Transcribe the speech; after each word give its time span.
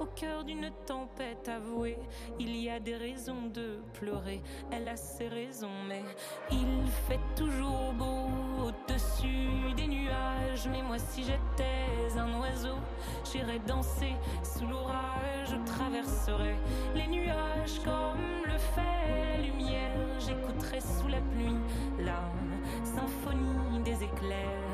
au 0.00 0.06
cœur 0.06 0.44
d'une 0.44 0.70
tempête 0.86 1.48
avouée. 1.48 1.98
Il 2.38 2.56
y 2.56 2.70
a 2.70 2.80
des 2.80 2.96
raisons 2.96 3.46
de 3.52 3.80
pleurer, 3.94 4.42
elle 4.70 4.88
a 4.88 4.96
ses 4.96 5.28
raisons, 5.28 5.82
mais 5.88 6.02
il 6.50 6.86
fait 7.08 7.20
toujours 7.36 7.92
beau 7.94 8.28
au-dessus 8.66 9.72
des 9.76 9.86
nuages. 9.86 10.68
Mais 10.70 10.82
moi, 10.82 10.98
si 10.98 11.22
j'étais 11.22 12.18
un 12.18 12.38
oiseau, 12.40 12.76
j'irais 13.30 13.60
danser 13.60 14.14
sous 14.42 14.66
l'orage, 14.66 15.48
je 15.50 15.72
traverserais 15.72 16.56
les 16.94 17.06
nuages 17.06 17.80
comme 17.84 18.44
le 18.44 18.58
fait 18.58 19.36
la 19.36 19.42
lumière. 19.42 19.90
J'écouterais 20.18 20.80
sous 20.80 21.08
la 21.08 21.20
pluie 21.20 21.58
la 21.98 22.30
symphonie 22.84 23.82
des 23.84 24.04
éclairs. 24.04 24.73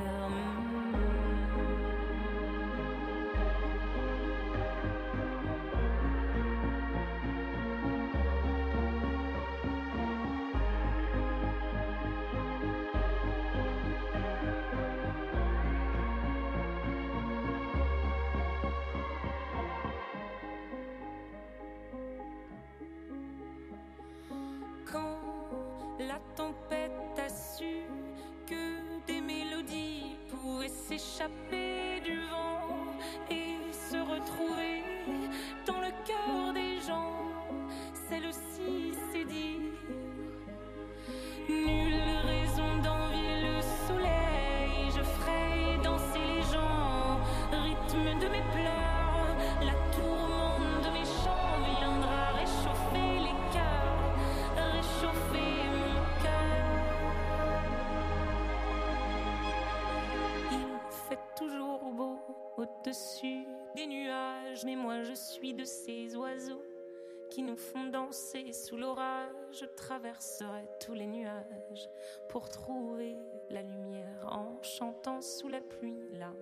Sous 68.12 68.76
l'orage, 68.76 69.30
je 69.52 69.64
traverserai 69.76 70.66
tous 70.84 70.94
les 70.94 71.06
nuages 71.06 71.88
pour 72.28 72.48
trouver 72.48 73.16
la 73.50 73.62
lumière 73.62 74.26
en 74.26 74.60
chantant 74.62 75.20
sous 75.20 75.48
la 75.48 75.60
pluie 75.60 76.00
la 76.18 76.32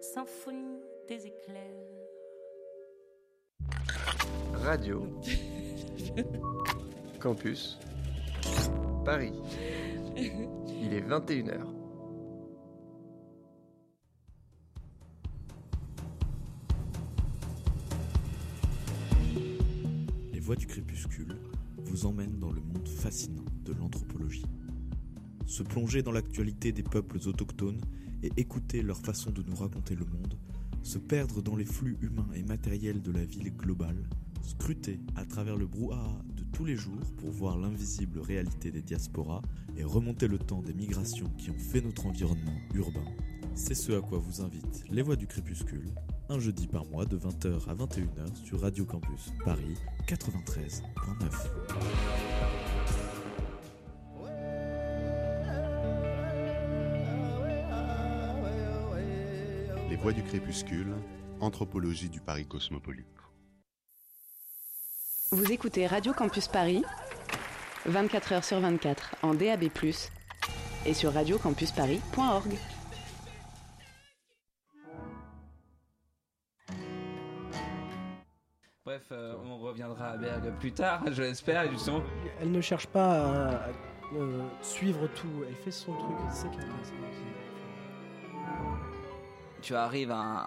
symphonie 0.00 0.80
des 1.08 1.26
éclairs. 1.26 1.84
Radio 4.54 5.06
Campus 7.18 7.78
Paris. 9.04 9.32
Il 10.16 10.94
est 10.94 11.02
21h. 11.02 11.79
Du 20.56 20.66
crépuscule 20.66 21.36
vous 21.84 22.06
emmène 22.06 22.38
dans 22.38 22.52
le 22.52 22.60
monde 22.60 22.88
fascinant 22.88 23.44
de 23.64 23.72
l'anthropologie. 23.72 24.46
Se 25.46 25.62
plonger 25.62 26.02
dans 26.02 26.12
l'actualité 26.12 26.72
des 26.72 26.82
peuples 26.82 27.18
autochtones 27.26 27.80
et 28.22 28.30
écouter 28.36 28.82
leur 28.82 28.98
façon 28.98 29.30
de 29.30 29.42
nous 29.42 29.56
raconter 29.56 29.94
le 29.94 30.04
monde, 30.04 30.38
se 30.82 30.98
perdre 30.98 31.42
dans 31.42 31.56
les 31.56 31.64
flux 31.64 31.98
humains 32.00 32.28
et 32.34 32.42
matériels 32.42 33.02
de 33.02 33.12
la 33.12 33.24
ville 33.24 33.54
globale, 33.56 34.08
scruter 34.42 35.00
à 35.16 35.24
travers 35.24 35.56
le 35.56 35.66
brouhaha 35.66 36.22
de 36.36 36.44
tous 36.52 36.64
les 36.64 36.76
jours 36.76 37.00
pour 37.18 37.30
voir 37.30 37.58
l'invisible 37.58 38.20
réalité 38.20 38.70
des 38.70 38.82
diasporas 38.82 39.42
et 39.76 39.84
remonter 39.84 40.28
le 40.28 40.38
temps 40.38 40.62
des 40.62 40.74
migrations 40.74 41.30
qui 41.38 41.50
ont 41.50 41.58
fait 41.58 41.80
notre 41.80 42.06
environnement 42.06 42.58
urbain. 42.74 43.04
C'est 43.54 43.74
ce 43.74 43.92
à 43.92 44.00
quoi 44.00 44.18
vous 44.18 44.40
invitent 44.40 44.84
les 44.90 45.02
voix 45.02 45.16
du 45.16 45.26
crépuscule, 45.26 45.92
un 46.30 46.38
jeudi 46.38 46.68
par 46.68 46.84
mois 46.86 47.04
de 47.04 47.18
20h 47.18 47.68
à 47.68 47.74
21h 47.74 48.44
sur 48.44 48.60
Radio 48.60 48.84
Campus 48.84 49.32
Paris 49.44 49.76
93.9. 50.06 50.80
Les 59.88 59.96
voix 59.96 60.12
du 60.12 60.22
crépuscule, 60.22 60.94
anthropologie 61.40 62.08
du 62.08 62.20
Paris 62.20 62.46
cosmopolite. 62.46 63.06
Vous 65.32 65.50
écoutez 65.50 65.88
Radio 65.88 66.12
Campus 66.12 66.46
Paris, 66.46 66.84
24 67.86 68.34
h 68.34 68.42
sur 68.44 68.60
24 68.60 69.16
en 69.22 69.34
DAB+, 69.34 69.64
et 70.86 70.94
sur 70.94 71.12
radiocampusparis.org. 71.12 72.56
Bref, 78.90 79.02
euh, 79.12 79.34
on 79.48 79.56
reviendra 79.56 80.08
à 80.08 80.16
Berg 80.16 80.52
plus 80.58 80.72
tard, 80.72 81.04
je 81.12 81.22
l'espère, 81.22 81.70
justement. 81.70 82.02
Elle 82.40 82.50
ne 82.50 82.60
cherche 82.60 82.88
pas 82.88 83.20
à, 83.20 83.68
euh, 84.16 84.42
suivre 84.62 85.06
tout, 85.14 85.44
elle 85.46 85.54
fait 85.54 85.70
son 85.70 85.92
truc, 85.92 86.16
c'est 86.28 86.48
Tu 89.62 89.76
arrives 89.76 90.10
à 90.10 90.44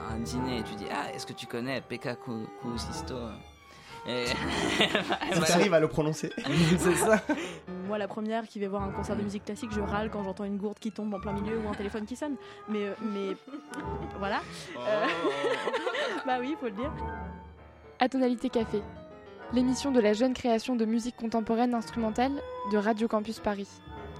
un, 0.00 0.18
dîner 0.18 0.58
et 0.58 0.62
tu 0.64 0.74
dis 0.74 0.86
Ah, 0.90 1.14
est-ce 1.14 1.24
que 1.24 1.32
tu 1.32 1.46
connais 1.46 1.80
Pekka 1.80 2.16
Kusisto 2.16 3.14
et... 4.08 4.24
tu 5.32 5.52
arrives 5.52 5.74
à 5.74 5.78
le 5.78 5.86
prononcer. 5.86 6.32
c'est 6.76 6.96
ça. 6.96 7.22
Moi, 7.86 7.98
la 7.98 8.08
première 8.08 8.48
qui 8.48 8.58
va 8.58 8.66
voir 8.66 8.82
un 8.82 8.90
concert 8.90 9.14
de 9.14 9.22
musique 9.22 9.44
classique, 9.44 9.70
je 9.72 9.80
râle 9.80 10.10
quand 10.10 10.24
j'entends 10.24 10.44
une 10.44 10.56
gourde 10.56 10.80
qui 10.80 10.90
tombe 10.90 11.14
en 11.14 11.20
plein 11.20 11.34
milieu 11.34 11.56
ou 11.60 11.68
un 11.68 11.74
téléphone 11.74 12.04
qui 12.04 12.16
sonne. 12.16 12.34
Mais, 12.68 12.86
euh, 12.86 12.94
mais 13.00 13.36
voilà. 14.18 14.40
Oh. 14.74 14.80
bah 16.26 16.38
oui, 16.40 16.56
faut 16.58 16.66
le 16.66 16.72
dire. 16.72 16.90
À 18.02 18.08
tonalité 18.08 18.48
café, 18.48 18.80
l'émission 19.52 19.90
de 19.90 20.00
la 20.00 20.14
jeune 20.14 20.32
création 20.32 20.74
de 20.74 20.86
musique 20.86 21.16
contemporaine 21.16 21.74
instrumentale 21.74 22.32
de 22.72 22.78
Radio 22.78 23.08
Campus 23.08 23.40
Paris, 23.40 23.68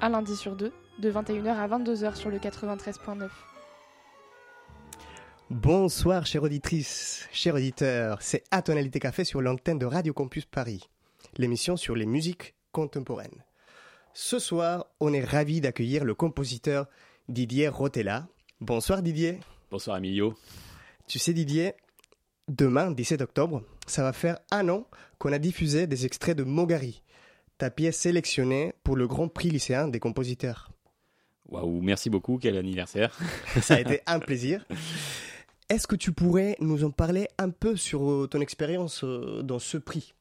un 0.02 0.10
lundi 0.10 0.36
sur 0.36 0.54
deux, 0.54 0.74
de 0.98 1.10
21h 1.10 1.48
à 1.48 1.66
22h 1.66 2.14
sur 2.14 2.28
le 2.28 2.36
93.9. 2.36 3.30
Bonsoir 5.48 6.26
chère 6.26 6.42
auditrice, 6.42 7.26
chers 7.32 7.54
auditeurs, 7.54 8.20
c'est 8.20 8.44
À 8.50 8.60
tonalité 8.60 9.00
café 9.00 9.24
sur 9.24 9.40
l'antenne 9.40 9.78
de 9.78 9.86
Radio 9.86 10.12
Campus 10.12 10.44
Paris, 10.44 10.90
l'émission 11.38 11.78
sur 11.78 11.96
les 11.96 12.04
musiques 12.04 12.54
contemporaines. 12.72 13.44
Ce 14.12 14.38
soir, 14.38 14.88
on 15.00 15.14
est 15.14 15.24
ravi 15.24 15.62
d'accueillir 15.62 16.04
le 16.04 16.14
compositeur 16.14 16.86
Didier 17.30 17.68
Rotella. 17.68 18.28
Bonsoir 18.60 19.00
Didier. 19.00 19.40
Bonsoir 19.70 19.96
Emilio. 19.96 20.34
Tu 21.06 21.18
sais 21.18 21.32
Didier, 21.32 21.72
Demain, 22.50 22.90
17 22.90 23.22
octobre, 23.22 23.62
ça 23.86 24.02
va 24.02 24.12
faire 24.12 24.40
un 24.50 24.68
an 24.70 24.84
qu'on 25.18 25.32
a 25.32 25.38
diffusé 25.38 25.86
des 25.86 26.04
extraits 26.04 26.36
de 26.36 26.42
Mogari, 26.42 27.00
ta 27.58 27.70
pièce 27.70 27.96
sélectionnée 27.96 28.72
pour 28.82 28.96
le 28.96 29.06
Grand 29.06 29.28
Prix 29.28 29.50
lycéen 29.50 29.86
des 29.86 30.00
compositeurs. 30.00 30.72
Waouh, 31.48 31.80
merci 31.80 32.10
beaucoup, 32.10 32.38
quel 32.42 32.56
anniversaire. 32.56 33.16
ça 33.62 33.74
a 33.74 33.80
été 33.80 34.00
un 34.04 34.18
plaisir. 34.18 34.66
Est-ce 35.68 35.86
que 35.86 35.94
tu 35.94 36.10
pourrais 36.10 36.56
nous 36.58 36.82
en 36.82 36.90
parler 36.90 37.28
un 37.38 37.50
peu 37.50 37.76
sur 37.76 38.10
euh, 38.10 38.26
ton 38.26 38.40
expérience 38.40 39.04
euh, 39.04 39.42
dans 39.42 39.60
ce 39.60 39.78
prix? 39.78 40.12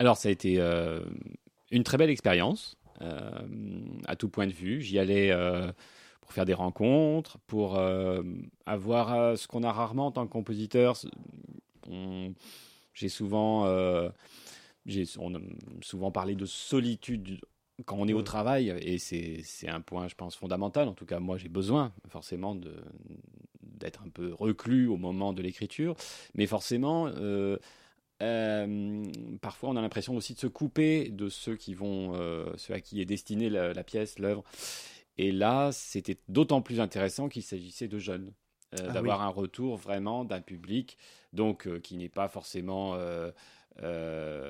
Alors, 0.00 0.16
ça 0.16 0.30
a 0.30 0.32
été 0.32 0.56
euh, 0.58 1.04
une 1.70 1.84
très 1.84 1.98
belle 1.98 2.10
expérience, 2.10 2.76
à 4.08 4.16
tout 4.16 4.28
point 4.28 4.48
de 4.48 4.52
vue. 4.52 4.80
J'y 4.80 4.98
allais 4.98 5.32
pour 6.28 6.34
faire 6.34 6.44
des 6.44 6.54
rencontres, 6.54 7.38
pour 7.46 7.78
euh, 7.78 8.22
avoir 8.66 9.14
euh, 9.14 9.36
ce 9.36 9.48
qu'on 9.48 9.62
a 9.62 9.72
rarement 9.72 10.08
en 10.08 10.10
tant 10.12 10.26
que 10.26 10.32
compositeur. 10.32 10.94
J'ai 12.92 13.08
souvent, 13.08 13.64
euh, 13.64 14.10
on 15.18 15.34
a 15.34 15.38
souvent 15.80 16.10
parlé 16.10 16.34
de 16.34 16.44
solitude 16.44 17.40
quand 17.86 17.96
on 17.96 18.06
est 18.08 18.12
au 18.12 18.20
travail, 18.20 18.68
et 18.82 18.98
c'est 18.98 19.68
un 19.68 19.80
point, 19.80 20.06
je 20.08 20.16
pense, 20.16 20.36
fondamental. 20.36 20.86
En 20.88 20.92
tout 20.92 21.06
cas, 21.06 21.18
moi, 21.18 21.38
j'ai 21.38 21.48
besoin 21.48 21.92
forcément 22.08 22.54
d'être 23.62 24.02
un 24.04 24.10
peu 24.10 24.34
reclus 24.34 24.86
au 24.88 24.98
moment 24.98 25.32
de 25.32 25.40
l'écriture, 25.40 25.96
mais 26.34 26.46
forcément. 26.46 27.04
parfois, 29.40 29.70
on 29.70 29.76
a 29.76 29.80
l'impression 29.80 30.14
aussi 30.14 30.34
de 30.34 30.40
se 30.40 30.48
couper 30.48 31.08
de 31.08 31.30
ceux 31.30 31.56
qui 31.56 31.72
vont, 31.72 32.12
ceux 32.56 32.74
à 32.74 32.80
qui 32.80 33.00
est 33.00 33.06
destinée 33.06 33.48
la 33.48 33.84
pièce, 33.84 34.18
l'œuvre. 34.18 34.44
Et 35.18 35.32
là, 35.32 35.70
c'était 35.72 36.18
d'autant 36.28 36.62
plus 36.62 36.80
intéressant 36.80 37.28
qu'il 37.28 37.42
s'agissait 37.42 37.88
de 37.88 37.98
jeunes. 37.98 38.32
euh, 38.74 38.86
Ah 38.88 38.92
d'avoir 38.92 39.18
oui. 39.20 39.24
un 39.24 39.28
retour 39.28 39.76
vraiment 39.76 40.24
d'un 40.24 40.40
public, 40.40 40.96
donc 41.32 41.66
euh, 41.66 41.80
qui 41.80 41.96
n'est 41.96 42.08
pas 42.10 42.28
forcément 42.28 42.94
euh, 42.96 43.30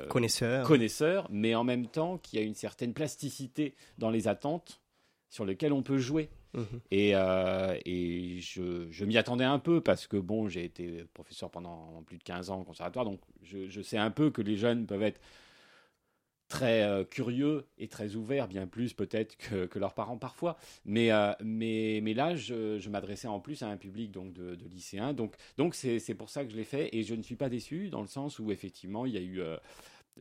Connaisseur. 0.09 0.67
connaisseur, 0.67 1.27
mais 1.31 1.55
en 1.55 1.65
même 1.65 1.87
temps 1.87 2.19
qui 2.19 2.39
a 2.39 2.43
une 2.43 2.55
certaine 2.55 2.95
plasticité 2.95 3.75
dans 3.99 4.11
les 4.11 4.27
attentes 4.29 4.81
sur 5.29 5.45
lesquelles 5.45 5.73
on 5.73 5.83
peut 5.83 5.99
jouer. 5.99 6.31
Mhm. 6.55 6.81
Et, 6.91 7.11
et 7.11 8.41
je, 8.41 8.87
je 8.91 9.05
m'y 9.05 9.19
attendais 9.19 9.45
un 9.45 9.59
peu 9.59 9.83
parce 9.83 10.07
que 10.07 10.17
bon, 10.17 10.49
j'ai 10.49 10.65
été 10.65 11.05
professeur 11.13 11.51
pendant 11.51 12.03
plus 12.07 12.17
de 12.19 12.23
15 12.25 12.49
ans 12.51 12.61
au 12.61 12.65
conservatoire, 12.65 13.05
donc 13.05 13.21
je, 13.43 13.69
je 13.69 13.83
sais 13.83 13.99
un 13.99 14.11
peu 14.11 14.31
que 14.31 14.41
les 14.43 14.57
jeunes 14.57 14.87
peuvent 14.87 15.03
être 15.03 15.21
très 16.49 16.83
euh, 16.83 17.05
curieux 17.05 17.67
et 17.79 17.89
très 17.89 18.17
ouverts, 18.17 18.49
bien 18.49 18.67
plus 18.67 18.95
peut-être 18.95 19.37
que, 19.37 19.79
leurs 19.79 19.95
parents 19.95 20.19
parfois. 20.19 20.57
Mais, 20.85 21.13
euh, 21.13 21.33
mais, 21.45 22.01
mais 22.03 22.15
là, 22.15 22.37
je, 22.37 22.79
je 22.79 22.91
m'adressais 22.91 23.29
en 23.29 23.41
plus 23.41 23.63
à 23.63 23.69
un 23.69 23.77
public 23.77 24.11
donc, 24.11 24.33
de, 24.33 24.55
de 24.55 24.69
lycéens. 24.69 25.13
Donc 25.13 25.75
c'est 25.75 25.99
c'est 25.99 26.15
pour 26.15 26.31
ça 26.31 26.45
que 26.45 26.51
je 26.51 26.57
l'ai 26.57 26.65
fait 26.65 26.89
et 26.97 27.03
je 27.03 27.15
ne 27.15 27.23
suis 27.23 27.37
pas 27.37 27.49
déçu 27.49 27.91
dans 27.91 28.01
le 28.01 28.07
sens 28.07 28.39
où 28.39 28.51
effectivement, 28.51 29.07
il 29.07 29.13
y 29.15 29.19
a 29.19 29.21
eu 29.21 29.41
euh, 29.41 29.57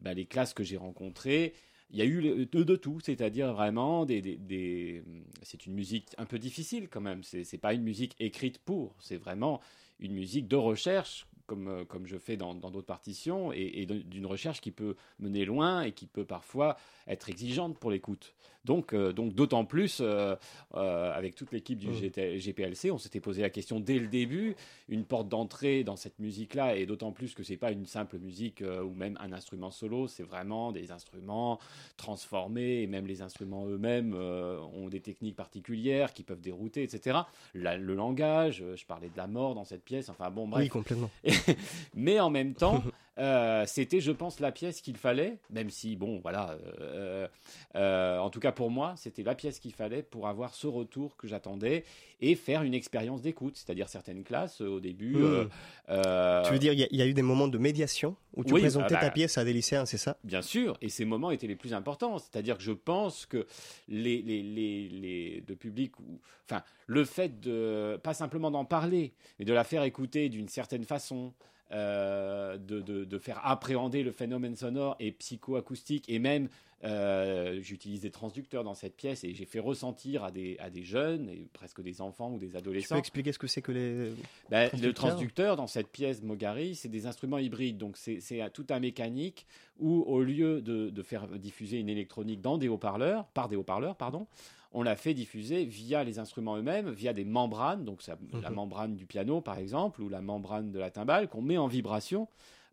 bah, 0.02 0.14
les 0.14 0.26
classes 0.26 0.54
que 0.54 0.64
j'ai 0.64 0.78
rencontrées. 0.78 1.54
Il 1.90 1.98
y 1.98 2.02
a 2.02 2.06
eu 2.06 2.22
de, 2.52 2.64
de 2.64 2.76
tout, 2.76 3.00
c'est-à-dire 3.00 3.54
vraiment 3.54 4.06
des, 4.06 4.22
des, 4.22 4.36
des- 4.38 5.04
c'est 5.42 5.66
une 5.66 5.74
musique 5.74 6.10
un 6.18 6.26
peu 6.26 6.38
difficile 6.40 6.90
quand 6.90 7.02
même. 7.02 7.24
C'est 7.24 7.44
c'est 7.46 7.58
pas 7.58 7.74
une 7.74 7.84
musique 7.84 8.16
écrite 8.20 8.60
pour, 8.60 8.96
c'est 9.00 9.18
vraiment 9.18 9.62
une 10.00 10.14
musique 10.14 10.48
de 10.48 10.58
recherche 10.58 11.28
comme, 11.48 11.68
euh, 11.68 11.86
comme 11.86 12.06
je 12.06 12.18
fais 12.18 12.38
dans 12.38 12.54
d'autres 12.54 12.82
partitions 12.82 13.52
et, 13.52 13.86
d'une 13.86 14.26
recherche 14.26 14.62
qui 14.62 14.72
peut 14.72 14.96
mener 15.20 15.46
loin 15.46 15.82
et 15.82 15.94
qui 15.94 16.06
peut 16.06 16.26
parfois 16.26 16.78
être 17.08 17.30
exigeante 17.30 17.80
pour 17.80 17.90
l'écoute. 17.90 18.36
Donc 18.68 18.94
euh, 18.94 19.12
donc 19.14 19.34
d'autant 19.34 19.66
plus 19.66 20.00
euh, 20.02 20.36
euh, 20.76 21.12
avec 21.14 21.34
toute 21.36 21.52
l'équipe 21.52 21.80
du 21.80 21.88
Mm. 21.88 21.94
GT 21.94 22.38
GPLC, 22.40 22.92
on 22.92 22.98
s'était 23.00 23.20
posé 23.22 23.42
la 23.42 23.50
question 23.50 23.80
dès 23.80 23.98
le 23.98 24.08
début, 24.08 24.56
une 24.90 25.06
porte 25.06 25.30
d'entrée 25.30 25.84
dans 25.84 25.96
cette 25.96 26.20
musique-là 26.20 26.76
et 26.76 26.86
d'autant 26.86 27.12
plus 27.12 27.34
que 27.34 27.42
c'est 27.44 27.58
pas 27.58 27.72
une 27.72 27.86
simple 27.86 28.20
musique 28.20 28.62
ou 28.62 28.94
même 28.94 29.18
un 29.22 29.32
instrument 29.34 29.72
solo, 29.72 30.08
c'est 30.08 30.24
vraiment 30.24 30.72
des 30.74 30.92
instruments 30.92 31.60
transformés 31.96 32.82
et 32.84 32.88
même 32.88 33.08
les 33.08 33.22
instruments 33.22 33.66
eux-mêmes 33.68 34.14
ont 34.14 34.90
des 34.90 35.00
techniques 35.02 35.36
particulières 35.38 36.14
qui 36.14 36.24
peuvent 36.24 36.42
dérouter, 36.42 36.84
etc. 36.84 37.20
La- 37.56 37.78
le 37.78 37.96
langage, 37.96 38.64
je 38.76 38.86
parlais 38.86 39.08
de 39.10 39.18
la 39.18 39.28
mort 39.28 39.56
dans 39.56 39.64
cette 39.66 39.84
pièce, 39.84 40.10
enfin 40.10 40.30
bon 40.30 40.48
bref. 40.48 40.64
Oui, 40.64 40.70
complètement. 40.70 41.10
Mais 41.96 42.20
en 42.20 42.30
même 42.30 42.54
temps, 42.54 42.84
euh, 43.18 43.64
c'était, 43.66 44.00
je 44.00 44.12
pense, 44.12 44.40
la 44.40 44.52
pièce 44.52 44.82
qu'il 44.82 44.98
fallait, 44.98 45.38
même 45.50 45.70
si, 45.70 45.96
bon, 45.96 46.20
voilà, 46.20 46.58
euh, 46.82 47.28
euh, 47.76 48.18
en 48.20 48.30
tout 48.30 48.40
cas 48.40 48.52
pour 48.52 48.70
moi, 48.70 48.94
c'était 48.98 49.24
la 49.24 49.36
pièce 49.36 49.60
qu'il 49.60 49.74
fallait 49.74 50.04
pour 50.04 50.28
avoir 50.28 50.54
ce 50.54 50.68
retour 50.68 51.16
que 51.18 51.28
j'attendais 51.28 51.84
et 52.22 52.36
faire 52.36 52.64
une 52.64 52.74
expérience 52.74 53.22
d'écoute, 53.22 53.58
c'est-à-dire 53.58 53.90
certaines 53.90 54.24
classes 54.24 54.62
au 54.62 54.80
début. 54.80 55.16
Hmm. 55.16 55.50
Tu 55.88 56.52
veux 56.54 56.60
dire, 56.60 56.74
il 56.74 56.80
y, 56.80 56.84
a- 56.84 56.88
il 56.92 56.98
y 56.98 57.02
a 57.02 57.06
eu 57.08 57.14
des 57.14 57.22
moments 57.22 57.48
de 57.48 57.58
médiation 57.58 58.16
où 58.36 58.44
tu 58.44 58.54
Oui, 58.54 58.62
présentais 58.62 58.96
bah, 58.96 59.02
ta 59.02 59.12
pièce 59.12 59.38
à 59.38 59.44
des 59.46 59.54
lycéens, 59.54 59.86
c'est 59.86 59.98
ça? 59.98 60.18
Bien 60.24 60.42
sûr, 60.42 60.78
et 60.82 60.90
ces 60.90 61.06
moments 61.06 61.32
étaient 61.32 61.48
les 61.48 61.56
plus 61.56 61.74
importants. 61.74 62.18
C'est-à-dire 62.18 62.58
que 62.58 62.64
je 62.64 62.72
pense 62.72 63.26
que 63.26 63.46
les, 63.88 64.22
les, 64.22 64.42
les, 64.44 64.90
les 64.90 65.42
de 65.48 65.54
public, 65.54 66.00
ou, 66.00 66.20
enfin, 66.50 66.64
le 66.88 67.04
fait 67.06 67.40
de 67.40 68.00
pas 68.04 68.14
simplement 68.14 68.52
d'en 68.52 68.66
parler, 68.66 69.14
mais 69.40 69.46
de 69.46 69.54
la 69.54 69.64
faire 69.64 69.84
écouter 69.84 70.30
d'une 70.30 70.48
certaine 70.50 70.84
façon, 70.84 71.34
euh, 71.72 72.58
de, 72.58 72.82
de, 72.82 73.04
de 73.04 73.18
faire 73.20 73.42
appréhender 73.46 74.04
le 74.04 74.12
phénomène 74.12 74.56
sonore 74.56 74.96
et 75.00 75.12
psychoacoustique, 75.12 76.06
et 76.08 76.20
même 76.20 76.48
euh, 76.84 77.60
j'utilise 77.62 78.02
des 78.02 78.12
transducteurs 78.12 78.64
dans 78.64 78.76
cette 78.76 78.96
pièce 78.96 79.24
et 79.24 79.34
j'ai 79.34 79.46
fait 79.46 79.60
ressentir 79.60 80.24
à 80.24 80.30
des, 80.32 80.58
à 80.60 80.70
des 80.70 80.84
jeunes, 80.84 81.28
et 81.30 81.48
presque 81.52 81.82
des 81.82 82.02
enfants 82.02 82.32
ou 82.34 82.38
des 82.38 82.46
Tu 82.46 82.52
peux 82.52 82.58
adolescents, 82.60 82.98
expliquer 82.98 83.32
ce 83.34 83.40
que 83.40 83.48
c'est 83.48 83.62
que 83.64 83.72
les. 83.72 84.12
ben, 84.50 84.70
le 84.80 84.94
Transducteur. 84.94 85.56
dans 85.56 85.68
cette 85.68 85.88
pièce 85.88 86.22
Mogari, 86.22 86.76
c'est 86.76 86.88
des 86.88 87.08
instruments 87.08 87.40
hybrides. 87.40 87.78
Donc 87.78 87.98
c'est 87.98 88.22
tout 88.54 88.68
un 88.70 88.80
mécanique 88.80 89.48
où 89.80 90.04
au 90.08 90.22
lieu 90.22 90.62
de, 90.62 90.90
de 90.90 91.04
faire 91.04 91.28
diffuser 91.28 91.80
une 91.80 91.90
électronique 91.90 92.42
dans 92.42 92.58
des 92.58 92.68
haut-parleurs, 92.68 93.26
par 93.34 93.48
des 93.48 93.56
haut-parleurs, 93.56 93.96
pardon, 93.96 94.28
on 94.72 94.84
l'a 94.84 94.96
fait 94.96 95.14
diffuser 95.14 95.66
via 95.66 96.04
les 96.04 96.20
instruments 96.20 96.58
eux-mêmes, 96.58 96.90
via 96.92 97.14
des 97.14 97.26
membranes, 97.26 97.86
donc 97.86 98.02
ça- 98.02 98.18
la 98.42 98.50
Mhm. 98.50 98.56
membrane 98.56 98.96
du 98.96 99.06
piano 99.06 99.42
par 99.42 99.58
exemple, 99.58 100.02
ou 100.02 100.10
la 100.10 100.22
membrane 100.22 100.72
de 100.72 100.80
la 100.80 100.92
timbale, 100.92 101.28
qu'on 101.30 101.42
met 101.42 101.58
en 101.58 101.68
vibration 101.68 102.28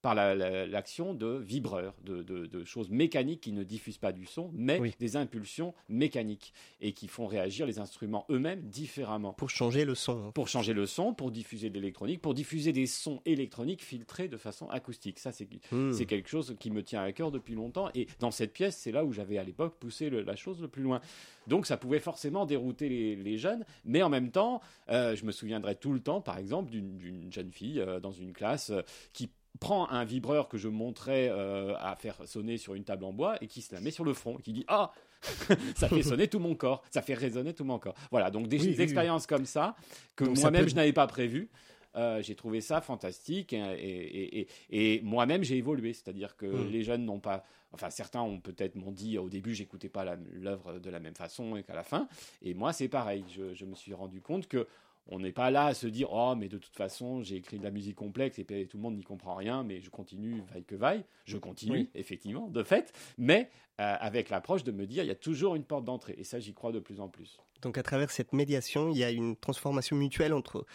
par 0.04 0.14
la- 0.14 0.34
la- 0.34 0.66
l'action 0.66 1.14
de 1.14 1.38
vibreurs, 1.38 1.94
de, 2.04 2.22
de- 2.22 2.44
de 2.44 2.64
choses 2.64 2.90
mécaniques 2.90 3.40
qui 3.40 3.52
ne 3.52 3.62
diffusent 3.64 3.96
pas 3.96 4.12
du 4.12 4.26
son, 4.26 4.50
mais 4.52 4.78
Oui. 4.78 4.94
des 4.98 5.16
impulsions 5.16 5.72
mécaniques 5.88 6.52
et 6.82 6.92
qui 6.92 7.08
font 7.08 7.26
réagir 7.26 7.64
les 7.64 7.78
instruments 7.78 8.26
eux-mêmes 8.30 8.60
différemment 8.68 9.32
Pour 9.32 9.48
changer 9.48 9.86
le 9.86 9.94
son. 9.94 10.30
pour 10.32 10.46
changer 10.48 10.74
le 10.74 10.84
son, 10.84 11.14
pour 11.14 11.30
diffuser 11.30 11.70
de 11.70 11.74
l'électronique, 11.76 12.20
pour 12.20 12.34
diffuser 12.34 12.74
des 12.74 12.84
sons 12.84 13.22
électroniques 13.24 13.82
filtrés 13.82 14.28
de 14.28 14.36
façon 14.36 14.68
acoustique. 14.68 15.18
Ça, 15.18 15.32
c'est 15.32 15.48
Hmm. 15.72 15.92
c'est 15.92 16.04
quelque 16.04 16.28
chose 16.28 16.54
qui 16.60 16.70
me 16.70 16.82
tient 16.82 17.02
à 17.02 17.10
cœur 17.12 17.30
depuis 17.30 17.54
longtemps. 17.54 17.88
Et 17.94 18.06
dans 18.20 18.30
cette 18.30 18.52
pièce, 18.52 18.76
c'est 18.76 18.92
là 18.92 19.06
où 19.06 19.12
j'avais 19.14 19.38
à 19.38 19.44
l'époque 19.44 19.76
poussé 19.80 20.10
le- 20.10 20.20
la 20.20 20.36
chose 20.36 20.60
le 20.60 20.68
plus 20.68 20.82
loin. 20.82 21.00
Donc 21.46 21.64
ça 21.64 21.78
pouvait 21.78 21.98
forcément 22.00 22.44
dérouter 22.44 22.90
les, 22.90 23.16
les 23.16 23.38
jeunes, 23.38 23.64
mais 23.86 24.02
en 24.02 24.10
même 24.10 24.30
temps, 24.30 24.60
euh, 24.90 25.16
je 25.16 25.24
me 25.24 25.32
souviendrai 25.32 25.76
tout 25.76 25.94
le 25.94 26.00
temps, 26.00 26.20
par 26.20 26.36
exemple, 26.36 26.70
d'une 26.70 26.98
d'une 26.98 27.32
jeune 27.32 27.50
fille 27.52 27.80
euh, 27.80 28.00
dans 28.00 28.12
une 28.12 28.34
classe 28.34 28.68
euh, 28.68 28.82
qui 29.14 29.30
prend 29.60 29.88
un 29.90 30.04
vibreur 30.04 30.48
que 30.48 30.58
je 30.58 30.68
montrais 30.68 31.28
euh, 31.30 31.74
à 31.78 31.96
faire 31.96 32.16
sonner 32.26 32.58
sur 32.58 32.74
une 32.74 32.84
table 32.84 33.04
en 33.04 33.12
bois 33.12 33.36
et 33.42 33.46
qui 33.46 33.62
se 33.62 33.74
la 33.74 33.80
met 33.80 33.90
sur 33.90 34.04
le 34.04 34.12
front 34.14 34.38
et 34.38 34.42
qui 34.42 34.52
dit 34.52 34.64
ah! 34.68 34.90
Ça 35.76 35.88
fait 35.88 36.02
sonner 36.02 36.28
tout 36.28 36.38
mon 36.38 36.54
corps. 36.54 36.82
Ça 36.90 37.00
fait 37.00 37.14
résonner 37.14 37.54
tout 37.54 37.64
mon 37.64 37.78
corps. 37.78 37.94
Voilà 38.10 38.30
donc 38.30 38.46
des, 38.48 38.58
Oui, 38.58 38.62
des 38.64 38.68
oui, 38.72 38.76
oui. 38.76 38.82
expériences 38.82 39.26
comme 39.26 39.46
ça 39.46 39.74
que 40.16 40.24
moi-même 40.24 40.64
peut- 40.64 40.68
je 40.70 40.74
n'avais 40.74 40.92
pas 40.92 41.06
prévu 41.06 41.48
Euh, 41.96 42.20
j'ai 42.22 42.34
trouvé 42.34 42.60
ça 42.60 42.80
fantastique 42.80 43.52
et, 43.52 43.58
et- 43.58 44.40
et- 44.40 44.48
et 44.96 45.00
moi-même 45.02 45.44
j'ai 45.44 45.56
évolué, 45.58 45.92
c'est-à-dire 45.92 46.34
que 46.36 46.44
Mm. 46.44 46.68
les 46.72 46.82
jeunes 46.82 47.04
n'ont 47.04 47.20
pas, 47.20 47.44
enfin 47.70 47.88
certains 47.88 48.20
ont 48.20 48.40
peut-être 48.40 48.74
m'ont 48.74 48.90
dit 48.90 49.16
au 49.16 49.28
début 49.28 49.54
j'écoutais 49.54 49.88
pas 49.88 50.04
l'œuvre 50.32 50.80
de 50.80 50.90
la 50.90 50.98
même 50.98 51.14
façon 51.14 51.54
et 51.56 51.62
qu'à 51.62 51.74
la 51.76 51.84
fin, 51.84 52.08
et 52.42 52.52
moi 52.52 52.72
c'est 52.72 52.88
pareil, 52.88 53.22
je, 53.28 53.54
je 53.54 53.64
me 53.64 53.76
suis 53.76 53.94
rendu 53.94 54.20
compte 54.20 54.48
que 54.48 54.66
on 55.08 55.18
n'est 55.18 55.32
pas 55.32 55.50
là 55.50 55.66
à 55.66 55.74
se 55.74 55.86
dire 55.86 56.08
oh 56.12 56.34
mais 56.36 56.48
de 56.48 56.58
toute 56.58 56.74
façon 56.76 57.22
j'ai 57.22 57.36
écrit 57.36 57.58
de 57.58 57.64
la 57.64 57.70
musique 57.70 57.96
complexe 57.96 58.38
et 58.38 58.44
tout 58.44 58.76
le 58.76 58.82
monde 58.82 58.96
n'y 58.96 59.02
comprend 59.04 59.34
rien, 59.34 59.62
mais 59.62 59.80
je 59.80 59.90
continue 59.90 60.42
vaille 60.52 60.64
que 60.64 60.74
vaille, 60.74 61.04
je 61.24 61.36
continue 61.38 61.72
Oui. 61.72 61.90
effectivement 61.94 62.48
de 62.48 62.62
fait, 62.62 62.92
mais 63.18 63.50
euh, 63.80 63.96
avec 64.00 64.30
l'approche 64.30 64.64
de 64.64 64.72
me 64.72 64.86
dire 64.86 65.04
il 65.04 65.08
y 65.08 65.10
a 65.10 65.14
toujours 65.16 65.54
une 65.56 65.64
porte 65.64 65.84
d'entrée 65.84 66.14
et 66.16 66.24
ça 66.24 66.40
j'y 66.40 66.54
crois 66.54 66.72
de 66.72 66.80
plus 66.80 67.00
en 67.00 67.08
plus. 67.08 67.38
Donc 67.62 67.78
à 67.78 67.82
travers 67.82 68.10
cette 68.10 68.32
médiation, 68.32 68.90
il 68.90 68.98
y 68.98 69.04
a 69.04 69.10
une 69.10 69.36
transformation 69.36 69.96
mutuelle 69.96 70.32
entre 70.32 70.66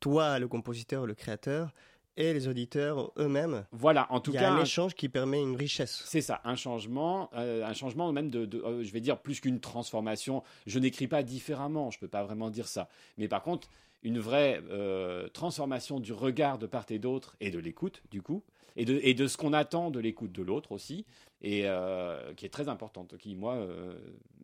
toi, 0.00 0.38
le 0.38 0.48
compositeur, 0.48 1.06
le 1.06 1.14
créateur, 1.14 1.72
et 2.16 2.32
les 2.34 2.48
auditeurs 2.48 3.12
eux-mêmes. 3.18 3.64
Voilà, 3.72 4.06
en 4.10 4.20
tout 4.20 4.30
il 4.32 4.34
y 4.36 4.38
cas 4.38 4.50
a 4.50 4.54
un 4.54 4.62
échange 4.62 4.94
qui 4.94 5.08
permet 5.08 5.40
une 5.40 5.56
richesse. 5.56 6.02
C'est 6.06 6.20
ça, 6.20 6.40
un 6.44 6.56
changement, 6.56 7.30
euh, 7.34 7.64
un 7.64 7.72
changement 7.72 8.12
même 8.12 8.30
de, 8.30 8.44
de- 8.46 8.62
euh, 8.62 8.84
je 8.84 8.92
vais 8.92 9.00
dire 9.00 9.18
plus 9.18 9.40
qu'une 9.40 9.60
transformation. 9.60 10.42
Je 10.66 10.78
n'écris 10.78 11.08
pas 11.08 11.22
différemment, 11.22 11.90
je 11.90 11.98
peux 11.98 12.08
pas 12.08 12.22
vraiment 12.22 12.50
dire 12.50 12.68
ça. 12.68 12.88
Mais 13.18 13.28
par 13.28 13.42
contre, 13.42 13.68
une 14.02 14.18
vraie 14.18 14.60
euh, 14.70 15.28
transformation 15.28 16.00
du 16.00 16.12
regard 16.12 16.58
de 16.58 16.66
part 16.66 16.86
et 16.90 16.98
d'autre 16.98 17.36
et 17.40 17.50
de 17.50 17.58
l'écoute, 17.58 18.02
du 18.10 18.20
coup, 18.20 18.42
et 18.76 18.84
de, 18.84 18.98
et 19.02 19.14
de 19.14 19.26
ce 19.26 19.36
qu'on 19.36 19.52
attend 19.52 19.90
de 19.90 20.00
l'écoute 20.00 20.32
de 20.32 20.42
l'autre 20.42 20.72
aussi, 20.72 21.04
et 21.42 21.62
euh, 21.66 22.32
qui 22.34 22.46
est 22.46 22.50
très 22.50 22.68
importante, 22.68 23.18
qui 23.18 23.34
moi 23.34 23.54
euh, 23.54 23.94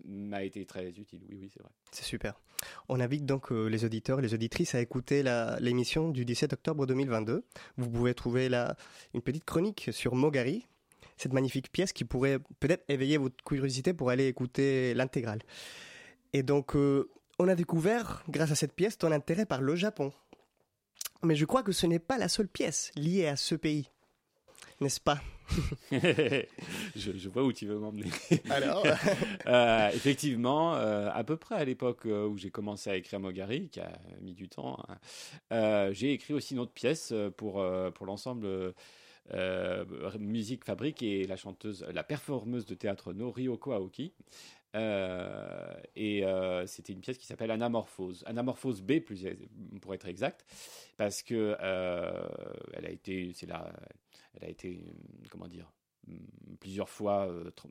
m'a 0.05 0.43
été 0.43 0.67
très 0.67 0.89
utile. 0.89 1.21
Oui, 1.31 1.39
oui, 1.41 1.51
c'est 1.53 1.63
vrai. 1.63 1.71
C'est 1.93 2.05
super. 2.05 2.41
On 2.89 2.99
invite 2.99 3.25
donc 3.25 3.53
euh, 3.53 3.69
les 3.69 3.85
auditeurs 3.85 4.19
et 4.19 4.23
les 4.23 4.35
auditrices 4.35 4.75
à 4.75 4.81
écouter 4.81 5.23
l'émission 5.61 6.11
du 6.11 6.25
17 6.25 6.55
octobre 6.55 6.87
2022. 6.87 7.45
Vous 7.77 7.91
pouvez 7.91 8.15
trouver 8.15 8.49
là 8.49 8.77
une 9.15 9.23
petite 9.23 9.45
chronique 9.45 9.91
sur 9.93 10.17
Mogari, 10.17 10.67
cette 11.17 11.33
magnifique 11.33 11.71
pièce 11.71 11.93
qui 11.93 12.05
pourrait 12.05 12.41
peut-être 12.59 12.85
éveiller 12.89 13.17
votre 13.17 13.43
curiosité 13.45 13.95
pour 13.95 14.11
aller 14.11 14.27
écouter 14.27 14.93
l'intégrale. 14.95 15.41
Et 16.33 16.43
donc, 16.43 16.75
on 16.75 17.49
a 17.49 17.55
découvert, 17.55 18.25
grâce 18.29 18.51
à 18.51 18.55
cette 18.57 18.75
pièce, 18.75 18.99
ton 18.99 19.13
intérêt 19.13 19.47
par 19.47 19.61
le 19.61 19.77
Japon. 19.77 20.13
Mais 21.23 21.37
je 21.37 21.45
crois 21.45 21.63
que 21.63 21.73
ce 21.73 21.87
n'est 21.87 21.99
pas 22.01 22.19
la 22.19 22.29
seule 22.29 22.49
pièce 22.49 22.91
liée 22.97 23.27
à 23.27 23.37
ce 23.37 23.55
pays. 23.55 23.89
N'est-ce 24.81 25.01
pas? 25.01 25.21
je, 25.93 27.13
je 27.17 27.29
vois 27.29 27.45
où 27.45 27.53
tu 27.53 27.67
veux 27.67 27.79
m'emmener. 27.79 28.11
Alors 28.51 28.85
Euh, 29.47 29.89
Effectivement, 29.95 30.75
euh, 30.75 31.11
à 31.13 31.25
peu 31.25 31.37
près 31.37 31.55
à 31.57 31.65
l'époque 31.65 32.07
euh, 32.07 32.27
où 32.27 32.37
j'ai 32.37 32.51
commencé 32.51 32.91
à 32.91 32.97
écrire 32.97 33.21
Mogari, 33.21 33.69
qui 33.69 33.81
a 33.81 33.93
mis 34.21 34.35
du 34.35 34.49
temps, 34.49 34.79
hein, 34.89 34.97
euh, 35.53 35.93
j'ai 35.93 36.13
écrit 36.13 36.35
aussi 36.35 36.55
une 36.55 36.61
autre 36.61 36.73
pièce 36.73 37.13
pour, 37.37 37.65
pour 37.95 38.07
l'ensemble 38.07 38.75
Musique 40.19 40.65
Fabrique 40.65 41.03
et 41.03 41.27
la 41.27 41.37
chanteuse, 41.37 41.87
la 41.93 42.03
performeuse 42.03 42.67
de 42.67 42.75
théâtre 42.75 43.13
No 43.13 43.31
Ryoko 43.31 43.73
Aoki. 43.73 44.13
Euh, 44.75 45.75
et 45.97 46.25
euh, 46.25 46.67
c'était 46.67 46.93
une 46.93 47.01
pièce 47.01 47.19
qui 47.19 47.27
s'appelle 47.27 47.51
Anamorphose. 47.51 48.23
Anamorphose 48.27 48.83
B, 48.83 49.01
plus, 49.01 49.27
pour 49.81 49.95
être 49.95 50.07
exact, 50.09 50.45
parce 50.97 51.23
que 51.23 51.57
euh, 51.61 52.29
elle 52.75 52.87
a 52.87 52.91
été, 52.91 53.33
c'est 53.35 53.47
la, 53.47 53.73
elle 54.41 54.49
a 54.49 54.51
été, 54.51 54.85
comment 55.31 55.49
dire, 55.49 55.73
plusieurs 56.61 56.89
fois 56.89 57.29
euh, 57.29 57.51
tr- 57.51 57.69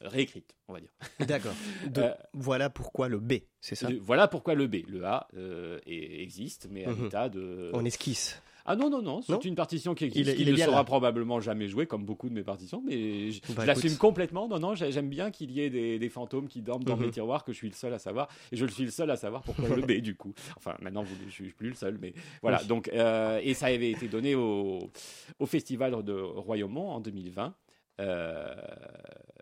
réécrite, 0.00 0.54
on 0.68 0.72
va 0.74 0.80
dire. 0.80 0.92
D'accord. 1.26 1.54
Euh, 1.98 2.14
Voilà 2.34 2.70
pourquoi 2.70 3.08
le 3.08 3.18
B, 3.18 3.34
c'est 3.60 3.74
ça? 3.74 3.88
voilà 4.00 4.28
pourquoi 4.28 4.54
le 4.54 4.66
B. 4.66 4.76
Le 4.88 5.04
A 5.04 5.26
euh, 5.34 5.80
existe, 5.86 6.68
mais 6.70 6.84
à 6.84 6.92
Mhm. 6.92 7.02
l'état 7.04 7.28
de. 7.28 7.70
On 7.74 7.84
esquisse. 7.84 8.40
Ah 8.66 8.76
non, 8.76 8.90
non, 8.90 9.00
non, 9.02 9.20
c'est 9.22 9.44
une 9.44 9.54
partition 9.54 9.94
qui 9.94 10.04
existe, 10.04 10.26
Il 10.26 10.30
est- 10.30 10.34
qui 10.36 10.42
il 10.42 10.48
est 10.48 10.50
ne 10.52 10.56
bien 10.56 10.66
sera 10.66 10.76
là. 10.78 10.84
probablement 10.84 11.40
jamais 11.40 11.68
jouée, 11.68 11.86
comme 11.86 12.04
beaucoup 12.04 12.28
de 12.28 12.34
mes 12.34 12.42
partitions, 12.42 12.82
mais 12.84 13.30
je, 13.30 13.40
Bah, 13.54 13.62
je 13.62 13.66
l'assume 13.66 13.96
complètement. 13.96 14.48
Non, 14.48 14.58
non, 14.58 14.74
j'ai- 14.74 14.90
j'aime 14.92 15.08
bien 15.08 15.30
qu'il 15.30 15.50
y 15.52 15.60
ait 15.60 15.70
des, 15.70 15.98
des 15.98 16.08
fantômes 16.08 16.48
qui 16.48 16.62
dorment 16.62 16.84
dans 16.84 16.96
Mhm. 16.96 17.04
mes 17.06 17.10
tiroirs, 17.10 17.44
que 17.44 17.52
je 17.52 17.56
suis 17.58 17.68
le 17.68 17.74
seul 17.74 17.94
à 17.94 17.98
savoir, 17.98 18.28
et 18.52 18.56
je 18.56 18.64
le 18.64 18.70
suis 18.70 18.84
le 18.84 18.90
seul 18.90 19.10
à 19.10 19.16
savoir 19.16 19.42
pourquoi 19.42 19.68
le 19.74 19.82
B, 19.82 19.92
du 20.02 20.14
coup. 20.16 20.32
Enfin, 20.56 20.74
maintenant, 20.82 21.02
vous- 21.02 21.14
je 21.26 21.32
suis 21.32 21.50
plus 21.52 21.68
le 21.68 21.74
seul, 21.74 21.98
mais 22.00 22.12
voilà. 22.42 22.58
Oui. 22.62 22.66
Donc, 22.66 22.88
euh, 22.92 23.40
et 23.42 23.54
ça 23.54 23.66
avait 23.66 23.90
été 23.90 24.08
donné 24.08 24.34
au, 24.34 24.90
au 25.38 25.46
Festival 25.46 26.02
de 26.02 26.12
Royaumont 26.12 26.90
en 26.90 27.00
2020. 27.00 27.54
Euh, 28.00 28.54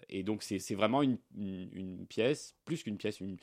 et 0.09 0.23
donc 0.23 0.43
c'est 0.43 0.75
vraiment 0.75 1.03
une, 1.03 1.19
une- 1.37 1.69
une 1.73 2.07
pièce, 2.07 2.55
plus 2.65 2.83
qu'une 2.83 2.97
pièce, 2.97 3.21
une- 3.21 3.39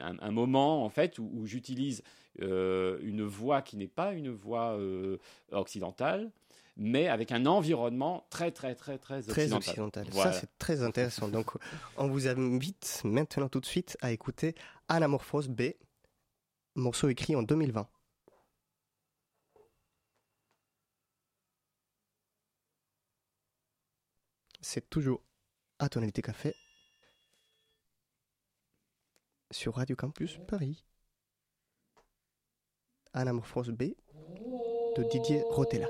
un, 0.00 0.18
un 0.20 0.30
moment 0.30 0.84
en 0.84 0.90
fait 0.90 1.18
où, 1.18 1.30
où 1.32 1.46
j'utilise 1.46 2.02
euh, 2.40 2.98
une 3.02 3.22
voix 3.24 3.62
qui 3.62 3.76
n'est 3.76 3.88
pas 3.88 4.12
une 4.12 4.30
voix 4.30 4.72
euh, 4.78 5.18
occidentale, 5.52 6.30
mais 6.76 7.08
avec 7.08 7.32
un 7.32 7.46
environnement 7.46 8.26
très 8.30 8.50
très 8.50 8.74
très 8.74 8.98
très 8.98 9.28
occidental. 9.28 9.48
Très 9.48 9.56
occidental. 9.70 10.06
Voilà. 10.10 10.32
Ça, 10.32 10.40
c'est 10.40 10.58
très 10.58 10.82
intéressant. 10.82 11.28
Donc, 11.28 11.50
on 11.96 12.08
vous 12.08 12.28
invite 12.28 13.02
maintenant 13.04 13.48
tout 13.48 13.60
de 13.60 13.66
suite 13.66 13.96
à 14.00 14.12
écouter 14.12 14.54
Anamorphose 14.88 15.48
B, 15.48 15.62
morceau 16.74 17.08
écrit 17.08 17.36
en 17.36 17.42
2020. 17.42 17.86
C'est 24.64 24.88
toujours 24.88 25.20
à 25.80 25.88
Tonalité 25.88 26.22
Café 26.22 26.54
sur 29.50 29.74
Radio 29.74 29.96
Campus 29.96 30.38
Paris. 30.46 30.84
Anamorphose 33.12 33.70
B 33.70 33.94
de 34.96 35.02
Didier 35.10 35.42
Rotella. 35.50 35.88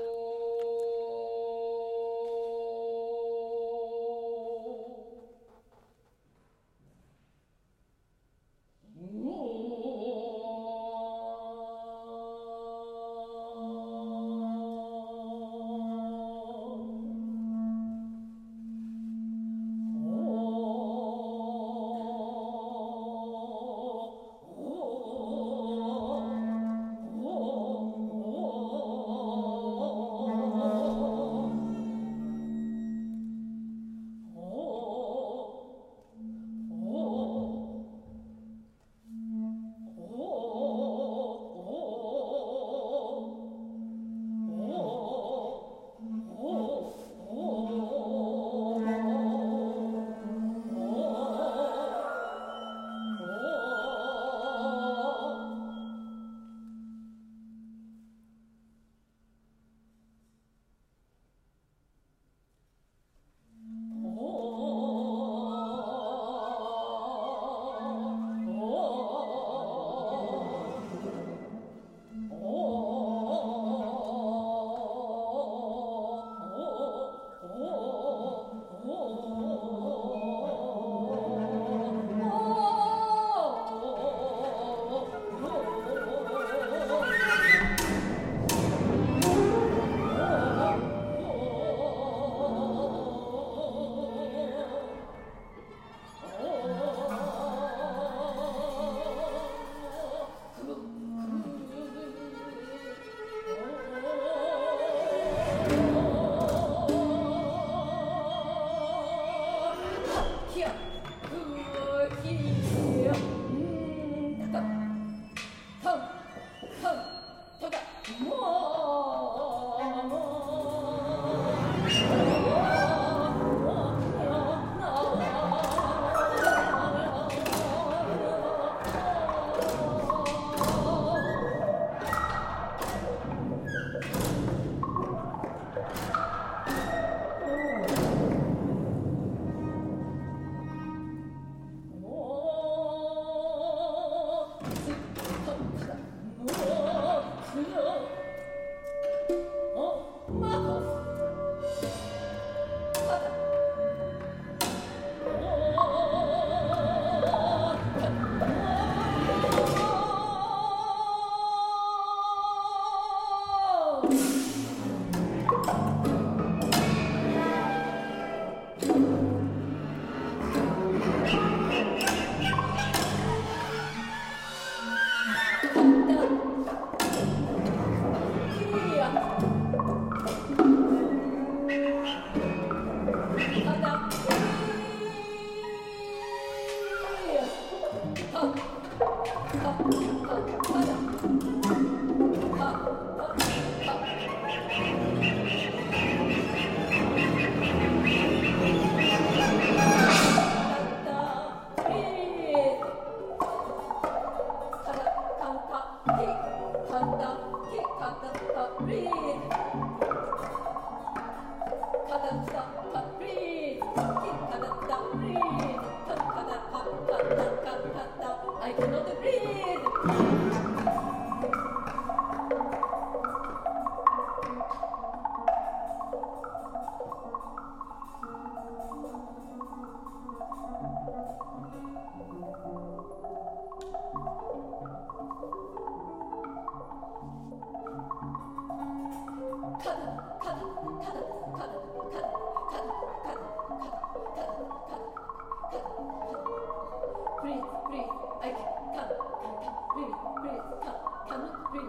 Breathe, 249.93 250.07
breathe, 250.41 250.61
can, 250.83 250.95
cannot 251.27 251.71
breathe, 251.71 251.85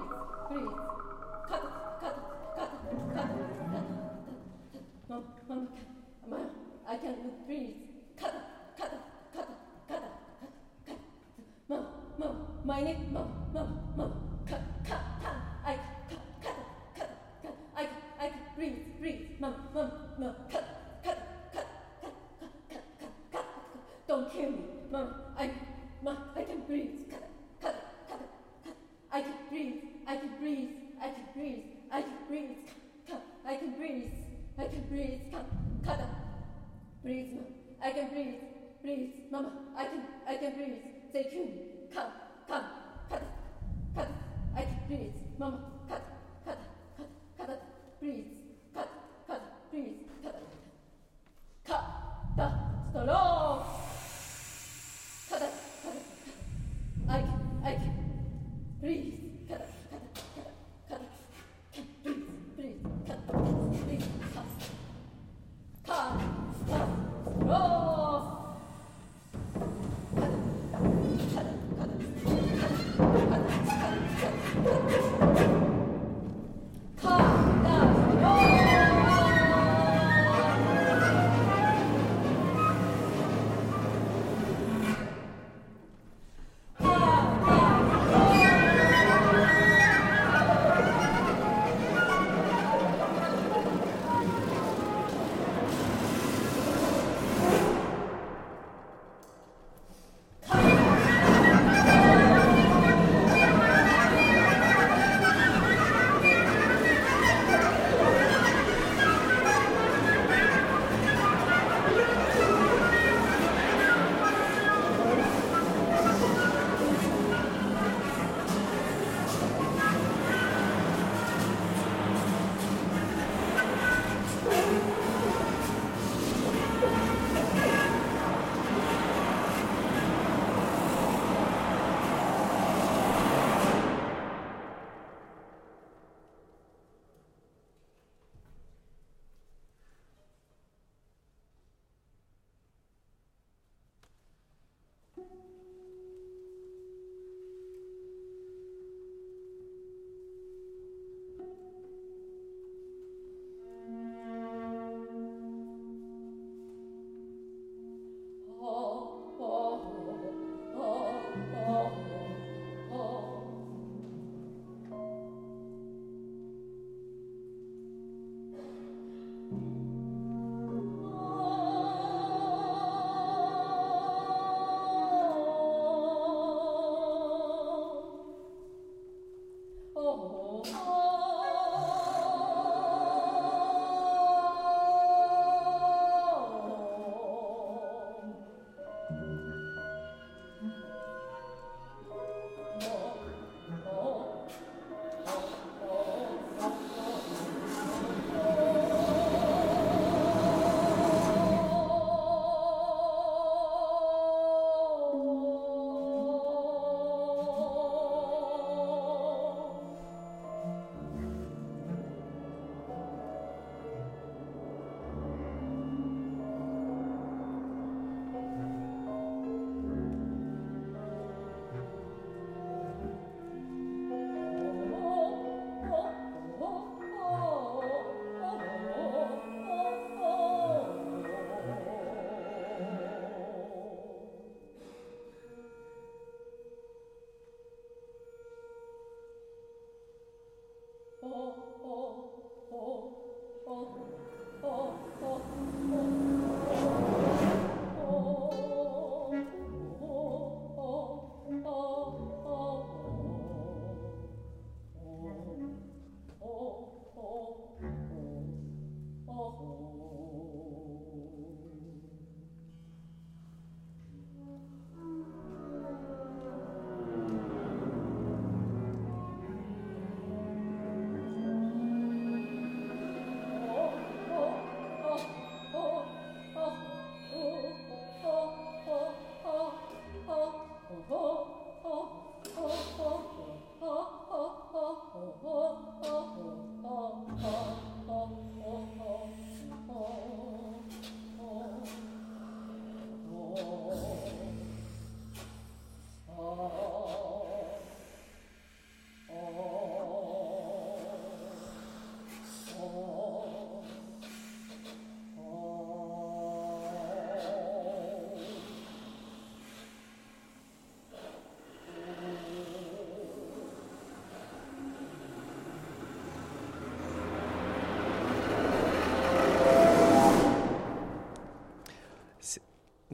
breathe. 0.49 0.73
Cut, 1.49 1.63
cut, 1.63 2.01
cut, 2.01 2.01
cut, 2.01 2.34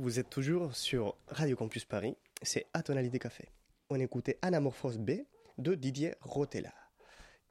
Vous 0.00 0.18
êtes 0.18 0.30
toujours 0.30 0.74
sur 0.74 1.14
Radio 1.28 1.56
Campus 1.56 1.84
Paris, 1.84 2.16
c'est 2.40 2.64
à 2.72 2.82
tonalité 2.82 3.18
café. 3.18 3.50
On 3.90 4.00
écoutait 4.00 4.38
Anamorphose 4.40 4.96
B 4.96 5.10
de 5.58 5.74
Didier 5.74 6.14
Rotella, 6.22 6.72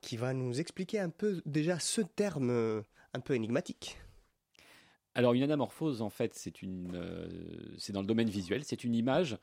qui 0.02 0.18
va 0.18 0.34
nous 0.34 0.60
expliquer 0.60 0.98
un 0.98 1.12
peu 1.12 1.44
déjà 1.46 1.78
ce 1.78 2.02
terme 2.02 2.50
euh, 2.50 2.82
un 3.14 3.20
peu 3.20 3.36
énigmatique. 3.36 4.00
Alors 5.14 5.34
une 5.34 5.44
anamorphose, 5.44 6.02
en 6.02 6.10
fait, 6.10 6.34
c'est 6.34 6.64
une, 6.64 6.96
euh, 6.96 7.30
c'est 7.78 7.94
dans 7.94 8.02
le 8.02 8.08
domaine 8.08 8.32
visuel, 8.32 8.64
c'est 8.64 8.84
une 8.84 8.96
image 8.96 9.38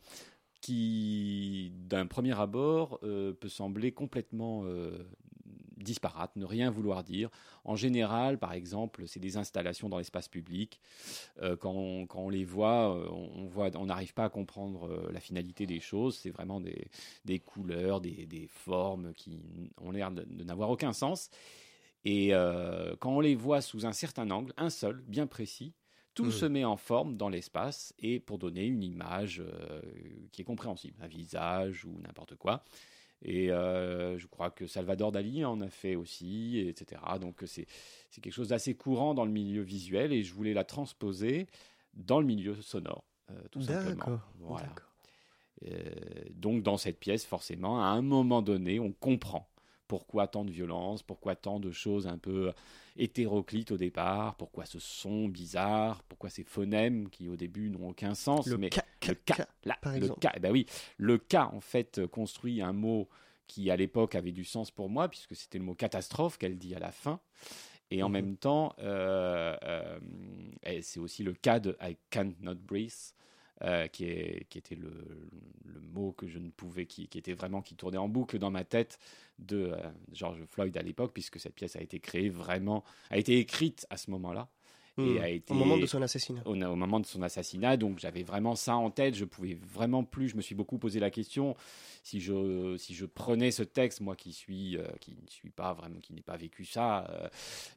qui, 0.60 1.70
d'un 1.76 2.08
premier 2.08 2.36
abord, 2.36 2.98
euh, 3.04 3.32
peut 3.32 3.48
sembler 3.48 3.92
complètement 3.92 4.64
disparate, 5.86 6.36
ne 6.36 6.44
rien 6.44 6.70
vouloir 6.70 7.02
dire. 7.02 7.30
En 7.64 7.76
général, 7.76 8.38
par 8.38 8.52
exemple, 8.52 9.06
c'est 9.06 9.20
des 9.20 9.36
installations 9.38 9.88
dans 9.88 9.98
l'espace 9.98 10.28
public. 10.28 10.80
Euh, 11.42 11.56
quand, 11.56 11.72
on, 11.72 12.06
quand 12.06 12.20
on 12.20 12.28
les 12.28 12.44
voit, 12.44 12.94
euh, 12.94 13.08
on 13.10 13.46
voit, 13.46 13.70
on 13.76 13.86
n'arrive 13.86 14.12
pas 14.12 14.24
à 14.24 14.28
comprendre 14.28 14.88
euh, 14.88 15.10
la 15.12 15.20
finalité 15.20 15.66
des 15.66 15.80
choses. 15.80 16.18
C'est 16.18 16.30
vraiment 16.30 16.60
des, 16.60 16.88
des 17.24 17.38
couleurs, 17.38 18.00
des, 18.00 18.26
des 18.26 18.46
formes 18.46 19.14
qui 19.14 19.38
ont 19.80 19.90
l'air 19.92 20.10
de, 20.10 20.24
de 20.24 20.44
n'avoir 20.44 20.68
aucun 20.70 20.92
sens. 20.92 21.30
Et 22.04 22.34
euh, 22.34 22.94
quand 23.00 23.12
on 23.16 23.20
les 23.20 23.34
voit 23.34 23.60
sous 23.60 23.86
un 23.86 23.92
certain 23.92 24.30
angle, 24.30 24.52
un 24.56 24.70
seul, 24.70 25.02
bien 25.08 25.26
précis, 25.26 25.72
tout 26.14 26.24
Mhm. 26.26 26.30
se 26.30 26.46
met 26.46 26.64
en 26.64 26.76
forme 26.78 27.16
dans 27.16 27.28
l'espace 27.28 27.92
et 27.98 28.20
pour 28.20 28.38
donner 28.38 28.64
une 28.64 28.82
image 28.82 29.40
euh, 29.44 29.82
qui 30.32 30.40
est 30.40 30.44
compréhensible, 30.44 30.96
un 31.02 31.08
visage 31.08 31.84
ou 31.84 31.98
n'importe 32.00 32.36
quoi. 32.36 32.64
Et 33.22 33.50
euh, 33.50 34.18
je 34.18 34.26
crois 34.26 34.50
que 34.50 34.66
Salvador 34.66 35.10
Dali 35.10 35.44
en 35.44 35.60
a 35.60 35.68
fait 35.68 35.96
aussi, 35.96 36.58
etc. 36.58 37.00
Donc 37.20 37.42
c'est 37.46 37.66
c'est 38.10 38.20
quelque 38.20 38.34
chose 38.34 38.48
d'assez 38.48 38.74
courant 38.74 39.14
dans 39.14 39.24
le 39.24 39.30
milieu 39.30 39.62
visuel 39.62 40.12
et 40.12 40.22
je 40.22 40.34
voulais 40.34 40.54
la 40.54 40.64
transposer 40.64 41.46
dans 41.94 42.20
le 42.20 42.26
milieu 42.26 42.54
sonore, 42.60 43.04
euh, 43.30 43.34
tout 43.50 43.62
simplement. 43.62 43.90
D'accord. 43.90 44.20
Voilà. 44.38 44.68
Euh, 45.66 45.90
donc 46.34 46.62
dans 46.62 46.76
cette 46.76 46.98
pièce, 46.98 47.24
forcément, 47.24 47.82
à 47.82 47.86
un 47.86 48.02
moment 48.02 48.42
donné, 48.42 48.78
on 48.78 48.92
comprend 48.92 49.48
pourquoi 49.88 50.26
tant 50.26 50.44
de 50.44 50.50
violence, 50.50 51.02
pourquoi 51.02 51.36
tant 51.36 51.60
de 51.60 51.70
choses 51.70 52.06
un 52.06 52.18
peu 52.18 52.52
hétéroclites 52.96 53.70
au 53.70 53.76
départ, 53.76 54.36
pourquoi 54.36 54.66
ce 54.66 54.78
son 54.78 55.28
bizarre, 55.28 56.02
pourquoi 56.04 56.28
ces 56.28 56.44
phonèmes 56.44 57.08
qui 57.08 57.28
au 57.28 57.36
début 57.36 57.70
n'ont 57.70 57.88
aucun 57.88 58.14
sens. 58.14 58.46
Le 58.46 58.58
mais 58.58 58.70
K, 58.70 58.80
le 59.04 59.14
là, 59.64 59.78
par 59.80 59.92
le 59.92 59.98
exemple. 59.98 60.20
K, 60.20 60.28
eh 60.36 60.40
ben 60.40 60.50
oui, 60.52 60.66
le 60.96 61.18
K 61.18 61.34
en 61.36 61.60
fait 61.60 61.98
euh, 61.98 62.08
construit 62.08 62.62
un 62.62 62.72
mot 62.72 63.08
qui 63.46 63.70
à 63.70 63.76
l'époque 63.76 64.14
avait 64.14 64.32
du 64.32 64.44
sens 64.44 64.70
pour 64.70 64.88
moi 64.90 65.08
puisque 65.08 65.36
c'était 65.36 65.58
le 65.58 65.64
mot 65.64 65.74
catastrophe 65.74 66.38
qu'elle 66.38 66.58
dit 66.58 66.74
à 66.74 66.78
la 66.78 66.92
fin. 66.92 67.20
Et 67.90 68.02
en 68.02 68.08
Mhm. 68.08 68.12
même 68.12 68.36
temps, 68.36 68.74
euh, 68.80 69.56
euh, 69.64 69.98
c'est 70.82 70.98
aussi 71.00 71.22
le 71.22 71.34
cas 71.34 71.60
de 71.60 71.76
I 71.80 71.96
can't 72.10 72.34
not 72.40 72.56
breathe, 72.56 73.14
euh, 73.62 73.86
qui, 73.88 74.04
est, 74.04 74.46
qui 74.48 74.58
était 74.58 74.74
le, 74.74 74.90
le 75.64 75.80
mot 75.80 76.12
que 76.12 76.26
je 76.26 76.38
ne 76.38 76.50
pouvais, 76.50 76.86
qui, 76.86 77.08
qui 77.08 77.18
était 77.18 77.32
vraiment, 77.32 77.62
qui 77.62 77.76
tournait 77.76 77.96
en 77.98 78.08
boucle 78.08 78.38
dans 78.38 78.50
ma 78.50 78.64
tête 78.64 78.98
de 79.38 79.74
George 80.12 80.44
Floyd 80.46 80.76
à 80.76 80.82
l'époque, 80.82 81.12
puisque 81.14 81.38
cette 81.40 81.54
pièce 81.54 81.76
a 81.76 81.80
été 81.80 82.00
créée 82.00 82.28
vraiment, 82.28 82.84
a 83.10 83.18
été 83.18 83.38
écrite 83.38 83.86
à 83.90 83.96
ce 83.96 84.10
moment-là. 84.10 84.48
Hmm. 84.98 85.06
Et 85.16 85.20
a 85.20 85.28
été, 85.28 85.52
Au 85.52 85.56
moment 85.56 85.76
de 85.76 85.84
son 85.84 86.00
assassinat. 86.00 86.40
au, 86.46 86.52
au 86.54 86.74
moment 86.76 87.00
de 87.00 87.06
son 87.06 87.20
assassinat, 87.20 87.76
donc 87.76 87.98
j'avais 87.98 88.22
vraiment 88.22 88.54
ça 88.54 88.76
en 88.76 88.90
tête. 88.90 89.14
Je 89.14 89.26
pouvais 89.26 89.52
vraiment 89.54 90.04
plus. 90.04 90.28
Je 90.30 90.36
me 90.36 90.40
suis 90.40 90.54
beaucoup 90.54 90.78
posé 90.78 91.00
la 91.00 91.10
question 91.10 91.54
si 92.02 92.20
je 92.20 92.76
si 92.78 92.94
je 92.94 93.04
prenais 93.04 93.50
ce 93.50 93.62
texte, 93.62 94.00
moi 94.00 94.16
qui 94.16 94.32
suis 94.32 94.78
euh, 94.78 94.84
qui 95.00 95.10
ne 95.10 95.28
suis 95.28 95.50
pas 95.50 95.74
vraiment 95.74 96.00
qui 96.00 96.14
n'ai 96.14 96.22
pas 96.22 96.36
vécu 96.38 96.64
ça, 96.64 97.06
euh, 97.10 97.28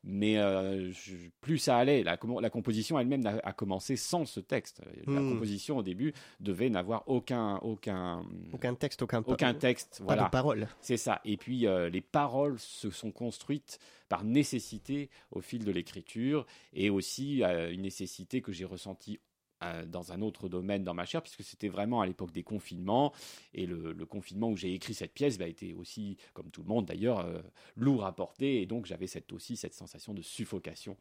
mais 0.06 0.38
euh, 0.38 0.92
je- 0.94 1.16
plus 1.42 1.58
ça 1.58 1.78
allait. 1.78 2.04
La, 2.04 2.18
la 2.42 2.50
composition 2.50 2.98
elle-même 3.00 3.26
a, 3.26 3.40
a 3.44 3.52
commencé 3.54 3.96
sans 3.98 4.24
ce 4.26 4.40
texte. 4.40 4.82
La 5.08 5.20
Hmm. 5.20 5.34
composition 5.34 5.78
au 5.78 5.84
début 5.84 6.14
devait 6.40 6.70
n'avoir 6.70 7.04
aucun 7.08 7.58
aucun 7.58 8.24
Aucun 8.54 8.76
texte, 8.76 9.02
aucun, 9.02 9.24
aucun 9.28 9.54
texte. 9.54 9.98
pas 10.00 10.04
Voilà. 10.06 10.24
de 10.26 10.30
parole. 10.30 10.68
C'est 10.80 10.98
ça. 10.98 11.20
Et 11.26 11.36
puis 11.38 11.66
les 11.92 12.02
paroles 12.02 12.58
se 12.60 12.90
sont 12.92 13.12
construites 13.12 13.80
par 14.10 14.24
nécessité 14.24 15.10
au 15.32 15.40
fil 15.40 15.64
de 15.64 15.72
l'écriture 15.72 16.46
et 16.74 16.90
aussi 16.90 17.44
euh, 17.44 17.72
une 17.72 17.84
nécessité 17.84 18.42
que 18.42 18.52
j'ai 18.52 18.66
ressentie 18.66 19.20
euh, 19.64 19.86
dans 19.86 20.12
un 20.12 20.22
autre 20.22 20.50
domaine 20.50 20.84
dans 20.84 20.94
ma 20.94 21.06
chair, 21.06 21.22
puisque 21.22 21.44
c'était 21.44 21.68
vraiment 21.68 22.02
à 22.02 22.08
l'époque 22.08 22.32
des 22.32 22.44
confinements. 22.44 23.14
Et 23.54 23.66
le, 23.66 23.94
confinement 24.06 24.50
où 24.50 24.58
j'ai 24.58 24.74
écrit 24.74 24.94
cette 24.94 25.14
pièce 25.14 25.38
bah, 25.38 25.48
était 25.48 25.74
aussi, 25.74 26.18
comme 26.34 26.50
tout 26.50 26.64
le 26.64 26.68
monde 26.68 26.86
d'ailleurs, 26.86 27.20
euh, 27.20 27.42
lourd 27.76 28.06
à 28.06 28.16
porter. 28.16 28.62
Et 28.62 28.66
donc 28.66 28.86
j'avais 28.86 29.08
cette, 29.08 29.32
aussi 29.32 29.56
cette 29.56 29.74
sensation 29.74 30.14
de 30.14 30.22
suffocation. 30.22 30.98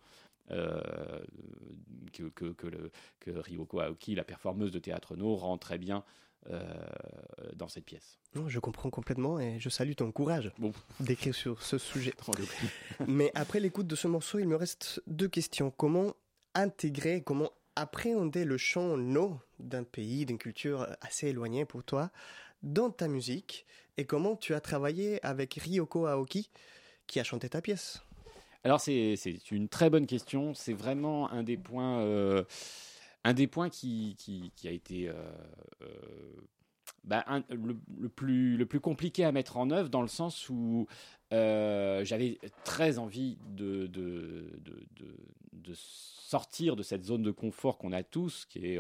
que, 0.49 2.29
que, 2.31 2.53
que, 2.55 3.31
Ryoko 3.31 3.81
Aoki, 3.81 4.15
la 4.15 4.25
performeuse 4.25 4.73
de 4.73 4.79
Théâtre 4.79 5.15
No, 5.15 5.37
rend 5.37 5.59
très 5.59 5.77
bien 5.77 6.05
dans 7.55 7.69
cette 7.69 7.85
pièce. 7.85 8.19
Non, 8.35 8.49
je 8.49 8.59
comprends 8.59 8.91
complètement 8.91 9.39
et 9.39 9.59
je 9.61 9.69
salue 9.69 9.93
ton 9.93 10.11
courage 10.13 10.51
Bon. 10.59 10.73
d'écrire 11.01 11.35
sur 11.35 11.63
ce 11.63 11.77
sujet. 11.79 12.15
Mais 13.07 13.31
après 13.35 13.61
l'écoute 13.61 13.87
de 13.87 13.97
ce 13.97 14.09
morceau, 14.09 14.39
il 14.39 14.49
me 14.49 14.57
reste 14.57 15.03
deux 15.07 15.29
questions. 15.29 15.71
Comment 15.71 16.15
intégrer, 16.55 17.23
comment 17.23 17.51
appréhender 17.77 18.45
le 18.45 18.57
chant 18.59 18.97
no 18.97 19.39
d'un 19.59 19.85
pays, 19.85 20.27
d'une 20.27 20.39
culture 20.39 20.87
assez 21.01 21.29
éloignée 21.29 21.65
pour 21.65 21.85
toi 21.85 22.11
dans 22.63 22.91
ta 22.91 23.09
musique 23.09 23.67
et 23.97 24.05
comment 24.05 24.35
tu 24.35 24.55
as 24.55 24.61
travaillé 24.61 25.25
avec 25.25 25.55
Ryoko 25.55 26.07
Aoki 26.07 26.51
qui 27.07 27.21
a 27.21 27.25
chanté 27.25 27.49
ta 27.49 27.61
pièce? 27.61 28.03
Alors 28.65 28.81
c'est 28.81 29.15
c'est 29.17 29.51
une 29.53 29.69
très 29.69 29.89
bonne 29.91 30.07
question. 30.07 30.55
C'est 30.55 30.73
vraiment 30.73 31.31
un 31.31 31.43
des 31.45 31.57
points, 31.57 32.01
euh, 32.01 32.43
un 33.25 33.33
des 33.33 33.47
points 33.47 33.69
qui, 33.69 34.17
a 34.65 34.71
été 34.71 35.09
euh, 35.09 35.15
euh, 35.83 35.87
bah, 37.05 37.25
le, 37.51 38.09
plus, 38.09 38.81
compliqué 38.81 39.25
à 39.25 39.33
mettre 39.33 39.57
en 39.57 39.71
œuvre 39.71 39.89
dans 39.89 40.03
le 40.03 40.09
sens 40.09 40.49
où 40.49 40.87
euh, 41.33 42.05
j'avais 42.05 42.39
très 42.65 42.99
envie 42.99 43.39
de, 43.49 43.91
sortir 45.75 46.77
de 46.77 46.83
cette 46.83 47.05
zone 47.05 47.23
de 47.23 47.31
confort 47.31 47.79
qu'on 47.79 47.93
a 47.93 48.03
tous, 48.03 48.47
qui 48.47 48.65
est 48.65 48.79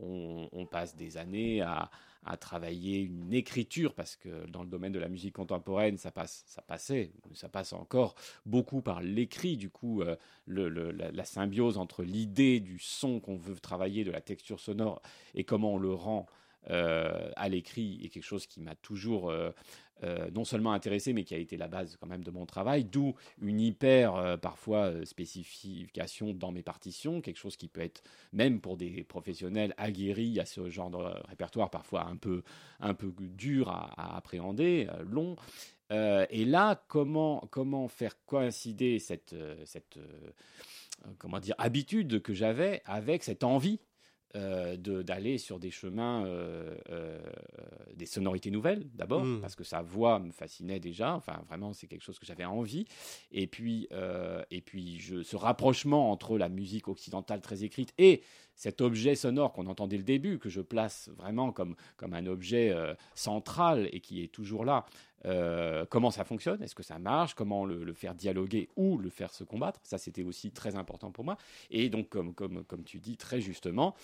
on 0.00 0.66
passe 0.70 0.96
des 0.96 1.16
années 1.16 1.60
à, 1.60 1.90
à 2.24 2.36
travailler 2.36 3.00
une 3.00 3.32
écriture 3.32 3.94
parce 3.94 4.16
que 4.16 4.46
dans 4.46 4.62
le 4.62 4.68
domaine 4.68 4.92
de 4.92 4.98
la 4.98 5.08
musique 5.08 5.34
contemporaine, 5.34 5.98
ça 5.98 6.10
passe, 6.10 6.44
ça 6.46 6.62
passait, 6.62 7.12
ça 7.34 7.48
passe 7.48 7.72
encore 7.72 8.14
beaucoup 8.46 8.82
par 8.82 9.00
l'écrit. 9.00 9.56
Du 9.56 9.70
coup, 9.70 10.02
euh, 10.02 10.16
la 10.46 11.24
symbiose 11.24 11.78
entre 11.78 12.02
l'idée 12.02 12.60
du 12.60 12.78
son 12.78 13.20
qu'on 13.20 13.36
veut 13.36 13.58
travailler, 13.58 14.04
de 14.04 14.10
la 14.10 14.20
texture 14.20 14.60
sonore 14.60 15.00
et 15.34 15.44
comment 15.44 15.74
on 15.74 15.78
le 15.78 15.92
rend 15.92 16.26
euh, 16.70 17.30
à 17.36 17.48
l'écrit 17.48 18.00
est 18.04 18.08
quelque 18.08 18.24
chose 18.24 18.46
qui 18.46 18.60
m'a 18.60 18.74
toujours 18.74 19.30
euh, 19.30 19.50
euh, 20.02 20.30
non 20.30 20.44
seulement 20.44 20.72
intéressé, 20.72 21.12
mais 21.12 21.24
qui 21.24 21.34
a 21.34 21.38
été 21.38 21.56
la 21.56 21.68
base 21.68 21.96
quand 21.96 22.06
même 22.06 22.22
de 22.22 22.30
mon 22.30 22.46
travail, 22.46 22.84
d'où 22.84 23.14
une 23.40 23.60
hyper 23.60 24.38
parfois 24.40 25.04
spécification 25.04 26.32
dans 26.34 26.52
mes 26.52 26.62
partitions, 26.62 27.20
quelque 27.20 27.38
chose 27.38 27.56
qui 27.56 27.68
peut 27.68 27.80
être 27.80 28.02
même 28.32 28.60
pour 28.60 28.76
des 28.76 29.02
professionnels 29.04 29.74
aguerris 29.76 30.38
à 30.40 30.44
ce 30.44 30.68
genre 30.68 30.90
de 30.90 30.98
répertoire 31.28 31.70
parfois 31.70 32.06
un 32.06 32.16
peu 32.16 32.42
un 32.80 32.94
peu 32.94 33.12
dur 33.18 33.70
à, 33.70 33.92
à 33.96 34.16
appréhender, 34.16 34.88
long. 35.00 35.36
Et 35.90 36.44
là, 36.44 36.84
comment 36.86 37.48
comment 37.50 37.88
faire 37.88 38.22
coïncider 38.26 38.98
cette 38.98 39.34
cette 39.64 39.98
comment 41.18 41.40
dire 41.40 41.54
habitude 41.58 42.20
que 42.22 42.34
j'avais 42.34 42.82
avec 42.84 43.24
cette 43.24 43.42
envie 43.42 43.80
euh, 44.36 44.76
de- 44.76 45.02
d'aller 45.02 45.38
sur 45.38 45.58
des 45.58 45.70
chemins, 45.70 46.24
euh, 46.26 46.76
euh, 46.90 47.18
des 47.94 48.06
sonorités 48.06 48.50
nouvelles 48.50 48.86
d'abord, 48.94 49.24
Mm. 49.24 49.40
parce 49.40 49.56
que 49.56 49.64
sa 49.64 49.82
voix 49.82 50.18
me 50.18 50.32
fascinait 50.32 50.80
déjà. 50.80 51.14
Enfin, 51.14 51.40
vraiment, 51.48 51.72
c'est 51.72 51.86
quelque 51.86 52.02
chose 52.04 52.18
que 52.18 52.26
j'avais 52.26 52.44
envie. 52.44 52.84
Et 53.32 53.46
puis, 53.46 53.88
euh, 53.92 54.42
et 54.50 54.60
puis 54.60 54.98
je, 55.00 55.22
ce 55.22 55.36
rapprochement 55.36 56.10
entre 56.10 56.36
la 56.38 56.48
musique 56.48 56.88
occidentale 56.88 57.40
très 57.40 57.64
écrite 57.64 57.92
et 57.98 58.22
cet 58.58 58.80
objet 58.80 59.14
sonore 59.14 59.52
qu'on 59.52 59.66
entend 59.68 59.86
dès 59.86 59.96
le 59.96 60.02
début, 60.02 60.38
que 60.38 60.48
je 60.50 60.60
place 60.60 61.08
vraiment 61.16 61.52
comme, 61.52 61.76
comme 61.96 62.12
un 62.12 62.26
objet 62.26 62.70
euh, 62.70 62.92
central 63.14 63.88
et 63.92 64.00
qui 64.00 64.22
est 64.22 64.28
toujours 64.28 64.64
là. 64.64 64.84
Euh, 65.26 65.86
comment 65.88 66.10
ça 66.10 66.24
fonctionne? 66.24 66.60
Est-ce 66.62 66.74
que 66.74 66.82
ça 66.82 66.98
marche? 66.98 67.34
Comment 67.34 67.64
le, 67.64 67.84
le 67.84 67.94
faire 67.94 68.14
dialoguer 68.16 68.68
ou 68.76 68.98
le 68.98 69.10
faire 69.10 69.32
se 69.32 69.44
combattre? 69.44 69.80
Ça, 69.84 69.96
c'était 69.96 70.24
aussi 70.24 70.50
très 70.50 70.74
important 70.74 71.12
pour 71.12 71.24
moi. 71.24 71.36
Et 71.70 71.88
donc, 71.88 72.08
comme, 72.08 72.34
comme, 72.34 72.64
comme 72.64 72.82
tu 72.82 72.98
dis 72.98 73.16
très 73.16 73.40
justement, 73.40 73.94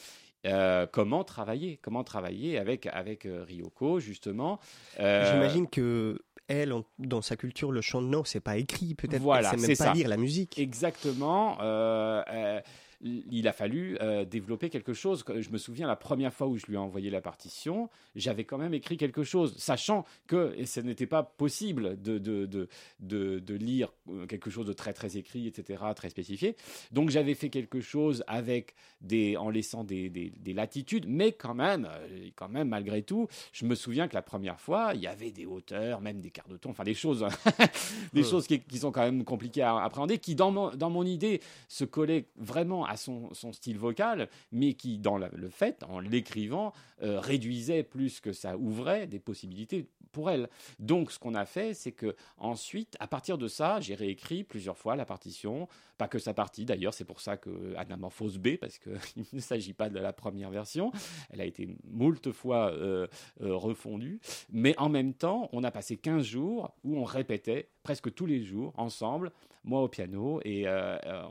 euh, 0.47 0.87
comment 0.90 1.25
travailler? 1.25 1.79
Comment 1.83 2.05
travailler 2.05 2.57
avec, 2.57 2.87
avec 2.87 3.27
Ryoko, 3.29 3.99
justement 3.99 4.61
J'imagine 4.97 5.69
que 5.69 6.21
elle, 6.47 6.75
dans 6.99 7.23
sa 7.23 7.37
culture, 7.37 7.73
le 7.73 7.81
chant 7.81 8.03
no, 8.03 8.25
c'est 8.25 8.40
pas 8.40 8.59
écrit 8.59 8.95
peut-être. 8.95 9.23
Voilà, 9.23 9.51
c'est 9.51 9.57
même 9.57 9.69
pas 9.71 9.75
ça. 9.87 9.93
lire 9.95 10.09
la 10.09 10.17
musique. 10.17 10.59
Exactement. 10.59 11.57
euh, 11.61 12.23
euh, 12.31 12.61
il 13.02 13.46
a 13.48 13.52
fallu 13.52 13.96
euh, 14.00 14.24
développer 14.24 14.70
quelque 14.70 14.92
chose. 14.92 15.24
Je 15.38 15.50
me 15.50 15.59
souviens 15.59 15.87
la 15.87 15.96
première 15.96 16.33
fois 16.33 16.46
où 16.46 16.57
je 16.57 16.66
lui 16.66 16.74
ai 16.74 16.78
envoyé 16.78 17.11
la 17.11 17.20
partition, 17.20 17.88
j'avais 18.16 18.44
quand 18.44 18.59
même 18.59 18.74
écrit 18.74 18.96
quelque 18.96 19.22
chose, 19.24 19.54
sachant 19.59 20.04
que 20.26 20.54
et 20.57 20.66
ce 20.66 20.80
n'était 20.80 21.07
pas 21.07 21.22
possible 21.22 22.00
de, 22.00 22.18
de, 22.18 22.46
de, 22.46 22.68
de, 23.00 23.38
de 23.38 23.54
lire 23.54 23.92
euh, 24.09 24.26
quelque 24.26 24.50
chose 24.50 24.66
de 24.66 24.72
très 24.72 24.92
très 24.92 25.16
écrit, 25.16 25.46
etc., 25.46 25.83
très 25.96 26.11
spécifié. 26.11 26.57
Donc 26.92 27.11
j'avais 27.11 27.35
fait 27.35 27.50
quelque 27.50 27.80
chose 27.80 28.24
avec 28.26 28.74
des, 29.00 29.37
en 29.37 29.50
laissant 29.50 29.85
des, 29.85 30.09
des, 30.11 30.30
des 30.37 30.52
latitudes, 30.52 31.07
mais 31.09 31.33
quand 31.33 31.54
même, 31.54 31.88
euh, 31.90 32.28
quand 32.37 32.48
même, 32.48 32.68
malgré 32.68 33.02
tout, 33.02 33.28
je 33.52 33.64
me 33.66 33.74
souviens 33.74 34.09
que 34.09 34.14
la 34.14 34.22
première 34.22 34.61
fois, 34.61 34.92
il 34.94 35.00
y 35.00 35.07
avait 35.07 35.30
des 35.30 35.46
hauteurs, 35.46 36.00
même 36.00 36.20
des 36.20 36.30
quarts 36.30 36.48
de 36.48 36.57
ton, 36.57 36.70
enfin 36.70 36.85
des 36.85 36.94
choses, 36.94 37.26
des 38.12 38.22
Ouais. 38.22 38.30
choses 38.30 38.46
qui, 38.46 38.61
qui 38.61 38.78
sont 38.78 38.92
quand 38.92 39.02
même 39.02 39.24
compliquées 39.24 39.62
à 39.62 39.76
appréhender, 39.83 40.18
qui 40.18 40.35
dans 40.35 40.50
mon, 40.50 40.74
dans 40.74 40.90
mon 40.90 41.04
idée 41.04 41.40
se 41.68 41.85
collaient 41.85 42.26
vraiment 42.37 42.84
à 42.85 42.97
son, 42.97 43.33
style 43.53 43.79
vocal, 43.79 44.29
mais 44.53 44.75
qui 44.75 44.99
dans 44.99 45.18
le 45.18 45.49
fait, 45.49 45.83
en 45.85 46.01
l'écrivant, 46.01 46.73
euh, 47.03 47.20
réduisait 47.20 47.83
plus 47.83 48.20
que 48.20 48.33
ça 48.33 48.57
ouvrait 48.57 49.07
des 49.07 49.18
possibilités 49.18 49.88
pour 50.12 50.31
elle. 50.31 50.49
Donc 50.79 51.11
ce 51.11 51.18
qu'on 51.18 51.35
a 51.35 51.44
fait, 51.44 51.75
c'est 51.75 51.92
que 51.92 52.16
ensuite, 52.38 52.97
à 53.01 53.07
partir 53.07 53.37
de 53.37 53.49
ça, 53.49 53.81
j'ai 53.81 53.94
réécrit 53.94 54.44
plusieurs 54.44 54.79
fois 54.79 54.97
la 54.97 55.05
partition, 55.05 55.68
pas 55.99 56.09
que 56.09 56.18
sa 56.18 56.33
partie 56.33 56.64
d'ailleurs, 56.64 56.94
c'est 56.94 57.05
pour 57.05 57.20
ça 57.20 57.37
que 57.37 57.75
Anamorphose 57.77 58.38
B, 58.38 58.57
parce 58.57 58.79
qu'il 58.79 58.92
ne 59.33 59.40
s'agit 59.40 59.75
pas 59.75 59.90
de 59.90 59.99
la 59.99 60.12
première 60.12 60.51
version, 60.51 60.92
elle 61.31 61.40
a 61.40 61.44
été 61.44 61.68
moult 61.85 62.33
fois 62.33 62.70
euh, 62.70 63.07
euh, 63.42 63.55
refondue, 63.55 64.20
mais 64.51 64.75
en 64.79 64.88
même 64.88 65.12
temps, 65.12 65.49
on 65.53 65.64
a 65.64 65.70
passé 65.70 65.97
15 65.97 66.25
jours 66.25 66.75
où 66.85 66.97
on 66.97 67.05
répétait 67.05 67.68
presque 67.85 68.12
tous 68.12 68.27
les 68.27 68.42
jours 68.42 68.73
ensemble, 68.77 69.31
moi 69.62 69.81
au 69.83 69.88
piano, 69.88 70.40
et 70.44 70.66
euh, 70.66 70.99
euh, 71.07 71.23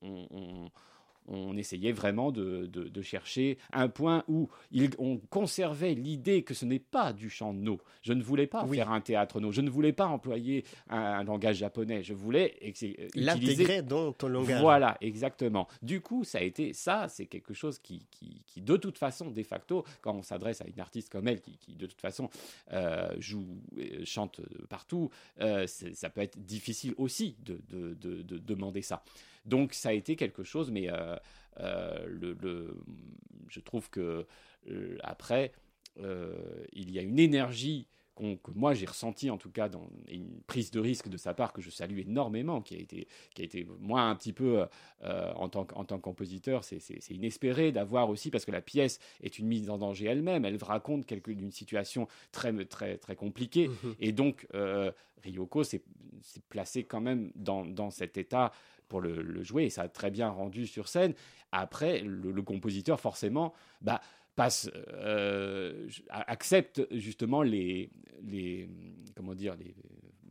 on- 0.00 0.70
on 1.28 1.56
essayait 1.56 1.92
vraiment 1.92 2.32
de, 2.32 2.66
de- 2.66 2.88
de 2.88 3.02
chercher 3.02 3.58
un 3.72 3.88
point 3.88 4.24
où 4.28 4.48
il- 4.72 4.90
on 4.98 5.18
conservait 5.18 5.94
l'idée 5.94 6.42
que 6.42 6.54
ce 6.54 6.64
n'est 6.64 6.78
pas 6.78 7.12
du 7.12 7.30
chant 7.30 7.52
no. 7.52 7.78
Je 8.02 8.12
ne 8.12 8.22
voulais 8.22 8.46
pas 8.46 8.62
faire 8.76 8.90
un 8.90 9.00
théâtre 9.00 9.40
no. 9.40 9.52
Je 9.52 9.60
ne 9.60 9.70
voulais 9.70 9.92
pas 9.92 10.06
employer 10.06 10.64
un, 10.88 10.98
un 10.98 11.24
langage 11.24 11.56
japonais. 11.58 12.02
Je 12.02 12.14
voulais 12.14 12.56
L'intégrer 13.14 13.82
dans 13.82 14.12
ton 14.12 14.28
langage. 14.28 14.60
voilà, 14.60 14.96
exactement. 15.00 15.68
Du 15.82 16.00
coup, 16.00 16.24
ça 16.24 16.38
a 16.38 16.42
été 16.42 16.72
ça, 16.72 17.06
c'est 17.08 17.26
quelque 17.26 17.54
chose 17.54 17.78
qui, 17.78 18.06
qui, 18.10 18.42
qui, 18.46 18.60
de 18.62 18.76
toute 18.76 18.98
façon, 18.98 19.30
de 19.30 19.42
facto, 19.42 19.84
quand 20.00 20.14
on 20.14 20.22
s'adresse 20.22 20.60
à 20.60 20.66
une 20.66 20.80
artiste 20.80 21.10
comme 21.10 21.28
elle, 21.28 21.40
qui, 21.40 21.56
qui, 21.58 21.74
de 21.74 21.86
toute 21.86 22.00
façon 22.00 22.30
euh, 22.72 23.08
joue, 23.18 23.46
chante 24.04 24.40
partout, 24.68 25.10
euh, 25.40 25.66
ça 25.66 26.10
peut 26.10 26.20
être 26.22 26.38
difficile 26.38 26.94
aussi 26.96 27.36
de, 27.44 27.60
de, 27.70 27.94
de- 27.94 28.22
de 28.22 28.38
demander 28.38 28.82
ça. 28.82 29.02
Donc, 29.48 29.74
ça 29.74 29.88
a 29.88 29.92
été 29.92 30.14
quelque 30.16 30.44
chose, 30.44 30.70
mais 30.70 30.88
euh, 30.90 31.16
euh, 31.60 32.06
le, 32.06 32.34
le- 32.40 32.76
je 33.48 33.60
trouve 33.60 33.90
que 33.90 34.26
euh, 34.70 34.98
après, 35.02 35.52
il 36.72 36.90
y 36.90 36.98
a 36.98 37.02
une 37.02 37.18
énergie 37.18 37.88
que 38.16 38.50
moi 38.52 38.74
j'ai 38.74 38.86
ressentie 38.86 39.30
en 39.30 39.36
tout 39.38 39.50
cas 39.50 39.68
dans 39.68 39.88
une 40.10 40.40
prise 40.48 40.72
de 40.72 40.80
risque 40.80 41.08
de 41.08 41.16
sa 41.16 41.34
part 41.34 41.52
que 41.52 41.62
je 41.62 41.70
salue 41.70 42.00
énormément, 42.00 42.60
qui 42.62 42.74
a 42.74 42.78
été, 42.78 43.06
qui 43.32 43.42
a 43.42 43.44
été 43.44 43.64
moi 43.78 44.00
un 44.02 44.16
petit 44.16 44.32
peu 44.32 44.66
euh, 45.04 45.32
en, 45.34 45.48
tant, 45.48 45.64
que- 45.64 45.74
en 45.76 45.84
tant 45.84 45.98
que 45.98 46.02
compositeur, 46.02 46.64
c'est- 46.64 47.10
inespéré 47.10 47.70
d'avoir 47.70 48.10
aussi 48.10 48.30
parce 48.32 48.44
que 48.44 48.50
la 48.50 48.60
pièce 48.60 48.98
est 49.22 49.38
une 49.38 49.46
mise 49.46 49.70
en 49.70 49.78
danger 49.78 50.06
elle-même, 50.06 50.44
elle 50.44 50.56
raconte 50.62 51.06
quelque 51.06 51.30
d'une 51.30 51.52
situation 51.52 52.08
très 52.32 52.52
très 52.64 52.96
très 52.98 53.14
compliquée 53.14 53.68
Mhm. 53.68 53.94
et 54.00 54.10
donc 54.12 54.48
euh, 54.54 54.90
Ryoko 55.22 55.62
s'est 55.62 55.82
s'est 56.22 56.42
placé 56.48 56.82
quand 56.82 57.00
même 57.00 57.30
dans, 57.36 57.64
dans 57.64 57.90
cet 57.90 58.18
état 58.18 58.50
pour 58.88 59.00
le, 59.00 59.22
le 59.22 59.42
jouer 59.42 59.64
et 59.64 59.70
ça 59.70 59.82
a 59.82 59.88
très 59.88 60.10
bien 60.10 60.28
rendu 60.28 60.66
sur 60.66 60.88
scène. 60.88 61.14
Après, 61.52 62.00
le, 62.00 62.30
le 62.30 62.42
compositeur 62.42 63.00
forcément, 63.00 63.54
bah 63.80 64.00
passe, 64.36 64.70
euh, 64.92 65.88
accepte 66.10 66.86
justement 66.92 67.42
les, 67.42 67.90
les 68.22 68.68
comment 69.16 69.34
dire, 69.34 69.56
les 69.56 69.74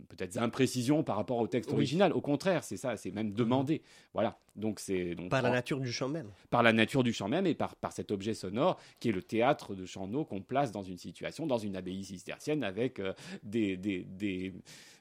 peut-être 0.09 0.37
imprécisions 0.37 1.03
par 1.03 1.15
rapport 1.17 1.37
au 1.37 1.47
texte 1.47 1.69
Oui. 1.71 1.75
original. 1.77 2.13
Au 2.13 2.21
contraire, 2.21 2.63
c'est 2.63 2.77
ça, 2.77 2.95
c'est 2.97 3.11
même 3.11 3.31
demandé. 3.33 3.81
Voilà. 4.13 4.39
Donc 4.55 4.79
c'est 4.79 5.13
donc 5.13 5.29
Par 5.29 5.43
la 5.43 5.51
nature 5.51 5.79
du 5.79 5.91
chant 5.91 6.09
même. 6.09 6.31
par 6.49 6.63
la 6.63 6.73
nature 6.73 7.03
du 7.03 7.13
chant 7.13 7.27
même 7.27 7.45
et 7.45 7.53
par, 7.53 7.75
par 7.75 7.91
cet 7.91 8.09
objet 8.11 8.33
sonore 8.33 8.79
qui 8.99 9.09
est 9.09 9.11
le 9.11 9.21
théâtre 9.21 9.75
de 9.75 9.85
chant 9.85 10.07
qu'on 10.23 10.41
place 10.41 10.71
dans 10.71 10.81
une 10.81 10.97
situation, 10.97 11.45
dans 11.45 11.59
une 11.59 11.75
abbaye 11.75 12.03
cistercienne 12.03 12.63
avec 12.63 12.99
euh, 12.99 13.13
des, 13.43 13.77
des, 13.77 14.03
des, 14.03 14.53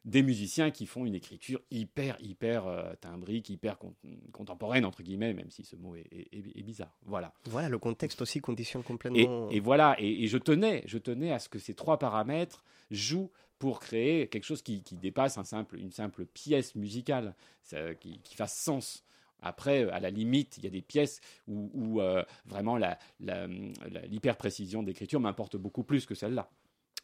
des 0.05 0.23
musiciens 0.23 0.71
qui 0.71 0.85
font 0.85 1.07
une 1.07 1.15
écriture 1.15 1.61
hyper, 1.71 2.19
hyper 2.21 2.67
euh, 2.67 2.93
timbrique, 3.01 3.49
hyper 3.49 3.79
con- 3.79 3.95
contemporaine, 4.33 4.85
entre 4.85 5.03
guillemets, 5.03 5.33
même 5.33 5.51
si 5.51 5.65
ce 5.65 5.75
mot 5.77 5.97
est, 5.97 6.07
est- 6.13 6.29
est- 6.37 6.59
est 6.59 6.63
bizarre. 6.63 6.95
Voilà. 7.07 7.33
Voilà, 7.47 7.69
le 7.71 7.79
contexte 7.79 8.21
aussi 8.21 8.41
conditionne 8.41 8.83
Et, 8.83 8.85
complètement. 8.85 9.49
et 9.51 9.61
voilà, 9.61 9.97
et, 9.99 10.25
et 10.25 10.27
je 10.27 10.37
tenais, 10.39 10.83
je 10.87 10.99
tenais 10.99 11.33
à 11.33 11.39
ce 11.39 11.49
que 11.49 11.59
ces 11.59 11.73
trois 11.73 11.99
paramètres 11.99 12.63
jouent 12.91 13.31
pour 13.59 13.81
créer 13.81 14.29
quelque 14.29 14.45
chose 14.45 14.63
qui, 14.63 14.83
qui 14.83 14.97
dépasse 14.97 15.39
un 15.39 15.45
simple, 15.45 15.79
une 15.79 15.91
simple 15.93 16.27
pièce 16.27 16.75
musicale, 16.75 17.35
ça- 17.63 17.95
qui, 17.95 18.19
qui 18.21 18.35
fasse 18.37 18.57
sens. 18.57 19.03
Après, 19.41 19.85
à 19.91 20.01
la 20.01 20.11
limite, 20.11 20.57
il 20.59 20.65
y 20.65 20.67
a 20.67 20.71
des 20.71 20.83
pièces 20.83 21.21
où, 21.47 21.71
où, 21.75 22.01
euh, 22.01 22.23
vraiment 22.47 22.79
l'hyper-précision 23.21 24.83
d'écriture 24.83 25.21
m'importe 25.21 25.57
beaucoup 25.57 25.85
plus 25.85 26.07
que 26.07 26.15
celle-là. 26.15 26.49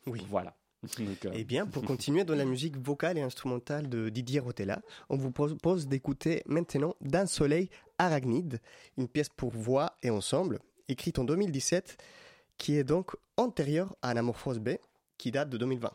Oui. 0.06 0.22
Voilà. 0.28 0.54
Donc, 0.98 1.26
euh, 1.26 1.30
Eh 1.34 1.44
bien, 1.44 1.64
pour 1.66 1.84
continuer 1.84 2.24
dans 2.24 2.34
la 2.34 2.44
musique 2.44 2.76
vocale 2.76 3.16
et 3.16 3.22
instrumentale 3.22 3.88
de 3.88 4.08
Didier 4.08 4.40
Rotella, 4.40 4.82
on 5.10 5.16
vous 5.16 5.30
propose 5.30 5.86
d'écouter 5.86 6.42
maintenant 6.46 6.96
D'un 7.00 7.26
soleil 7.26 7.68
arachnide, 7.98 8.60
une 8.98 9.06
pièce 9.06 9.28
pour 9.28 9.50
voix 9.52 9.96
et 10.02 10.10
ensemble, 10.10 10.58
écrite 10.88 11.20
en 11.20 11.24
2017, 11.24 12.02
qui 12.58 12.76
est 12.76 12.82
donc 12.84 13.14
antérieure 13.36 13.94
à 14.02 14.08
Anamorphose 14.08 14.58
B, 14.58 14.70
qui 15.18 15.30
date 15.30 15.50
de 15.50 15.56
2020. 15.58 15.92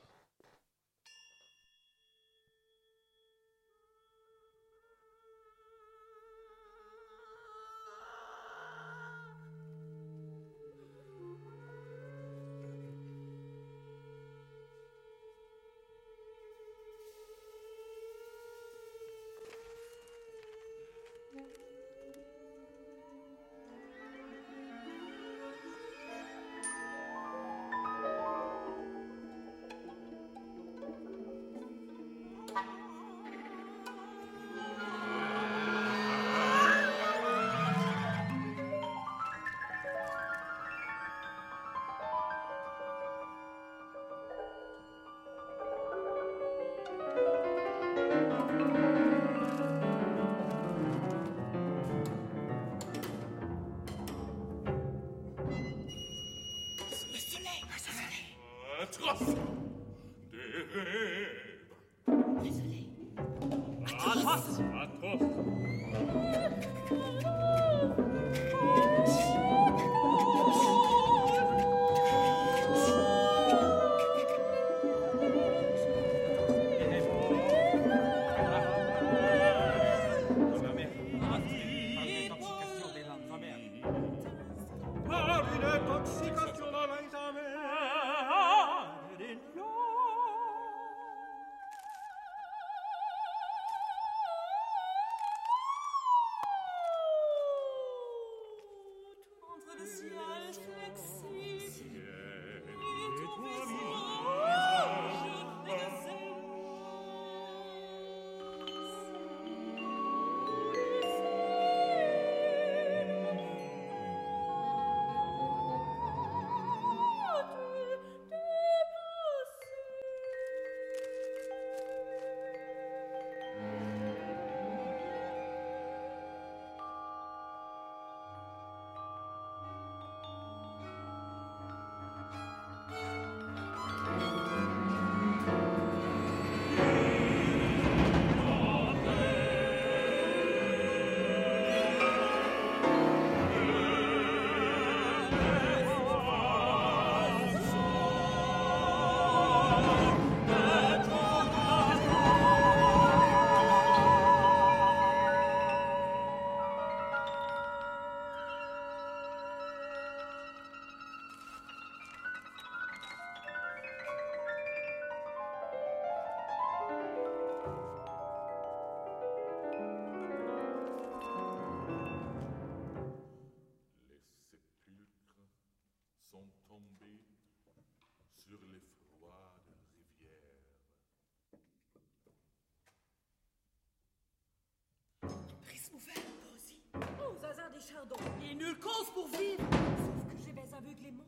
Chardon 187.88 188.16
et 188.44 188.56
nulle 188.56 188.78
cause 188.80 189.10
pour 189.14 189.28
vivre. 189.28 189.64
Sauf 189.98 190.28
que 190.28 190.38
je 190.38 190.52
vais 190.52 190.74
aveuglément, 190.76 191.24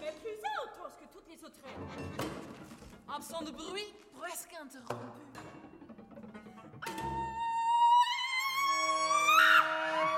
mais 0.00 0.12
plus 0.12 0.38
intense 0.64 0.96
que 0.98 1.06
toutes 1.12 1.28
les 1.28 1.44
autres. 1.44 1.60
Absent 3.08 3.42
de 3.42 3.50
bruit, 3.50 3.94
presque 4.18 4.54
interrompu. 4.54 4.94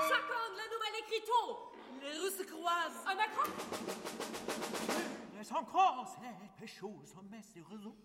Chacun 0.09 0.43
de 0.51 0.57
la 0.57 0.67
nouvelle 0.73 0.97
écriture, 0.99 1.71
les 2.01 2.17
rues 2.19 2.37
se 2.37 2.43
croisent. 2.43 3.05
Un 3.05 3.17
accro 3.17 3.49
Laisse 5.35 5.51
encore 5.51 6.07
cette 6.07 6.59
pécho 6.59 7.01
sommet 7.05 7.41
ses 7.41 7.61
réseaux. 7.61 7.95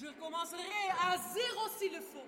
Je 0.00 0.06
commencerai 0.20 0.62
à 1.00 1.16
zéro 1.16 1.68
s'il 1.78 1.92
le 1.92 2.00
faut. 2.00 2.26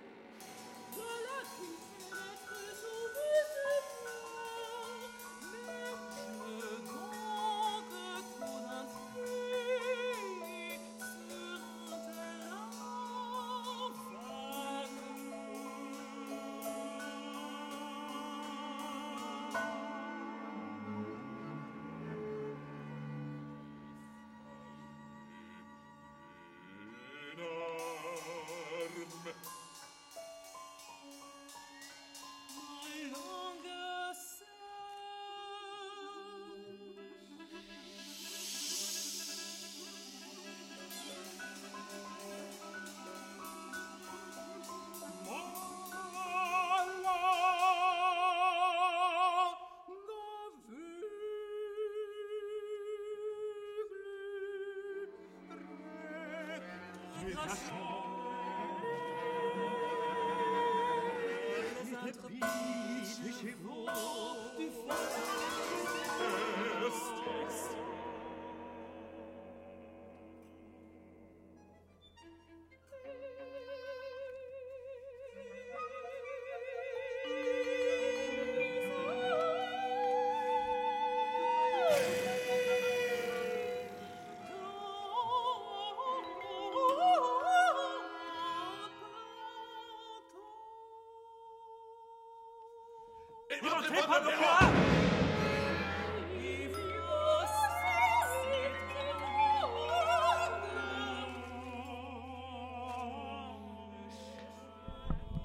Les 57.34 57.83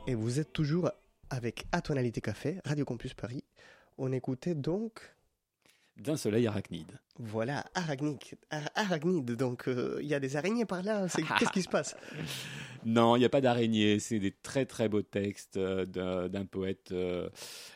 Et 0.07 0.15
vous 0.15 0.39
êtes 0.39 0.53
toujours 0.53 0.91
avec 1.29 1.65
Atonalité 1.71 2.21
Café, 2.21 2.59
Radio 2.65 2.85
Campus 2.85 3.13
Paris. 3.13 3.43
On 3.97 4.11
écoutait 4.11 4.55
donc. 4.55 5.01
D'un 5.97 6.15
soleil 6.17 6.47
arachnide. 6.47 6.93
Voilà, 7.19 7.65
arachnide. 7.75 8.17
Ar- 8.49 8.69
arachnide, 8.73 9.31
donc 9.35 9.67
euh, 9.67 9.99
il 10.01 10.07
y 10.07 10.13
a 10.15 10.19
des 10.21 10.37
araignées 10.37 10.65
par 10.65 10.81
là. 10.81 11.07
Qu'est-ce 11.39 11.51
qui 11.51 11.61
se 11.61 11.67
passe? 11.69 11.95
Non, 12.85 13.15
il 13.15 13.19
n'y 13.19 13.25
a 13.25 13.29
pas 13.29 13.41
d'araignée. 13.41 13.99
C'est 13.99 14.19
des 14.19 14.31
très 14.31 14.65
très 14.65 14.89
beaux 14.89 15.01
textes 15.01 15.57
euh, 15.57 16.27
d'un 16.29 16.45
poète. 16.45 16.91
euh, 16.91 17.29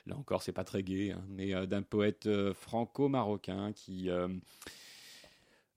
là 0.05 0.17
encore, 0.17 0.41
c'est 0.43 0.51
pas 0.53 0.63
très 0.63 0.83
gai, 0.83 1.11
hein, 1.11 1.23
mais 1.29 1.53
euh, 1.53 1.65
d'un 1.65 1.81
poète 1.81 2.29
franco-marocain 2.53 3.73
qui 3.73 4.09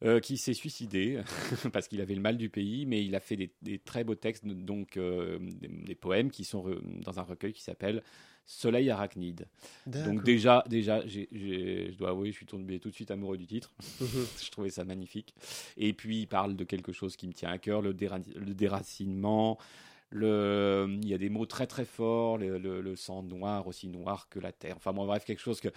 euh, 0.04 0.20
qui 0.20 0.36
s'est 0.36 0.54
suicidé 0.54 1.20
parce 1.72 1.88
qu'il 1.88 2.00
avait 2.00 2.14
le 2.14 2.20
mal 2.20 2.36
du 2.36 2.48
pays, 2.50 2.84
mais 2.86 3.04
il 3.04 3.14
a 3.14 3.20
fait 3.20 3.36
des, 3.36 3.50
des 3.62 3.78
très 3.78 4.04
beaux 4.04 4.14
textes, 4.14 4.46
donc 4.46 4.96
euh, 4.96 5.38
des, 5.40 5.68
des 5.68 5.94
poèmes 5.94 6.30
qui 6.30 6.44
sont 6.44 6.62
re- 6.62 6.80
dans 7.02 7.18
un 7.18 7.22
recueil 7.22 7.52
qui 7.52 7.62
s'appelle 7.62 8.02
Soleil 8.48 8.90
arachnide. 8.90 9.46
Donc 10.04 10.22
déjà, 10.22 10.62
déjà, 10.68 11.04
je 11.06 11.96
dois 11.96 12.10
avouer, 12.10 12.30
je 12.30 12.36
suis 12.36 12.46
tombé 12.46 12.78
tout 12.78 12.90
de 12.90 12.94
suite 12.94 13.10
amoureux 13.10 13.36
du 13.38 13.46
titre. 13.46 13.72
Mhm. 14.00 14.26
je 14.44 14.50
trouvais 14.50 14.70
ça 14.70 14.84
magnifique. 14.84 15.34
Et 15.78 15.92
puis 15.94 16.20
il 16.20 16.26
parle 16.26 16.54
de 16.56 16.64
quelque 16.64 16.92
chose 16.92 17.16
qui 17.16 17.26
me 17.26 17.32
tient 17.32 17.50
à 17.50 17.58
cœur, 17.58 17.80
le, 17.82 17.92
déra- 17.94 18.20
le 18.36 18.54
déracinement. 18.54 19.58
Le, 20.10 20.86
il 21.02 21.08
y 21.08 21.14
a 21.14 21.18
des 21.18 21.28
mots 21.28 21.46
très 21.46 21.66
très 21.66 21.84
forts, 21.84 22.38
le, 22.38 22.58
le- 22.58 22.80
le 22.80 22.96
sang 22.96 23.22
noir 23.24 23.66
aussi 23.66 23.88
noir 23.88 24.28
que 24.28 24.38
la 24.38 24.52
terre. 24.52 24.76
Enfin 24.76 24.92
bon, 24.92 25.04
bref, 25.06 25.24
quelque 25.24 25.40
chose 25.40 25.60
que. 25.60 25.68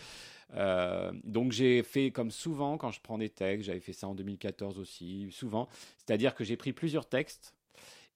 euh, 0.55 1.11
donc 1.23 1.51
j'ai 1.51 1.83
fait 1.83 2.11
comme 2.11 2.31
souvent 2.31 2.77
quand 2.77 2.91
je 2.91 3.01
prends 3.01 3.17
des 3.17 3.29
textes, 3.29 3.67
j'avais 3.67 3.79
fait 3.79 3.93
ça 3.93 4.07
en 4.07 4.15
2014 4.15 4.79
aussi, 4.79 5.29
souvent. 5.31 5.67
C'est-à-dire 5.97 6.35
que 6.35 6.43
j'ai 6.43 6.57
pris 6.57 6.73
plusieurs 6.73 7.07
textes 7.09 7.55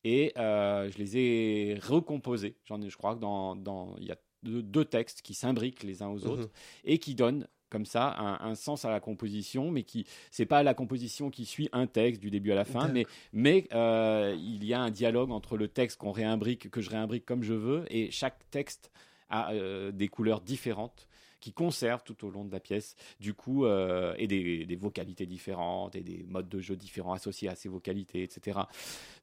et 0.04 0.34
euh, 0.38 0.90
je 0.92 0.98
les 0.98 1.18
ai 1.18 1.80
recomposés. 1.82 2.58
J'en 2.66 2.82
ai, 2.82 2.90
je 2.90 2.98
crois 2.98 3.16
que 3.16 3.20
dans, 3.22 3.56
dans 3.56 3.96
il 3.98 4.06
y 4.06 4.12
a 4.12 4.18
deux, 4.44 4.62
deux 4.62 4.86
textes 4.86 5.22
qui 5.22 5.34
s'imbriquent 5.34 5.84
les 5.84 6.02
uns 6.04 6.10
aux 6.10 6.26
autres 6.28 6.44
Mhm. 6.44 6.50
et 6.86 6.98
qui 7.00 7.16
donnent 7.16 7.48
comme 7.74 7.86
ça 7.88 8.16
un, 8.20 8.52
un 8.52 8.56
sens 8.56 8.86
à 8.86 8.92
la 8.92 9.00
composition, 9.00 9.72
mais 9.72 9.82
qui 9.82 10.06
c'est 10.30 10.46
pas 10.46 10.62
la 10.62 10.76
composition 10.76 11.32
qui 11.32 11.46
suit 11.46 11.70
un 11.74 11.88
texte 11.88 12.22
du 12.22 12.30
début 12.30 12.52
à 12.52 12.56
la 12.56 12.66
fin, 12.66 12.88
mais 12.88 13.08
mais 13.34 13.68
euh, 13.74 14.36
il 14.38 14.64
y 14.64 14.76
a 14.76 14.80
un 14.80 14.92
dialogue 14.92 15.32
entre 15.32 15.58
le 15.58 15.68
texte 15.68 15.98
qu'on 15.98 16.12
réimbrique, 16.12 16.70
que 16.70 16.82
je 16.82 16.92
réimbrique 16.92 17.26
comme 17.26 17.42
je 17.42 17.56
veux, 17.56 17.86
et 17.90 18.12
chaque 18.12 18.50
texte 18.52 18.92
a 19.30 19.52
euh, 19.54 19.92
des 19.92 20.08
couleurs 20.08 20.42
différentes 20.42 21.08
qui 21.44 21.52
conservent 21.52 22.04
tout 22.06 22.26
au 22.26 22.30
long 22.30 22.46
de 22.46 22.52
la 22.54 22.62
pièce, 22.62 22.96
du 23.20 23.34
coup, 23.34 23.66
euh, 23.66 24.14
et 24.18 24.28
des, 24.28 24.66
des 24.66 24.76
vocalités 24.78 25.26
différentes 25.26 25.94
et 25.94 26.00
des 26.00 26.24
modes 26.24 26.48
de 26.48 26.62
jeu 26.62 26.78
différents 26.78 27.12
associés 27.12 27.50
à 27.50 27.56
ces 27.56 27.68
vocalités, 27.68 28.24
etc. 28.24 28.62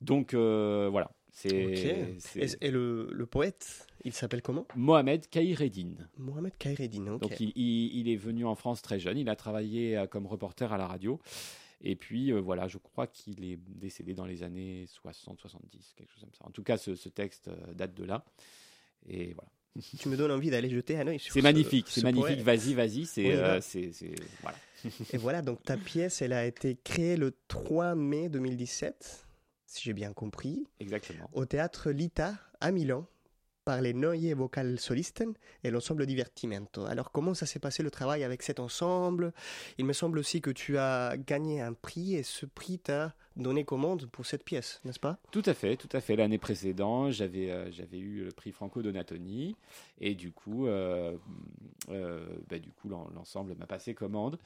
Donc 0.03 0.35
euh, 0.35 0.89
voilà, 0.91 1.13
Et, 1.45 2.47
et 2.61 2.71
le, 2.71 3.09
le 3.13 3.27
poète, 3.27 3.87
il 4.05 4.13
s'appelle 4.13 4.43
comment? 4.43 4.67
Mohamed 4.77 5.29
Kaireddin. 5.29 5.95
Mohamed 6.19 6.53
Kaireddin, 6.59 7.07
ok. 7.15 7.21
Donc 7.21 7.41
il, 7.41 7.53
il- 7.57 7.97
il 8.01 8.09
est 8.09 8.17
venu 8.17 8.45
en 8.45 8.55
France 8.55 8.83
très 8.83 8.99
jeune, 8.99 9.17
il 9.19 9.29
a 9.29 9.37
travaillé 9.37 9.97
euh, 9.97 10.07
comme 10.07 10.27
reporter 10.27 10.73
à 10.73 10.79
la 10.79 10.87
radio. 10.87 11.21
Et 11.83 11.97
puis 11.97 12.31
euh, 12.33 12.41
voilà, 12.41 12.69
je 12.69 12.77
crois 12.79 13.07
qu'il 13.07 13.45
est 13.45 13.57
décédé 13.57 14.13
dans 14.15 14.27
les 14.27 14.43
années 14.43 14.85
60-70, 15.05 15.95
quelque 15.97 16.11
chose 16.13 16.21
comme 16.23 16.35
ça. 16.39 16.45
En 16.47 16.51
tout 16.51 16.63
cas, 16.63 16.77
ce, 16.77 16.95
ce 16.95 17.09
texte 17.09 17.49
euh, 17.49 17.73
date 17.75 17.95
de 17.95 18.05
là. 18.05 18.25
Et 19.09 19.33
voilà. 19.35 19.51
Tu 20.01 20.09
me 20.09 20.17
donnes 20.17 20.33
envie 20.33 20.51
d'aller 20.51 20.69
jeter 20.69 20.99
un 20.99 21.07
œil 21.07 21.19
sur 21.21 21.33
C'est 21.33 21.39
ce- 21.41 21.45
magnifique, 21.45 21.89
ce 21.89 22.01
c'est 22.01 22.03
magnifique. 22.03 22.41
Vas-y, 22.41 22.75
vas-y. 22.75 23.07
Euh, 23.19 23.61
c'est- 23.63 23.93
voilà. 24.43 24.59
Et 25.13 25.17
voilà, 25.17 25.43
donc 25.43 25.63
ta 25.63 25.77
pièce, 25.77 26.23
elle 26.23 26.33
a 26.33 26.45
été 26.47 26.77
créée 26.83 27.17
le 27.17 27.35
3 27.49 27.95
mai 27.95 28.29
2017, 28.29 29.27
si 29.71 29.85
j'ai 29.85 29.93
bien 29.93 30.13
compris. 30.13 30.67
Exactement. 30.81 31.31
Au 31.33 31.45
théâtre 31.47 31.91
Lita 31.93 32.35
à 32.61 32.73
Milan, 32.73 33.07
par 33.65 33.81
les 33.81 33.95
Neue 33.95 34.35
Vocal 34.35 34.81
Solisten 34.81 35.35
et 35.63 35.71
l'ensemble 35.71 36.07
Divertimento. 36.07 36.87
Alors 36.87 37.13
comment 37.13 37.35
ça 37.35 37.47
s'est 37.47 37.61
passé 37.61 37.85
le 37.85 37.91
travail 37.91 38.25
avec 38.25 38.43
cet 38.43 38.59
ensemble? 38.59 39.33
Il 39.79 39.85
me 39.85 39.93
semble 39.93 40.19
aussi 40.19 40.41
que 40.41 40.51
tu 40.51 40.77
as 40.77 41.17
gagné 41.17 41.61
un 41.61 41.73
prix 41.73 42.17
et 42.17 42.25
ce 42.25 42.47
prix 42.47 42.81
t'a 42.81 43.15
donné 43.37 43.65
commande 43.65 44.07
pour 44.07 44.27
cette 44.27 44.45
pièce, 44.45 44.81
n'est-ce 44.85 44.99
pas? 44.99 45.19
Tout 45.31 45.43
à 45.47 45.55
fait, 45.55 45.77
tout 45.77 45.89
à 45.93 46.01
fait. 46.01 46.17
L'année 46.17 46.39
précédente, 46.39 47.13
j'avais 47.13 47.53
euh, 47.53 47.71
j'avais 47.71 47.99
eu 47.99 48.25
le 48.25 48.33
prix 48.33 48.51
Franco 48.51 48.83
Donatoni 48.83 49.55
et 50.01 50.17
du 50.17 50.33
coup, 50.33 50.67
euh, 50.67 51.17
euh, 51.91 52.27
bah, 52.49 52.59
du 52.59 52.73
coup 52.73 52.89
l'en- 52.89 53.09
l'ensemble 53.15 53.55
m'a 53.55 53.67
passé 53.67 53.95
commande. 53.95 54.37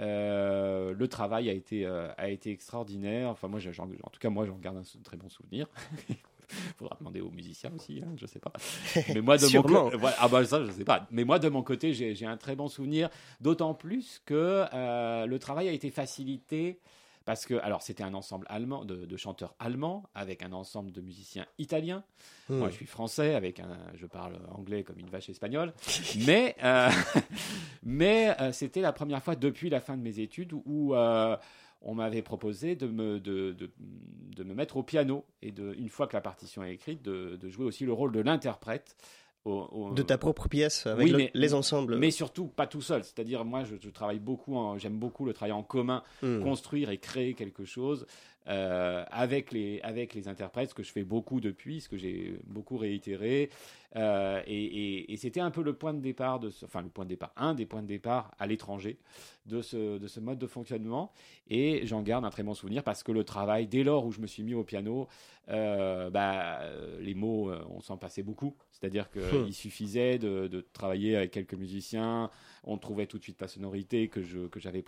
Euh, 0.00 0.94
le 0.96 1.08
travail 1.08 1.50
a 1.50 1.52
été, 1.52 1.84
euh, 1.86 2.08
a 2.16 2.28
été 2.30 2.50
extraordinaire. 2.50 3.28
Enfin, 3.28 3.48
moi, 3.48 3.60
en 3.60 4.10
tout 4.10 4.20
cas, 4.20 4.30
moi, 4.30 4.46
j'en 4.46 4.56
garde 4.56 4.78
un 4.78 5.02
très 5.02 5.16
bon 5.16 5.28
souvenir. 5.28 5.66
Faudra 6.76 6.96
demander 6.98 7.20
aux 7.20 7.30
musiciens 7.30 7.70
aussi, 7.74 8.02
hein, 8.04 8.12
je 8.16 8.26
sais 8.26 8.38
pas. 8.38 8.52
Mais 9.14 9.22
moi, 9.22 9.38
de 9.38 9.46
mon 9.56 9.62
côté, 9.62 9.96
ah 10.18 10.28
bah 10.28 10.44
ça, 10.44 10.62
je 10.64 10.70
sais 10.70 10.84
pas. 10.84 11.06
Mais 11.10 11.24
moi, 11.24 11.38
de 11.38 11.48
mon 11.48 11.62
côté, 11.62 11.94
j'ai 11.94 12.14
j'ai 12.14 12.26
un 12.26 12.36
très 12.36 12.56
bon 12.56 12.68
souvenir. 12.68 13.08
D'autant 13.40 13.72
plus 13.72 14.20
que 14.26 14.66
euh, 14.74 15.26
le 15.26 15.38
travail 15.38 15.68
a 15.68 15.72
été 15.72 15.90
facilité 15.90 16.78
parce 17.24 17.46
que, 17.46 17.54
alors, 17.54 17.82
c'était 17.82 18.02
un 18.02 18.14
ensemble 18.14 18.46
allemand 18.48 18.84
de, 18.84 19.06
de 19.06 19.16
chanteurs 19.16 19.54
allemands 19.58 20.04
avec 20.14 20.42
un 20.42 20.52
ensemble 20.52 20.92
de 20.92 21.00
musiciens 21.00 21.46
italiens. 21.58 22.04
Hmm. 22.48 22.58
Moi, 22.58 22.70
je 22.70 22.74
suis 22.74 22.86
français 22.86 23.34
avec 23.34 23.60
un, 23.60 23.78
je 23.94 24.06
parle 24.06 24.38
anglais 24.50 24.82
comme 24.82 24.98
une 24.98 25.08
vache 25.08 25.28
espagnole. 25.28 25.72
mais, 26.26 26.56
euh, 26.62 26.88
mais 27.82 28.40
euh, 28.40 28.52
c'était 28.52 28.80
la 28.80 28.92
première 28.92 29.22
fois 29.22 29.36
depuis 29.36 29.70
la 29.70 29.80
fin 29.80 29.96
de 29.96 30.02
mes 30.02 30.18
études 30.18 30.52
où, 30.52 30.62
où, 30.66 30.94
euh, 30.94 31.36
on 31.82 31.94
m'avait 31.94 32.22
proposé 32.22 32.76
de 32.76 32.86
me, 32.86 33.18
de, 33.18 33.52
de, 33.52 33.70
de 33.78 34.44
me 34.44 34.54
mettre 34.54 34.76
au 34.76 34.82
piano 34.82 35.24
et 35.42 35.50
de, 35.50 35.74
une 35.78 35.88
fois 35.88 36.06
que 36.06 36.14
la 36.14 36.20
partition 36.20 36.62
est 36.62 36.72
écrite, 36.72 37.02
de, 37.02 37.36
de 37.36 37.48
jouer 37.48 37.64
aussi 37.64 37.84
le 37.84 37.92
rôle 37.92 38.12
de 38.12 38.20
l'interprète. 38.20 38.96
Au- 39.44 39.68
au- 39.72 39.92
De 39.94 40.02
ta 40.02 40.18
propre 40.18 40.48
pièce 40.48 40.86
avec 40.86 41.04
Oui, 41.04 41.10
le- 41.10 41.18
mais- 41.18 41.30
les 41.34 41.54
ensembles. 41.54 41.96
Mais 41.98 42.10
surtout 42.10 42.46
pas 42.46 42.66
tout 42.66 42.80
seul. 42.82 43.02
C'est-à-dire, 43.04 43.44
moi, 43.44 43.64
je, 43.64 43.74
je 43.80 43.90
travaille 43.90 44.20
beaucoup, 44.20 44.56
j'aime 44.78 44.98
beaucoup 44.98 45.24
le 45.24 45.32
travail 45.32 45.52
en 45.52 45.62
commun, 45.62 46.02
Hmm. 46.22 46.40
construire 46.42 46.90
et 46.90 46.98
créer 46.98 47.34
quelque 47.34 47.64
chose 47.64 48.06
euh, 48.48 49.04
avec, 49.12 49.52
les, 49.52 49.80
avec 49.82 50.14
les 50.14 50.26
interprètes, 50.26 50.70
ce 50.70 50.74
que 50.74 50.82
je 50.82 50.90
fais 50.90 51.04
beaucoup 51.04 51.40
depuis, 51.40 51.80
ce 51.80 51.88
que 51.88 51.96
j'ai 51.96 52.40
beaucoup 52.48 52.76
réitéré. 52.76 53.50
Euh, 53.94 54.42
et 54.48 54.64
et- 54.64 55.12
et 55.12 55.16
c'était 55.16 55.38
un 55.38 55.52
peu 55.52 55.62
le 55.62 55.74
point 55.74 55.94
de 55.94 56.00
départ, 56.00 56.40
de 56.40 56.50
ce- 56.50 56.64
enfin 56.64 56.82
le 56.82 56.88
point 56.88 57.04
de 57.04 57.10
départ, 57.10 57.30
un 57.36 57.54
des 57.54 57.66
points 57.66 57.82
de 57.82 57.86
départ 57.86 58.32
à 58.40 58.48
l'étranger 58.48 58.98
de 59.46 59.62
ce, 59.62 59.96
de 59.98 60.06
ce 60.08 60.18
mode 60.18 60.38
de 60.40 60.48
fonctionnement. 60.48 61.12
Et 61.50 61.86
j'en 61.86 62.02
garde 62.02 62.24
un 62.24 62.30
très 62.30 62.42
bon 62.42 62.54
souvenir 62.54 62.82
parce 62.82 63.04
que 63.04 63.12
le 63.12 63.22
travail, 63.22 63.68
dès 63.68 63.84
lors 63.84 64.04
où 64.06 64.10
je 64.10 64.20
me 64.20 64.26
suis 64.26 64.42
mis 64.42 64.54
au 64.54 64.64
piano, 64.64 65.06
euh, 65.48 66.10
bah, 66.10 66.62
les 66.98 67.14
mots, 67.14 67.52
on 67.70 67.80
s'en 67.80 67.96
passait 67.96 68.24
beaucoup. 68.24 68.56
C'est-à-dire 68.82 69.08
Hmm. 69.14 69.44
qu'il 69.44 69.54
suffisait 69.54 70.18
de, 70.18 70.48
de 70.48 70.60
travailler 70.72 71.14
avec 71.16 71.30
quelques 71.30 71.54
musiciens, 71.54 72.30
on 72.64 72.78
trouvait 72.78 73.06
tout 73.06 73.16
de 73.18 73.22
suite 73.22 73.40
la 73.40 73.46
sonorité 73.46 74.08
que 74.08 74.22
je 74.22 74.48
que 74.48 74.58
j'avais 74.58 74.82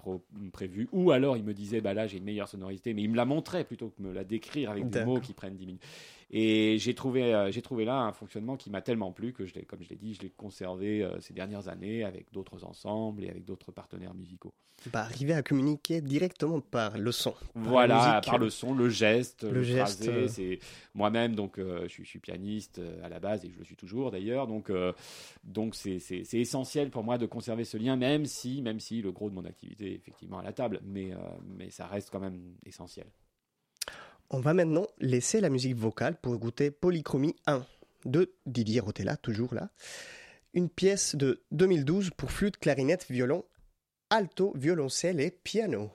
prévue, 0.53 0.89
ou 0.91 1.13
alors 1.13 1.37
il 1.37 1.45
me 1.45 1.55
disait 1.55 1.81
bah 1.81 1.95
là 1.95 2.09
j'ai 2.09 2.19
une 2.19 2.25
meilleure 2.25 2.49
sonorité, 2.49 2.93
mais 2.93 3.03
il 3.03 3.11
me 3.11 3.17
la 3.17 3.25
montrait 3.25 3.63
plutôt 3.63 3.91
que 3.91 4.03
me 4.03 4.13
la 4.13 4.25
décrire 4.25 4.71
avec 4.73 4.91
des 4.91 5.05
mots 5.05 5.21
qui 5.21 5.33
prennent 5.33 5.55
10 5.57 5.67
minutes. 5.67 5.83
Et 6.31 6.77
j'ai 6.79 6.95
trouvé 6.95 7.35
euh, 7.35 7.51
j'ai 7.51 7.62
trouvé 7.62 7.85
là 7.85 8.01
un 8.01 8.12
fonctionnement 8.12 8.57
qui 8.57 8.70
m'a 8.70 8.83
tellement 8.83 9.12
plu 9.12 9.33
que 9.33 9.47
je 9.47 9.55
comme 9.61 9.83
je 9.83 9.89
l'ai 9.89 9.97
dit 9.97 10.14
je 10.14 10.22
l'ai 10.22 10.31
conservé 10.31 11.03
euh, 11.03 11.20
ces 11.20 11.35
dernières 11.35 11.68
années 11.68 12.05
avec 12.05 12.33
d'autres 12.33 12.64
ensembles 12.64 13.25
et 13.25 13.31
avec 13.31 13.45
d'autres 13.45 13.72
partenaires 13.72 14.14
musicaux. 14.14 14.53
Bah, 14.93 15.01
arriver 15.01 15.33
à 15.33 15.43
communiquer 15.43 16.03
directement 16.03 16.61
par 16.61 16.99
le 16.99 17.11
son. 17.11 17.31
par 17.33 17.62
Voilà, 17.62 18.20
par 18.25 18.39
le 18.39 18.51
son, 18.51 18.75
le 18.75 18.91
geste, 18.91 19.45
Le 19.45 19.51
le, 19.51 19.62
geste, 19.62 20.07
euh. 20.09 20.29
c'est 20.29 20.59
moi-même 20.95 21.35
donc 21.35 21.59
euh, 21.59 21.85
je, 21.85 21.89
suis, 21.89 22.05
je 22.05 22.09
suis 22.11 22.18
pianiste 22.18 22.81
à 23.03 23.09
la 23.09 23.18
base 23.18 23.45
et 23.45 23.51
je 23.51 23.59
le 23.59 23.64
suis 23.64 23.77
toujours 23.77 24.11
d'ailleurs 24.11 24.47
donc 24.47 24.68
euh, 24.68 24.93
donc 25.43 25.75
c'est 25.75 25.99
essentiel 26.35 26.91
pour 26.91 27.03
moi 27.03 27.16
de 27.16 27.27
conserver 27.27 27.64
ce 27.64 27.79
lien 27.79 27.97
même 27.97 28.27
si 28.27 28.61
même 28.61 28.81
si 28.81 29.01
le 29.01 29.11
gros 29.12 29.31
de 29.31 29.35
mon 29.35 29.45
activité 29.45 29.93
est 29.93 29.95
effectivement 29.95 30.39
à 30.39 30.43
la 30.43 30.53
table 30.53 30.81
mais 30.85 31.12
euh, 31.12 31.18
mais 31.57 31.70
ça 31.70 31.87
reste 31.87 32.11
quand 32.11 32.20
même 32.20 32.41
essentiel. 32.66 33.07
On 34.31 34.41
va 34.41 34.55
maintenant 34.55 34.87
laisser 34.99 35.41
la 35.41 35.51
musique 35.51 35.77
vocale 35.77 36.16
pour 36.16 36.35
écouter 36.35 36.70
Polychromie 36.70 37.37
1 37.47 37.64
de 38.05 38.33
Didier 38.47 38.81
Rotella, 38.81 39.16
toujours 39.16 39.55
là. 39.55 39.70
Une 40.55 40.68
pièce 40.68 41.16
de 41.16 41.43
2012 41.53 42.11
pour 42.16 42.31
flûte, 42.31 42.57
clarinette, 42.59 43.07
violon, 43.11 43.45
alto, 44.11 44.53
violoncelle 44.57 45.20
et 45.20 45.31
piano. 45.31 45.91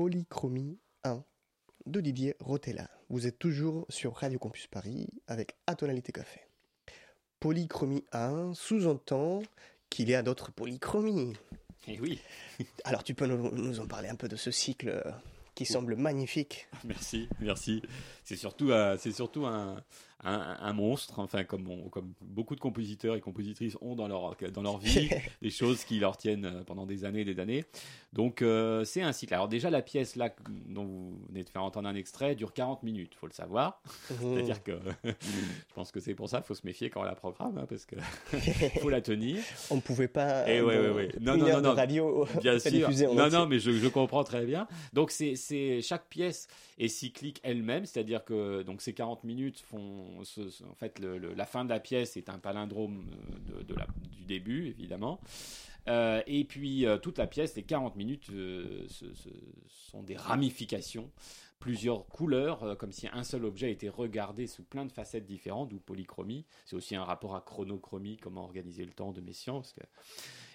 Polychromie 0.00 0.78
1 1.04 1.22
de 1.84 2.00
Didier 2.00 2.34
Rotella. 2.40 2.88
Vous 3.10 3.26
êtes 3.26 3.38
toujours 3.38 3.84
sur 3.90 4.14
Radio 4.14 4.38
Campus 4.38 4.66
Paris 4.66 5.08
avec 5.26 5.58
Atonalité 5.66 6.10
Café. 6.10 6.40
Polychromie 7.38 8.06
1 8.12 8.54
sous-entend 8.54 9.42
qu'il 9.90 10.08
y 10.08 10.14
a 10.14 10.22
d'autres 10.22 10.52
polychromies. 10.52 11.34
Et 11.86 11.96
Eh 11.96 12.00
oui. 12.00 12.18
Alors 12.84 13.04
tu 13.04 13.12
peux 13.12 13.26
nous, 13.26 13.50
nous 13.50 13.78
en 13.80 13.86
parler 13.86 14.08
un 14.08 14.14
peu 14.14 14.26
de 14.26 14.36
ce 14.36 14.50
cycle 14.50 14.88
euh, 14.88 15.02
qui 15.54 15.66
semble 15.66 15.96
magnifique. 15.96 16.66
Merci, 16.84 17.28
merci. 17.38 17.82
C'est 18.24 18.36
surtout, 18.36 18.70
c'est 18.98 19.12
surtout 19.12 19.44
un, 19.44 19.84
un, 20.22 20.56
un 20.60 20.72
monstre, 20.72 21.18
enfin 21.18 21.44
comme, 21.44 21.68
on- 21.68 21.88
comme 21.88 22.12
beaucoup 22.20 22.54
de 22.54 22.60
compositeurs 22.60 23.16
et 23.16 23.20
compositrices 23.20 23.76
ont 23.80 23.94
dans 23.94 24.06
leur, 24.08 24.36
dans 24.52 24.62
leur 24.62 24.78
vie, 24.78 25.08
des 25.42 25.50
choses 25.50 25.84
qui 25.84 25.98
leur 25.98 26.16
tiennent 26.16 26.44
euh, 26.44 26.62
pendant 26.64 26.86
des 26.86 27.04
années 27.04 27.20
et 27.20 27.24
des 27.24 27.40
années. 27.40 27.64
Donc 28.12 28.42
euh, 28.42 28.84
c'est 28.84 29.02
un 29.02 29.12
cycle. 29.12 29.32
Alors 29.34 29.48
déjà 29.48 29.70
la 29.70 29.82
pièce 29.82 30.16
là 30.16 30.30
dont 30.68 30.84
vous 30.84 31.18
venez 31.28 31.44
de 31.44 31.48
faire 31.48 31.62
entendre 31.62 31.88
un 31.88 31.94
extrait 31.94 32.34
dure 32.34 32.52
40 32.52 32.82
minutes, 32.82 33.14
faut 33.14 33.26
le 33.26 33.32
savoir. 33.32 33.80
Mhm. 34.10 34.16
C'est-à-dire 34.34 34.62
que 34.62 34.72
je 35.04 35.74
pense 35.74 35.90
que 35.92 36.00
c'est 36.00 36.14
pour 36.14 36.28
ça, 36.28 36.42
faut 36.42 36.54
se 36.54 36.66
méfier 36.66 36.90
quand 36.90 37.00
on 37.00 37.04
la 37.04 37.14
programme, 37.14 37.56
hein, 37.58 37.66
parce 37.68 37.86
que 37.86 37.96
faut 38.80 38.90
la 38.90 39.00
tenir. 39.00 39.38
On 39.70 39.76
ne 39.76 39.80
pouvait 39.80 40.08
pas. 40.08 40.48
Et 40.50 40.58
euh, 40.58 40.64
ouais, 40.64 40.90
ouais. 40.90 41.08
Non, 41.20 41.34
une 41.34 41.40
non, 41.40 41.46
heure 41.46 41.62
non, 41.62 41.70
de 41.70 41.76
radio 41.76 42.26
Bien 42.40 42.58
sûr. 42.58 42.70
diffuser 42.72 43.06
Non, 43.06 43.20
entier. 43.24 43.38
non, 43.38 43.46
mais 43.46 43.58
je, 43.58 43.70
je 43.70 43.88
comprends 43.88 44.24
très 44.24 44.44
bien. 44.44 44.66
Donc, 44.92 45.10
c'est 45.10 45.34
chaque 45.82 46.08
pièce 46.08 46.46
est 46.78 46.88
cyclique 46.88 47.40
elle-même, 47.42 47.84
c'est-à-dire 47.86 48.24
que 48.24 48.62
donc 48.62 48.80
ces 48.82 48.92
40 48.94 49.24
minutes 49.24 49.60
font, 49.60 50.04
en 50.18 50.74
fait, 50.74 50.98
la 50.98 51.46
fin 51.46 51.64
de 51.64 51.70
la 51.70 51.80
pièce 51.80 52.16
est 52.16 52.28
un 52.28 52.38
palindrome 52.38 53.04
euh, 53.54 53.62
du 54.16 54.24
début, 54.24 54.68
évidemment. 54.68 55.20
Euh, 55.88 56.22
et 56.26 56.44
puis 56.44 56.84
euh, 56.86 56.98
toute 56.98 57.18
la 57.18 57.26
pièce, 57.26 57.54
les 57.56 57.62
40 57.62 57.96
minutes, 57.96 58.26
ce- 58.26 59.06
sont 59.68 60.02
des 60.02 60.16
ramifications, 60.16 61.10
plusieurs 61.58 62.06
couleurs, 62.06 62.76
comme 62.78 62.92
si 62.92 63.08
un 63.12 63.24
seul 63.24 63.44
objet 63.44 63.72
était 63.72 63.88
regardé 63.88 64.46
sous 64.46 64.62
plein 64.62 64.84
de 64.84 64.92
facettes 64.92 65.26
différentes, 65.26 65.68
d'où 65.70 65.78
polychromie. 65.80 66.44
C'est 66.66 66.76
aussi 66.76 66.94
un 66.96 67.04
rapport 67.04 67.34
à 67.34 67.40
chronochromie, 67.40 68.16
comment 68.18 68.44
organiser 68.44 68.84
le 68.84 68.92
temps 68.92 69.10
de 69.12 69.20
Messiaen. 69.20 69.54
Parce 69.54 69.72
que... 69.72 69.80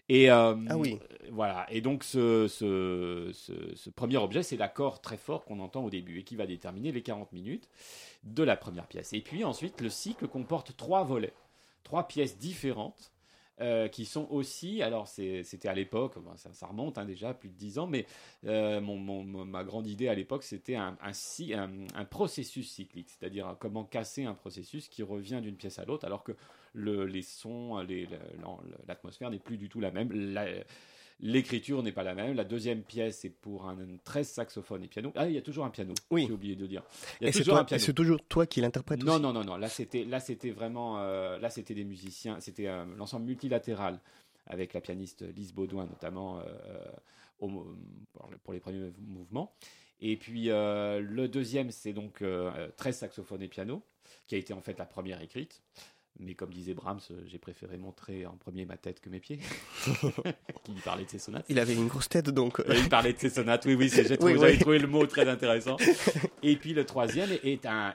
Et 0.08 0.30
euh, 0.30 0.56
Ah 0.70 0.78
oui. 0.78 1.00
voilà. 1.32 1.66
Et 1.72 1.82
donc 1.82 2.04
ce, 2.04 2.48
ce, 2.48 3.32
ce- 3.34 3.76
ce 3.76 3.90
premier 3.90 4.18
objet, 4.18 4.44
c'est 4.44 4.58
l'accord 4.58 5.02
très 5.02 5.18
fort 5.18 5.46
qu'on 5.46 5.60
entend 5.60 5.84
au 5.84 5.90
début 5.90 6.20
et 6.20 6.24
qui 6.24 6.36
va 6.36 6.46
déterminer 6.46 6.92
les 6.92 7.02
40 7.02 7.32
minutes 7.34 7.70
de 8.24 8.44
la 8.44 8.56
première 8.58 8.88
pièce. 8.88 9.14
Et 9.14 9.22
puis 9.22 9.44
ensuite, 9.44 9.82
le 9.82 9.90
cycle 9.90 10.28
comporte 10.28 10.76
trois 10.78 11.04
volets, 11.04 11.34
trois 11.84 12.08
pièces 12.08 12.38
différentes. 12.38 13.12
euh, 13.62 13.88
qui 13.88 14.04
sont 14.04 14.28
aussi, 14.32 14.82
alors 14.82 15.08
c'était 15.08 15.70
à 15.70 15.74
l'époque, 15.74 16.20
bon, 16.20 16.36
ça, 16.36 16.52
ça 16.52 16.68
remonte 16.68 16.98
hein, 16.98 17.06
déjà 17.06 17.34
plus 17.34 17.48
de 17.48 17.54
10 17.56 17.80
ans, 17.80 17.88
mais 17.88 18.06
euh, 18.46 18.82
mon, 18.82 18.98
mon- 18.98 19.24
mon- 19.24 19.46
ma 19.46 19.64
grande 19.64 19.88
idée 19.88 20.10
à 20.10 20.14
l'époque, 20.14 20.44
c'était 20.44 20.76
un, 20.76 20.98
un, 21.02 21.14
cy- 21.14 21.54
un- 21.54 21.72
un 21.96 22.04
processus 22.04 22.70
cyclique, 22.70 23.10
c'est-à-dire 23.10 23.56
comment 23.62 23.86
casser 23.86 24.26
un 24.26 24.34
processus 24.34 24.90
qui 24.90 25.04
revient 25.04 25.40
d'une 25.42 25.56
pièce 25.56 25.80
à 25.80 25.86
l'autre, 25.86 26.04
alors 26.06 26.26
que 26.26 26.34
le- 26.76 27.06
les 27.06 27.22
sons, 27.24 27.84
l'atmosphère 28.88 29.32
n'est 29.32 29.40
plus 29.40 29.58
du 29.58 29.70
tout 29.70 29.80
la 29.80 29.92
même. 29.92 30.12
L'écriture 31.22 31.82
n'est 31.82 31.94
pas 31.94 32.04
la 32.04 32.14
même. 32.14 32.36
La 32.36 32.44
deuxième 32.44 32.82
pièce 32.84 33.24
est 33.24 33.30
pour 33.30 33.70
un 33.70 33.78
13 34.04 34.28
saxophone 34.28 34.84
et 34.84 34.88
piano. 34.90 35.14
Ah, 35.16 35.28
il 35.28 35.34
y 35.34 35.38
a 35.38 35.42
toujours 35.42 35.64
un 35.64 35.70
piano. 35.70 35.94
Oui. 36.12 36.26
J'ai 36.28 36.34
oublié 36.34 36.56
de 36.58 36.68
dire. 36.68 36.84
Il 37.22 37.24
y 37.24 37.26
a 37.28 37.30
Et 37.30 37.32
c'est 37.32 37.40
toujours 37.40 37.56
c'est 37.80 37.94
toujours 37.94 38.22
toi 38.28 38.46
qui 38.46 38.60
l'interprète 38.60 39.02
Non, 39.02 39.18
non, 39.18 39.32
non, 39.32 39.46
non. 39.46 39.56
Là, 39.56 39.70
c'était, 39.70 40.04
là, 40.04 40.20
c'était 40.20 40.52
vraiment, 40.52 41.00
euh, 41.00 41.38
là, 41.40 41.50
c'était 41.50 41.74
des 41.74 41.86
musiciens. 41.86 42.42
C'était 42.42 42.68
euh, 42.68 42.84
l'ensemble 42.98 43.28
multilatéral 43.28 44.02
avec 44.46 44.74
la 44.74 44.82
pianiste 44.82 45.22
Lise 45.36 45.54
Baudouin 45.54 45.86
notamment 45.86 46.40
euh, 46.42 46.44
au- 47.40 47.48
pour 48.12 48.30
les- 48.30 48.38
pour 48.38 48.52
les 48.54 48.60
premiers 48.60 48.92
mouvements. 49.08 49.56
Et 50.02 50.18
puis 50.18 50.50
euh, 50.52 51.00
le 51.00 51.30
deuxième, 51.30 51.72
c'est 51.72 51.94
donc 51.94 52.22
euh, 52.22 52.68
13 52.76 52.98
saxophones 52.98 53.42
et 53.42 53.48
piano, 53.48 53.82
qui 54.28 54.36
a 54.36 54.38
été 54.38 54.52
en 54.54 54.60
fait 54.60 54.78
la 54.78 54.86
première 54.86 55.22
écrite. 55.22 55.64
Mais 56.20 56.34
comme 56.34 56.52
disait 56.52 56.74
Brahms, 56.74 57.00
euh, 57.12 57.22
j'ai 57.28 57.38
préféré 57.38 57.78
montrer 57.78 58.26
en 58.26 58.38
premier 58.38 58.66
ma 58.66 58.78
tête 58.78 59.02
que 59.02 59.10
mes 59.10 59.20
pieds, 59.20 59.40
qui 60.64 60.72
parlait 60.84 61.06
de 61.06 61.10
ses 61.10 61.20
sonates. 61.20 61.46
Il 61.50 61.60
avait 61.60 61.74
une 61.74 61.88
grosse 61.88 62.08
tête 62.10 62.30
donc. 62.30 62.60
Oui, 62.68 62.76
il 62.80 62.90
parlait 62.90 63.14
de 63.14 63.20
ses 63.20 63.30
sonates, 63.30 63.66
oui, 63.66 63.76
oui, 63.76 63.90
j'ai 63.94 64.18
trouvé, 64.18 64.34
Oui, 64.34 64.40
j'avais 64.40 64.54
oui. 64.54 64.60
trouvé 64.60 64.80
le 64.80 64.88
mot 64.88 65.06
très 65.08 65.28
intéressant. 65.28 65.78
Et 66.44 66.56
puis 66.56 66.74
le 66.74 66.86
troisième 66.86 67.30
est 67.44 67.66
un, 67.66 67.94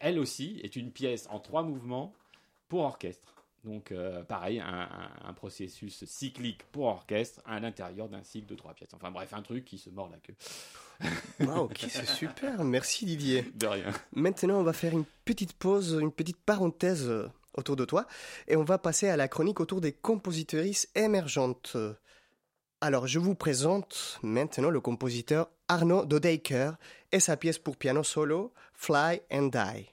elle 0.00 0.18
aussi, 0.18 0.60
est 0.62 0.76
une 0.76 0.90
pièce 0.90 1.26
en 1.30 1.38
trois 1.40 1.62
mouvements 1.62 2.12
pour 2.68 2.80
orchestre. 2.80 3.34
Donc 3.64 3.92
euh, 3.92 4.22
pareil, 4.24 4.58
un, 4.58 4.66
un- 4.66 5.28
un 5.28 5.32
processus 5.32 6.04
cyclique 6.04 6.64
pour 6.72 6.86
orchestre 6.86 7.40
à 7.46 7.60
l'intérieur 7.60 8.08
d'un 8.08 8.22
cycle 8.24 8.46
de 8.48 8.56
trois 8.56 8.74
pièces. 8.74 8.92
Enfin 8.92 9.10
bref, 9.12 9.32
un 9.32 9.42
truc 9.42 9.64
qui 9.64 9.78
se 9.78 9.88
mord 9.88 10.10
la 10.10 10.18
queue. 10.18 10.34
Wow, 11.40 11.64
ok, 11.64 11.86
c'est 11.88 12.06
super. 12.08 12.62
Merci 12.64 13.06
Didier. 13.06 13.44
De 13.56 13.66
rien. 13.66 13.86
Maintenant, 14.12 14.60
on 14.60 14.62
va 14.62 14.72
faire 14.72 14.92
une 14.92 15.04
petite 15.24 15.52
pause, 15.52 15.98
une 16.00 16.12
petite 16.12 16.36
parenthèse 16.36 17.08
euh, 17.08 17.26
autour 17.54 17.76
de 17.76 17.84
toi, 17.84 18.06
et 18.48 18.56
on 18.56 18.64
va 18.64 18.78
passer 18.78 19.08
à 19.08 19.16
la 19.16 19.28
chronique 19.28 19.60
autour 19.60 19.80
des 19.80 19.92
compositrices 19.92 20.88
émergentes. 20.94 21.76
Alors, 22.80 23.06
je 23.06 23.18
vous 23.18 23.34
présente 23.34 24.18
maintenant 24.22 24.70
le 24.70 24.80
compositeur 24.80 25.48
Arnaud 25.68 26.04
Dodeker 26.04 26.74
et 27.12 27.20
sa 27.20 27.36
pièce 27.36 27.58
pour 27.58 27.76
piano 27.76 28.02
solo 28.02 28.52
Fly 28.74 29.20
and 29.30 29.48
Die. 29.52 29.92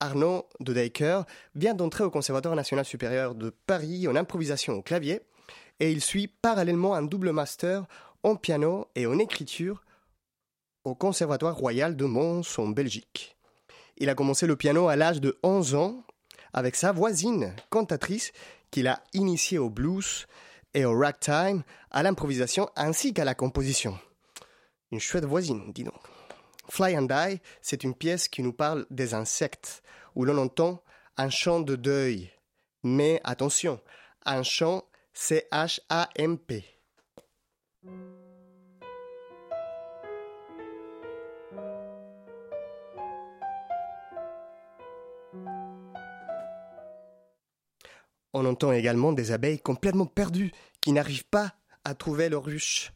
Arnaud 0.00 0.46
Dodeker 0.60 1.24
vient 1.54 1.74
d'entrer 1.74 2.04
au 2.04 2.10
Conservatoire 2.10 2.56
national 2.56 2.84
supérieur 2.84 3.34
de 3.34 3.50
Paris 3.50 4.08
en 4.08 4.16
improvisation 4.16 4.74
au 4.74 4.82
clavier 4.82 5.20
et 5.78 5.90
il 5.92 6.00
suit 6.00 6.26
parallèlement 6.26 6.94
un 6.94 7.02
double 7.02 7.32
master 7.32 7.86
en 8.22 8.36
piano 8.36 8.88
et 8.94 9.06
en 9.06 9.18
écriture 9.18 9.82
au 10.84 10.94
Conservatoire 10.94 11.56
royal 11.56 11.96
de 11.96 12.04
Mons 12.04 12.58
en 12.58 12.68
Belgique. 12.68 13.36
Il 13.98 14.08
a 14.08 14.14
commencé 14.14 14.46
le 14.46 14.56
piano 14.56 14.88
à 14.88 14.96
l'âge 14.96 15.20
de 15.20 15.38
11 15.42 15.74
ans 15.74 16.04
avec 16.52 16.76
sa 16.76 16.92
voisine, 16.92 17.54
cantatrice, 17.70 18.32
qu'il 18.70 18.88
a 18.88 19.02
initiée 19.12 19.58
au 19.58 19.70
blues 19.70 20.26
et 20.74 20.84
au 20.84 20.96
ragtime, 20.96 21.62
à 21.90 22.02
l'improvisation 22.02 22.68
ainsi 22.76 23.12
qu'à 23.12 23.24
la 23.24 23.34
composition. 23.34 23.98
Une 24.92 25.00
chouette 25.00 25.24
voisine, 25.24 25.72
dis 25.72 25.84
donc. 25.84 26.00
Fly 26.68 26.96
and 26.96 27.02
Die, 27.02 27.40
c'est 27.62 27.84
une 27.84 27.94
pièce 27.94 28.28
qui 28.28 28.42
nous 28.42 28.52
parle 28.52 28.86
des 28.90 29.14
insectes, 29.14 29.82
où 30.14 30.24
l'on 30.24 30.38
entend 30.38 30.82
un 31.16 31.30
chant 31.30 31.60
de 31.60 31.76
deuil. 31.76 32.30
Mais 32.82 33.20
attention, 33.24 33.80
un 34.24 34.42
chant 34.42 34.84
C-H-A-M-P. 35.12 36.64
On 48.40 48.46
entend 48.46 48.72
également 48.72 49.12
des 49.12 49.32
abeilles 49.32 49.60
complètement 49.60 50.06
perdues 50.06 50.50
qui 50.80 50.92
n'arrivent 50.92 51.26
pas 51.26 51.52
à 51.84 51.94
trouver 51.94 52.30
leur 52.30 52.42
ruche. 52.42 52.90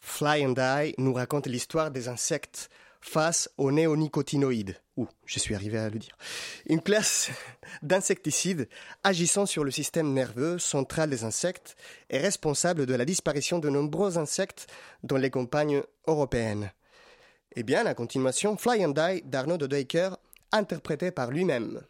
Fly 0.00 0.44
and 0.44 0.54
Die 0.54 0.94
nous 0.98 1.14
raconte 1.14 1.46
l'histoire 1.46 1.92
des 1.92 2.08
insectes 2.08 2.70
face 3.02 3.50
aux 3.58 3.70
néonicotinoïdes. 3.70 4.76
Ouh, 4.96 5.08
je 5.26 5.38
suis 5.38 5.54
arrivé 5.54 5.76
à 5.76 5.90
le 5.90 5.98
dire. 5.98 6.16
Une 6.66 6.80
classe 6.80 7.30
d'insecticides 7.82 8.68
agissant 9.04 9.44
sur 9.44 9.64
le 9.64 9.70
système 9.70 10.12
nerveux 10.12 10.58
central 10.58 11.10
des 11.10 11.24
insectes 11.24 11.76
est 12.08 12.18
responsable 12.18 12.86
de 12.86 12.94
la 12.94 13.04
disparition 13.04 13.58
de 13.58 13.68
nombreux 13.68 14.18
insectes 14.18 14.66
dans 15.02 15.16
les 15.16 15.30
campagnes 15.30 15.82
européennes. 16.06 16.70
Eh 17.54 17.64
bien, 17.64 17.82
la 17.82 17.94
continuation 17.94 18.56
Fly 18.56 18.86
and 18.86 18.90
Die 18.90 19.22
d'Arnaud 19.24 19.58
de 19.58 19.66
Deuker, 19.66 20.16
interprété 20.52 21.10
par 21.10 21.30
lui-même. 21.30 21.82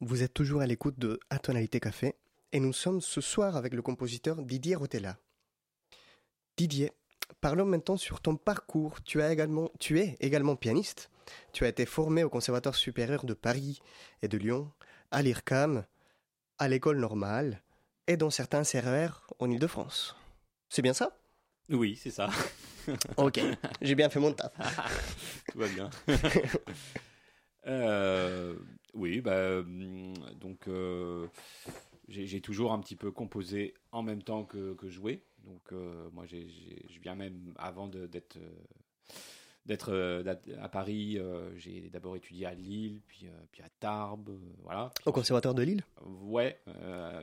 Vous 0.00 0.22
êtes 0.22 0.32
toujours 0.32 0.60
à 0.60 0.66
l'écoute 0.66 0.96
de 0.96 1.18
À 1.28 1.40
Tonalité 1.40 1.80
Café 1.80 2.14
et 2.52 2.60
nous 2.60 2.72
sommes 2.72 3.00
ce 3.00 3.20
soir 3.20 3.56
avec 3.56 3.74
le 3.74 3.82
compositeur 3.82 4.42
Didier 4.42 4.76
Rotella. 4.76 5.18
Didier, 6.56 6.92
parlons 7.40 7.64
maintenant 7.64 7.96
sur 7.96 8.20
ton 8.20 8.36
parcours. 8.36 9.02
Tu, 9.02 9.20
as 9.20 9.32
également, 9.32 9.72
tu 9.80 9.98
es 9.98 10.16
également 10.20 10.54
pianiste. 10.54 11.10
Tu 11.52 11.64
as 11.64 11.68
été 11.68 11.84
formé 11.84 12.22
au 12.22 12.30
Conservatoire 12.30 12.76
supérieur 12.76 13.24
de 13.24 13.34
Paris 13.34 13.80
et 14.22 14.28
de 14.28 14.38
Lyon, 14.38 14.70
à 15.10 15.20
l'IRCAM, 15.20 15.84
à 16.58 16.68
l'école 16.68 17.00
normale 17.00 17.60
et 18.06 18.16
dans 18.16 18.30
certains 18.30 18.62
CRR 18.62 19.26
en 19.40 19.50
Ile-de-France. 19.50 20.14
C'est 20.68 20.82
bien 20.82 20.94
ça? 20.94 21.18
Oui, 21.70 21.98
c'est 22.00 22.12
ça. 22.12 22.30
ok, 23.16 23.40
j'ai 23.82 23.96
bien 23.96 24.10
fait 24.10 24.20
mon 24.20 24.32
taf. 24.32 24.52
Tout 25.52 25.58
va 25.58 25.66
bien. 25.66 25.90
Euh, 27.66 28.54
oui, 28.94 29.20
bah, 29.20 29.58
hum, 29.60 30.14
donc 30.40 30.66
euh, 30.68 31.26
j'ai 32.08 32.40
toujours 32.40 32.72
un 32.72 32.80
petit 32.80 32.96
peu 32.96 33.10
composé 33.10 33.74
en 33.92 34.02
même 34.02 34.22
temps 34.22 34.44
que, 34.44 34.74
que 34.74 34.88
joué. 34.88 35.22
Donc 35.44 35.72
euh, 35.72 36.08
moi, 36.12 36.26
je 36.26 36.36
viens 37.00 37.14
même 37.14 37.54
avant 37.58 37.86
d'être 37.88 38.36
euh, 38.36 38.50
d'être 39.66 39.92
euh, 39.92 40.34
à 40.60 40.68
Paris. 40.68 41.18
euh, 41.18 41.54
j'ai 41.56 41.90
d'abord 41.90 42.16
étudié 42.16 42.46
à 42.46 42.54
Lille, 42.54 43.00
puis 43.06 43.26
euh, 43.26 43.30
puis 43.52 43.62
à 43.62 43.68
Tarbes, 43.80 44.30
voilà. 44.62 44.90
Puis 44.96 45.04
Au 45.06 45.12
Conservatoire 45.12 45.54
de 45.54 45.62
Lille? 45.62 45.84
Ouais, 46.04 46.58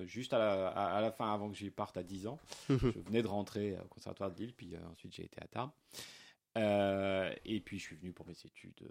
juste 0.06 0.34
à 0.34 0.38
la, 0.38 0.68
à, 0.68 0.98
à 0.98 1.02
la 1.02 1.12
fin, 1.12 1.34
avant 1.34 1.50
que 1.50 1.56
j'y 1.58 1.72
parte 1.72 1.98
à 1.98 2.04
10 2.04 2.28
ans. 2.28 2.40
Mhm. 2.70 2.78
je 2.94 3.00
venais 3.00 3.22
de 3.24 3.28
rentrer 3.28 3.76
au 3.84 3.88
Conservatoire 3.88 4.32
de 4.32 4.38
Lille, 4.40 4.54
puis 4.56 4.74
ensuite 4.92 5.14
j'ai 5.16 5.26
été 5.26 5.42
à 5.42 5.48
Tarbes. 5.48 5.72
Et 7.46 7.60
puis 7.62 7.80
je 7.80 7.84
suis 7.84 7.96
venu 7.96 8.12
pour 8.14 8.26
mes 8.28 8.34
études 8.46 8.88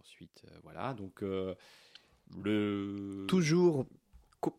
ensuite. 0.00 0.42
voilà, 0.62 0.94
donc 0.94 1.22
le. 2.42 3.24
Toujours 3.28 3.86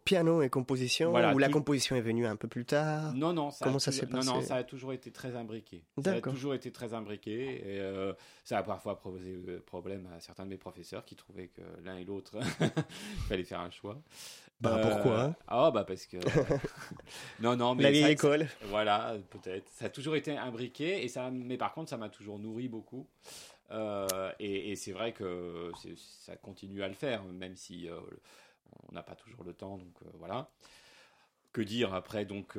piano 0.04 0.42
et 0.42 0.50
composition 0.50 1.12
Voilà, 1.12 1.34
ou 1.34 1.38
la 1.38 1.50
composition 1.50 1.96
est 1.96 2.02
venue 2.02 2.26
un 2.26 2.36
peu 2.36 2.48
plus 2.48 2.66
tard? 2.66 3.14
Non, 3.14 3.34
non, 3.34 3.52
ça 3.52 3.66
Comment 3.66 3.78
a 3.78 3.80
ça 3.80 3.92
s'est 3.92 4.06
passé 4.06 4.28
Non, 4.28 4.36
non, 4.36 4.42
ça 4.42 4.56
a 4.56 4.64
toujours 4.64 4.94
été 4.94 5.12
très 5.12 5.36
imbriqué. 5.36 5.84
Ça 6.04 6.14
a 6.14 6.22
toujours 6.22 6.54
été 6.54 6.72
très 6.72 6.94
imbriqué. 6.94 7.56
Et 7.56 7.80
euh, 7.80 8.14
ça 8.44 8.58
a 8.58 8.64
parfois 8.64 9.00
posé 9.00 9.38
euh, 9.48 9.60
problème 9.66 10.08
à 10.16 10.20
certains 10.20 10.46
de 10.46 10.50
mes 10.50 10.58
professeurs 10.58 11.06
qui 11.06 11.16
trouvaient 11.16 11.48
que 11.48 11.62
l'un 11.84 11.98
et 11.98 12.04
l'autre, 12.04 12.40
fallait 13.28 13.44
faire 13.44 13.60
un 13.60 13.72
choix. 13.72 14.02
Bah, 14.62 14.80
pourquoi 14.82 15.36
Ah, 15.48 15.70
bah 15.72 15.84
parce 15.84 16.06
que. 16.06 16.18
non, 17.42 17.56
non, 17.58 17.76
mais. 17.76 17.84
La 17.84 17.90
ça- 17.90 17.94
vieille 17.94 18.12
école. 18.14 18.48
Voilà, 18.70 19.18
peut-être. 19.30 19.70
Ça 19.74 19.86
a 19.86 19.90
toujours 19.90 20.16
été 20.16 20.36
imbriqué. 20.38 21.04
Et 21.04 21.10
ça, 21.10 21.30
mais 21.30 21.58
par 21.58 21.74
contre, 21.74 21.90
ça 21.90 21.98
m'a 21.98 22.10
toujours 22.10 22.40
nourri 22.40 22.70
beaucoup. 22.70 23.08
Euh, 23.72 24.32
et 24.40 24.72
et 24.72 24.76
c'est 24.76 24.92
vrai 24.92 25.14
que 25.14 25.72
ça 25.98 26.36
continue 26.36 26.84
à 26.84 26.88
le 26.88 26.94
faire, 26.94 27.24
même 27.24 27.56
si 27.56 27.90
euh, 27.90 28.00
on 28.90 28.94
n'a 28.94 29.04
pas 29.04 29.16
toujours 29.16 29.44
le 29.44 29.54
temps. 29.54 29.78
Donc 29.78 29.96
euh, 30.04 30.10
voilà. 30.16 30.50
Que 31.52 31.62
dire 31.62 31.94
après 31.94 32.26
donc 32.26 32.58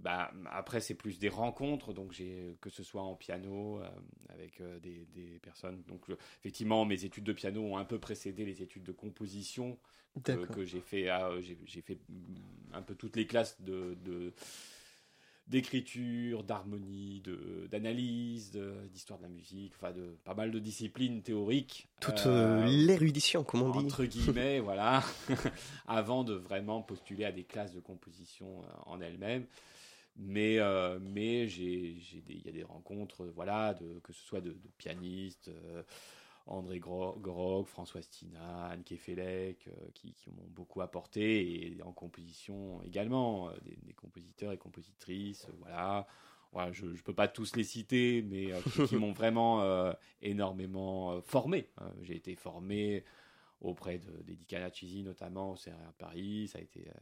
bah, 0.00 0.32
après 0.50 0.80
c'est 0.80 0.94
plus 0.94 1.18
des 1.18 1.28
rencontres 1.28 1.92
donc 1.92 2.12
j'ai 2.12 2.56
que 2.62 2.70
ce 2.70 2.82
soit 2.82 3.02
en 3.02 3.14
piano 3.14 3.82
avec 4.30 4.62
des, 4.80 5.04
des 5.12 5.38
personnes 5.40 5.82
donc 5.82 6.06
effectivement 6.38 6.86
mes 6.86 7.04
études 7.04 7.24
de 7.24 7.34
piano 7.34 7.60
ont 7.60 7.76
un 7.76 7.84
peu 7.84 7.98
précédé 7.98 8.46
les 8.46 8.62
études 8.62 8.84
de 8.84 8.92
composition 8.92 9.78
que, 10.24 10.64
j'ai 10.64 10.80
fait 10.80 11.08
j'ai 11.66 11.82
fait 11.82 11.98
un 12.72 12.80
peu 12.80 12.94
toutes 12.94 13.16
les 13.16 13.26
classes 13.26 13.60
de, 13.60 13.98
de- 14.04 14.32
d'écriture, 15.48 16.44
d'harmonie, 16.44 17.20
de, 17.24 17.66
d'analyse, 17.70 18.52
d'histoire 18.92 19.18
de 19.18 19.24
la 19.24 19.30
musique, 19.30 19.72
enfin 19.76 19.92
de 19.92 20.16
pas 20.24 20.34
mal 20.34 20.50
de 20.50 20.58
disciplines 20.58 21.22
théoriques. 21.22 21.88
Toute 22.00 22.26
Euh, 22.26 22.62
euh, 22.62 22.66
l'érudition, 22.66 23.44
comme 23.44 23.62
on 23.62 23.70
dit. 23.70 23.78
entre 23.86 24.04
guillemets, 24.04 24.60
voilà, 24.60 25.02
avant 25.86 26.24
de 26.24 26.34
vraiment 26.34 26.82
postuler 26.82 27.24
à 27.24 27.32
des 27.32 27.44
classes 27.44 27.72
de 27.72 27.80
composition 27.80 28.62
euh, 28.62 28.66
en 28.86 29.00
elles-mêmes. 29.00 29.46
Mais, 30.20 30.58
euh, 30.58 30.98
mais 31.00 31.46
il 31.46 32.42
y 32.44 32.48
a 32.48 32.52
des 32.52 32.64
rencontres, 32.64 33.24
voilà, 33.36 33.74
de, 33.74 34.00
que 34.02 34.12
ce 34.12 34.20
soit 34.20 34.40
de, 34.40 34.50
de 34.50 34.68
pianistes, 34.76 35.48
euh, 35.48 35.82
André 36.48 36.78
Gro- 36.80 37.16
Gorog, 37.18 37.66
François 37.66 38.02
Stina, 38.02 38.66
Anne 38.66 38.82
Kefelec, 38.84 39.68
euh, 39.68 39.72
qui, 39.94 40.14
qui 40.14 40.30
m'ont 40.30 40.46
beaucoup 40.48 40.80
apporté, 40.80 41.66
et 41.66 41.82
en 41.82 41.92
composition 41.92 42.82
également, 42.82 43.48
euh, 43.48 43.52
des, 43.62 43.76
des 43.82 43.92
compositeurs 43.94 44.52
et 44.52 44.58
compositrices, 44.58 45.46
euh, 45.48 45.52
voilà. 45.60 46.06
Voilà, 46.52 46.72
je 46.72 46.86
ne 46.86 46.96
peux 46.96 47.12
pas 47.14 47.28
tous 47.28 47.54
les 47.56 47.62
citer, 47.64 48.22
mais 48.22 48.52
qui, 48.72 48.82
qui 48.82 48.96
m'ont 48.96 49.12
vraiment 49.12 49.60
euh, 49.62 49.92
énormément 50.22 51.20
formé. 51.20 51.68
J'ai 52.00 52.16
été 52.16 52.34
formé 52.36 53.04
auprès 53.60 53.98
de, 53.98 54.10
d'Eddie 54.22 54.46
Canacisi, 54.46 55.02
notamment 55.02 55.52
au 55.52 55.56
CRR 55.56 55.92
Paris. 55.98 56.48
Ça 56.48 56.58
a 56.58 56.62
été, 56.62 56.88
euh, 56.88 56.92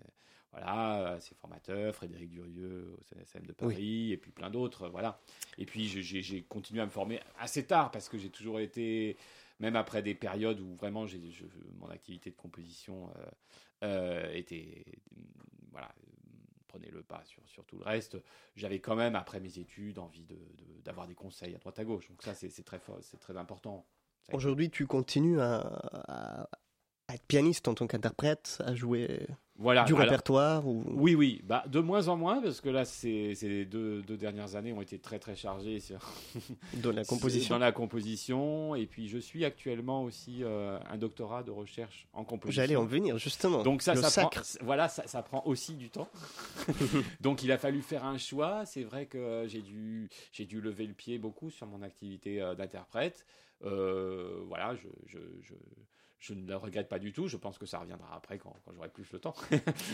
voilà, 0.57 1.13
euh, 1.17 1.21
ses 1.21 1.35
formateurs, 1.35 1.95
Frédéric 1.95 2.31
Durieux 2.31 2.97
au 2.99 3.03
CNSM 3.03 3.45
de 3.47 3.53
Paris, 3.53 4.13
et 4.13 4.17
puis 4.17 4.31
plein 4.31 4.49
d'autres, 4.49 4.89
voilà. 4.89 5.21
Et 5.59 5.67
puis 5.67 5.87
j'ai, 5.87 6.43
continué 6.45 6.81
à 6.81 6.87
me 6.87 6.91
former 6.91 7.21
assez 7.39 7.67
tard, 7.67 7.91
parce 7.91 8.09
que 8.09 8.17
j'ai 8.17 8.31
toujours 8.31 8.59
été, 8.59 9.19
même 9.61 9.77
après 9.77 10.03
des 10.03 10.15
périodes 10.15 10.59
où 10.61 10.75
vraiment 10.75 11.07
je- 11.07 11.19
mon 11.79 11.89
activité 11.91 12.31
de 12.31 12.37
composition 12.37 13.11
euh, 13.11 13.27
euh, 13.85 14.33
était, 14.33 14.87
voilà, 15.73 15.95
prenait 16.69 16.91
le 16.91 17.03
pas 17.03 17.23
sur, 17.27 17.47
sur 17.47 17.67
tout 17.67 17.77
le 17.77 17.85
reste. 17.85 18.17
J'avais 18.55 18.79
quand 18.79 18.97
même, 18.97 19.15
après 19.15 19.41
mes 19.41 19.59
études, 19.59 19.99
envie 19.99 20.25
de, 20.25 20.37
de- 20.37 20.81
d'avoir 20.85 21.07
des 21.07 21.15
conseils 21.15 21.55
à 21.55 21.59
droite 21.59 21.79
à 21.79 21.85
gauche. 21.85 22.09
Donc 22.09 22.23
ça, 22.23 22.33
c'est, 22.33 22.49
très 22.65 22.79
fort, 22.79 22.97
c'est 23.03 23.21
très 23.21 23.37
important. 23.37 23.85
Aujourd'hui, 24.33 24.71
tu 24.71 24.87
continues 24.87 25.39
à 25.39 26.49
être 27.17 27.27
pianiste 27.27 27.67
en 27.69 27.75
tant 27.75 27.87
qu'interprète, 27.87 28.63
à 28.65 28.75
jouer 28.75 29.27
Voilà, 29.59 29.85
du 29.85 29.95
alors- 29.95 30.05
répertoire 30.05 30.67
ou... 30.67 30.85
Oui, 30.87 31.15
oui, 31.15 31.41
bah, 31.45 31.65
de 31.67 31.81
moins 31.81 32.09
en 32.09 32.17
moins, 32.17 32.41
parce 32.43 32.61
que 32.61 32.69
là, 32.69 32.85
les 33.03 33.65
deux, 33.65 34.03
deux 34.03 34.17
dernières 34.17 34.55
années 34.55 34.73
ont 34.73 34.81
été 34.83 34.99
très 34.99 35.19
très 35.19 35.35
chargées 35.35 35.81
sur 35.81 35.99
Dans 36.83 36.93
la 36.93 37.05
composition. 37.05 37.55
Dans 37.55 37.59
la 37.59 37.73
composition, 37.73 38.75
et 38.75 38.87
puis 38.87 39.09
je 39.09 39.19
suis 39.19 39.45
actuellement 39.45 40.03
aussi 40.05 40.45
euh, 40.45 40.79
un 40.91 40.99
doctorat 40.99 41.43
de 41.43 41.51
recherche 41.51 42.07
en 42.13 42.23
composition. 42.25 42.63
J'allais 42.63 42.77
en 42.77 42.85
venir, 42.85 43.19
justement. 43.19 43.63
Donc 43.63 43.83
ça, 43.83 43.95
Le 43.95 44.03
ça 44.03 44.11
sacre. 44.11 44.31
prend, 44.31 44.43
voilà, 44.65 44.89
ça, 44.89 45.07
ça 45.07 45.23
prend 45.23 45.43
aussi 45.47 45.75
du 45.75 45.91
temps. 45.91 46.09
Donc 47.21 47.43
il 47.43 47.51
a 47.53 47.59
fallu 47.59 47.81
faire 47.83 48.05
un 48.05 48.19
choix. 48.19 48.65
C'est 48.67 48.85
vrai 48.85 49.07
que 49.07 49.45
j'ai 49.49 49.63
dû, 49.63 50.09
j'ai 50.33 50.45
dû 50.45 50.61
lever 50.61 50.87
le 50.87 50.95
pied 50.95 51.19
beaucoup 51.19 51.51
sur 51.51 51.67
mon 51.67 51.83
activité 51.83 52.41
euh, 52.43 52.55
d'interprète. 52.55 53.25
Euh, 53.65 54.43
voilà, 54.49 54.75
je, 54.77 54.87
je, 55.07 55.19
je, 55.41 55.55
je 56.27 56.35
ne 56.35 56.47
le 56.47 56.57
regrette 56.57 56.89
pas 56.89 56.99
du 56.99 57.13
tout. 57.13 57.29
Je 57.29 57.37
pense 57.37 57.59
que 57.59 57.67
ça 57.67 57.79
reviendra 57.79 58.15
après 58.17 58.39
quand, 58.39 58.55
quand 58.65 58.73
j'aurai 58.75 58.89
plus 58.89 59.07
le 59.13 59.19
temps. 59.19 59.35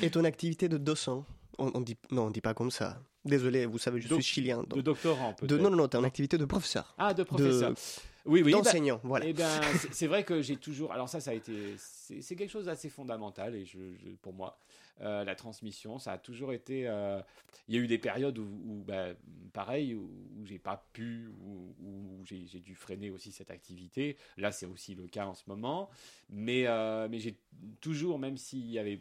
Et 0.03 0.11
ton 0.11 0.25
activité 0.25 0.69
de 0.69 0.79
docent 0.79 1.25
on, 1.59 1.71
on 1.75 1.81
dit, 1.83 1.97
Non, 2.11 2.27
on 2.27 2.31
dit 2.31 2.41
pas 2.41 2.55
comme 2.55 2.71
ça. 2.71 3.01
Désolé, 3.25 3.67
vous 3.67 3.79
savez, 3.79 4.01
je 4.01 4.09
suis 4.15 4.23
chilien. 4.23 4.59
donc- 4.63 4.75
de 4.77 4.81
doctorant, 4.81 5.35
peut-être. 5.35 5.61
Non, 5.61 5.71
non, 5.71 5.77
non, 5.77 5.89
ton 5.89 6.03
activité 6.05 6.39
de 6.39 6.45
professeur. 6.47 6.95
Ah, 6.99 7.13
de 7.13 7.23
professeur. 7.23 7.73
De- 7.73 7.77
Oui, 8.25 8.43
oui. 8.43 8.53
D'enseignant, 8.53 8.97
bah, 8.97 9.01
voilà. 9.05 9.27
Eh 9.27 9.33
ben, 9.35 9.49
c'est- 9.93 10.07
vrai 10.07 10.25
que 10.25 10.41
j'ai 10.43 10.57
toujours. 10.57 10.93
Alors 10.93 11.09
ça, 11.09 11.21
ça 11.21 11.33
a 11.33 11.35
été. 11.35 11.75
C'est 11.77 12.23
c'est 12.23 12.37
quelque 12.37 12.51
chose 12.51 12.65
d'assez 12.67 12.89
fondamental 12.89 13.55
et 13.55 13.65
je, 13.67 13.79
je- 13.79 14.11
pour 14.23 14.33
moi, 14.33 14.59
euh, 15.01 15.25
la 15.25 15.35
transmission, 15.35 15.99
ça 15.99 16.13
a 16.13 16.19
toujours 16.19 16.53
été. 16.53 16.87
euh, 16.87 17.21
Il 17.69 17.75
y 17.75 17.79
a 17.79 17.81
eu 17.81 17.87
des 17.87 17.99
périodes 17.99 18.39
où, 18.39 18.45
où, 18.45 18.85
bah, 18.85 19.15
pareil, 19.53 19.95
où, 19.95 20.11
où 20.37 20.45
j'ai 20.45 20.59
pas 20.59 20.87
pu, 20.93 21.31
où, 21.41 21.75
où 21.81 22.25
j'ai 22.25 22.61
dû 22.61 22.75
freiner 22.75 23.11
aussi 23.11 23.33
cette 23.33 23.51
activité. 23.51 24.17
Là, 24.37 24.53
c'est 24.53 24.67
aussi 24.67 24.95
le 24.95 25.07
cas 25.07 25.27
en 25.27 25.35
ce 25.35 25.45
moment. 25.49 25.91
Mais, 26.29 26.67
euh, 26.67 27.09
mais 27.11 27.19
j'ai 27.19 27.37
toujours, 27.81 28.19
même 28.19 28.37
s'il 28.37 28.71
y 28.71 28.79
avait, 28.79 29.01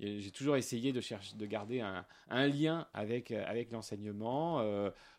j'ai 0.00 0.30
toujours 0.30 0.56
essayé 0.56 0.92
de 0.92 1.00
chercher, 1.00 1.36
de 1.36 1.46
garder 1.46 1.80
un, 1.80 2.04
un 2.28 2.46
lien 2.46 2.86
avec 2.92 3.30
avec 3.32 3.72
l'enseignement, 3.72 4.62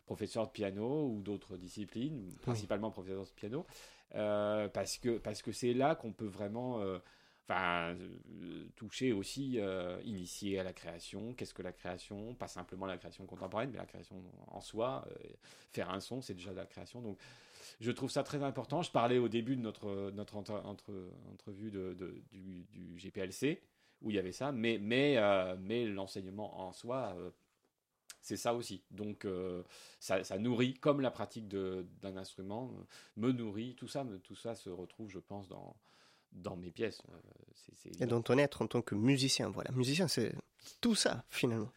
professeur 0.06 0.46
de 0.46 0.52
piano 0.52 1.08
ou 1.08 1.20
d'autres 1.20 1.56
disciplines, 1.56 2.32
principalement 2.42 2.90
professeur 2.90 3.24
de 3.24 3.30
piano, 3.30 3.66
parce 4.12 4.98
que 4.98 5.18
parce 5.18 5.42
que 5.42 5.52
c'est 5.52 5.74
là 5.74 5.94
qu'on 5.94 6.12
peut 6.12 6.26
vraiment 6.26 6.80
Euh, 7.50 7.94
toucher 8.76 9.12
aussi, 9.12 9.58
euh, 9.58 10.00
initier 10.04 10.58
à 10.60 10.62
la 10.62 10.72
création. 10.72 11.34
Qu'est-ce 11.34 11.54
que 11.54 11.62
la 11.62 11.72
création? 11.72 12.34
Pas 12.34 12.48
simplement 12.48 12.86
la 12.86 12.96
création 12.96 13.26
contemporaine, 13.26 13.70
mais 13.70 13.78
la 13.78 13.86
création 13.86 14.22
en 14.48 14.60
soi. 14.60 15.04
euh, 15.10 15.28
faire 15.72 15.90
un 15.90 16.00
son, 16.00 16.20
c'est 16.20 16.34
déjà 16.34 16.50
de 16.50 16.56
la 16.56 16.66
création. 16.66 17.00
Donc, 17.00 17.18
je 17.80 17.90
trouve 17.90 18.10
ça 18.10 18.22
très 18.22 18.42
important. 18.42 18.82
Je 18.82 18.90
parlais 18.90 19.18
au 19.18 19.28
début 19.28 19.56
de 19.56 19.62
notre, 19.62 20.10
notre 20.12 20.36
entre- 20.36 20.62
entre- 20.64 21.10
entrevue 21.32 21.70
de, 21.70 21.94
du, 22.32 22.98
GPLC, 22.98 23.62
où 24.02 24.10
il 24.10 24.16
y 24.16 24.18
avait 24.18 24.32
ça, 24.32 24.52
mais, 24.52 24.78
mais, 24.78 25.16
mais 25.60 25.86
l'enseignement 25.86 26.60
en 26.60 26.72
soi, 26.72 27.16
c'est 28.22 28.36
ça 28.36 28.54
aussi. 28.54 28.82
Donc, 28.90 29.26
ça, 30.00 30.24
ça 30.24 30.38
nourrit, 30.38 30.74
comme 30.74 31.00
la 31.00 31.10
pratique 31.10 31.48
d'un 31.48 32.16
instrument, 32.16 32.72
me 33.16 33.32
nourrit. 33.32 33.74
Tout 33.76 33.88
ça, 33.88 34.04
tout 34.24 34.36
ça 34.36 34.54
se 34.54 34.70
retrouve, 34.70 35.10
je 35.10 35.18
pense, 35.18 35.48
dans, 35.48 35.76
dans 36.32 36.56
mes 36.56 36.70
pièces. 36.70 37.00
Euh, 37.10 37.94
Et 38.00 38.06
dans 38.06 38.22
ton 38.22 38.38
être 38.38 38.62
en 38.62 38.66
tant 38.66 38.82
que 38.82 38.94
musicien. 38.94 39.50
Voilà, 39.50 39.70
musicien, 39.72 40.08
c'est 40.08 40.32
tout 40.80 40.94
ça, 40.94 41.24
finalement. 41.30 41.70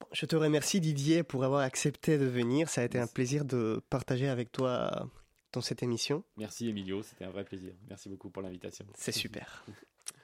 Bon, 0.00 0.06
je 0.12 0.26
te 0.26 0.36
remercie, 0.36 0.80
Didier, 0.80 1.22
pour 1.22 1.44
avoir 1.44 1.60
accepté 1.62 2.18
de 2.18 2.26
venir. 2.26 2.68
Ça 2.68 2.82
a 2.82 2.84
été 2.84 2.98
un 2.98 3.06
plaisir 3.06 3.44
de 3.44 3.82
partager 3.90 4.28
avec 4.28 4.52
toi 4.52 5.08
dans 5.52 5.60
cette 5.62 5.82
émission. 5.82 6.22
Merci 6.36 6.68
Emilio, 6.68 7.02
c'était 7.02 7.24
un 7.24 7.30
vrai 7.30 7.44
plaisir. 7.44 7.72
Merci 7.88 8.08
beaucoup 8.08 8.30
pour 8.30 8.42
l'invitation. 8.42 8.84
C'est 8.96 9.12
super. 9.24 9.64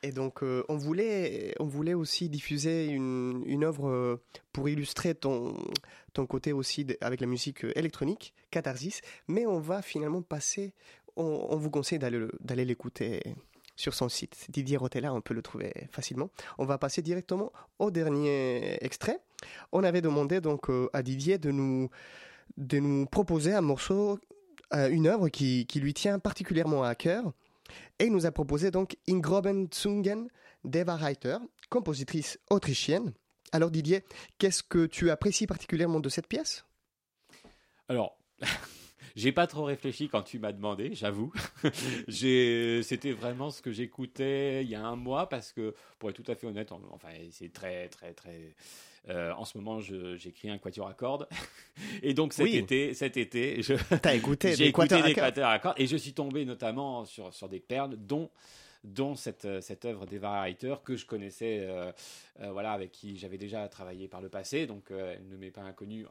Et 0.03 0.13
donc, 0.13 0.43
euh, 0.43 0.65
on, 0.69 0.77
voulait, 0.77 1.55
on 1.61 1.65
voulait 1.67 1.95
aussi 1.95 2.29
diffuser 2.29 2.87
une, 2.87 3.43
une 3.47 3.65
œuvre 3.65 3.89
euh, 3.89 4.23
pour 4.53 4.69
illustrer 4.69 5.15
ton, 5.15 5.57
ton 6.13 6.27
côté 6.27 6.53
aussi 6.53 6.85
de- 6.85 6.97
avec 7.01 7.21
la 7.21 7.27
musique 7.27 7.65
euh, 7.65 7.73
électronique, 7.75 8.35
Catharsis, 8.51 9.01
mais 9.29 9.47
on 9.47 9.59
va 9.61 9.83
finalement 9.83 10.23
passer, 10.23 10.73
on, 11.17 11.57
vous 11.57 11.71
conseille 11.71 11.99
d'aller 11.99 12.19
le- 12.19 12.33
d'aller 12.41 12.65
l'écouter 12.65 13.23
sur 13.77 13.95
son 13.95 14.09
site. 14.09 14.47
Didier 14.51 14.77
Rotella, 14.77 15.13
on 15.13 15.21
peut 15.21 15.35
le 15.35 15.43
trouver 15.43 15.73
facilement. 15.91 16.31
On 16.59 16.65
va 16.65 16.79
passer 16.79 17.03
directement 17.03 17.53
au 17.79 17.91
dernier 17.91 18.79
extrait. 18.85 19.19
On 19.73 19.83
avait 19.85 20.01
demandé 20.01 20.41
donc 20.41 20.71
euh, 20.71 20.89
à 20.93 21.03
Didier 21.03 21.39
de 21.39 21.51
nous, 21.51 21.89
proposer 23.07 23.53
un 23.53 23.61
morceau, 23.63 24.19
euh, 24.75 24.89
une 24.91 25.07
œuvre 25.09 25.29
qui, 25.29 25.67
qui 25.67 25.81
lui 25.81 25.93
tient 25.95 26.19
particulièrement 26.19 26.85
à 26.85 26.95
cœur. 26.95 27.33
Et 27.99 28.05
il 28.07 28.13
nous 28.13 28.27
a 28.27 28.31
proposé 28.31 28.71
donc 28.71 28.97
Ingroben 29.09 29.67
Zungen 29.75 30.29
d'Eva 30.65 30.97
Reiter, 30.97 31.39
compositrice 31.69 32.39
autrichienne. 32.51 33.13
Alors 33.53 33.71
Didier, 33.71 34.05
qu'est-ce 34.39 34.63
que 34.63 34.87
tu 34.87 35.11
apprécies 35.11 35.47
particulièrement 35.47 36.01
de 36.01 36.09
cette 36.09 36.27
pièce? 36.29 36.65
Alors, 37.89 38.17
j'ai 39.17 39.33
pas 39.33 39.47
trop 39.47 39.65
réfléchi 39.65 40.09
quand 40.09 40.23
tu 40.23 40.39
m'as 40.39 40.53
demandé, 40.53 40.91
j'avoue. 40.95 41.33
C'était 42.09 43.13
vraiment 43.13 43.51
ce 43.51 43.63
que 43.63 43.73
j'écoutais 43.73 44.63
il 44.65 44.71
y 44.71 44.75
a 44.75 44.85
un 44.85 44.97
mois 44.97 45.29
parce 45.29 45.53
que, 45.53 45.75
pour 45.99 46.11
être 46.11 46.23
tout 46.23 46.31
à 46.31 46.35
fait 46.35 46.47
honnête, 46.47 46.73
en- 46.73 46.81
enfin, 46.93 47.09
c'est 47.31 47.53
très, 47.53 47.89
très, 47.89 48.13
très. 48.13 48.55
euh, 49.09 49.33
en 49.35 49.45
ce 49.45 49.59
moment, 49.59 49.81
j'écris 49.81 50.49
un 50.51 50.59
quatuor 50.59 50.89
à 50.89 50.95
cordes. 50.95 51.29
Et 52.03 52.15
donc 52.15 52.33
cet 52.33 52.45
Oui. 52.45 52.57
été, 52.57 52.95
cet 52.95 53.17
été, 53.17 53.63
je- 53.63 53.75
T'as 54.03 54.15
écouté 54.15 54.51
j'ai 54.57 54.65
des 54.65 54.69
écouté 54.71 55.03
des 55.03 55.15
quatuors 55.15 55.49
à 55.51 55.59
cordes 55.59 55.79
et 55.79 55.87
je 55.87 55.97
suis 55.97 56.13
tombé 56.15 56.45
notamment 56.45 57.05
sur, 57.05 57.33
sur 57.35 57.49
des 57.49 57.61
perles, 57.61 57.97
dont 57.99 58.31
dont 58.85 59.15
cette, 59.15 59.47
euh, 59.47 59.61
cette 59.61 59.85
œuvre 59.87 60.07
d'Eva 60.07 60.43
Reiter 60.43 60.75
que 60.85 60.95
je 60.95 61.07
connaissais, 61.07 61.61
euh, 61.63 61.91
euh, 62.41 62.53
voilà, 62.53 62.73
avec 62.73 62.93
qui 62.93 63.17
j'avais 63.17 63.39
déjà 63.39 63.67
travaillé 63.69 64.07
par 64.07 64.21
le 64.21 64.29
passé, 64.29 64.67
donc 64.67 64.91
elle 64.91 65.27
ne 65.29 65.37
m'est 65.37 65.51
pas 65.51 65.63
inconnue, 65.63 66.07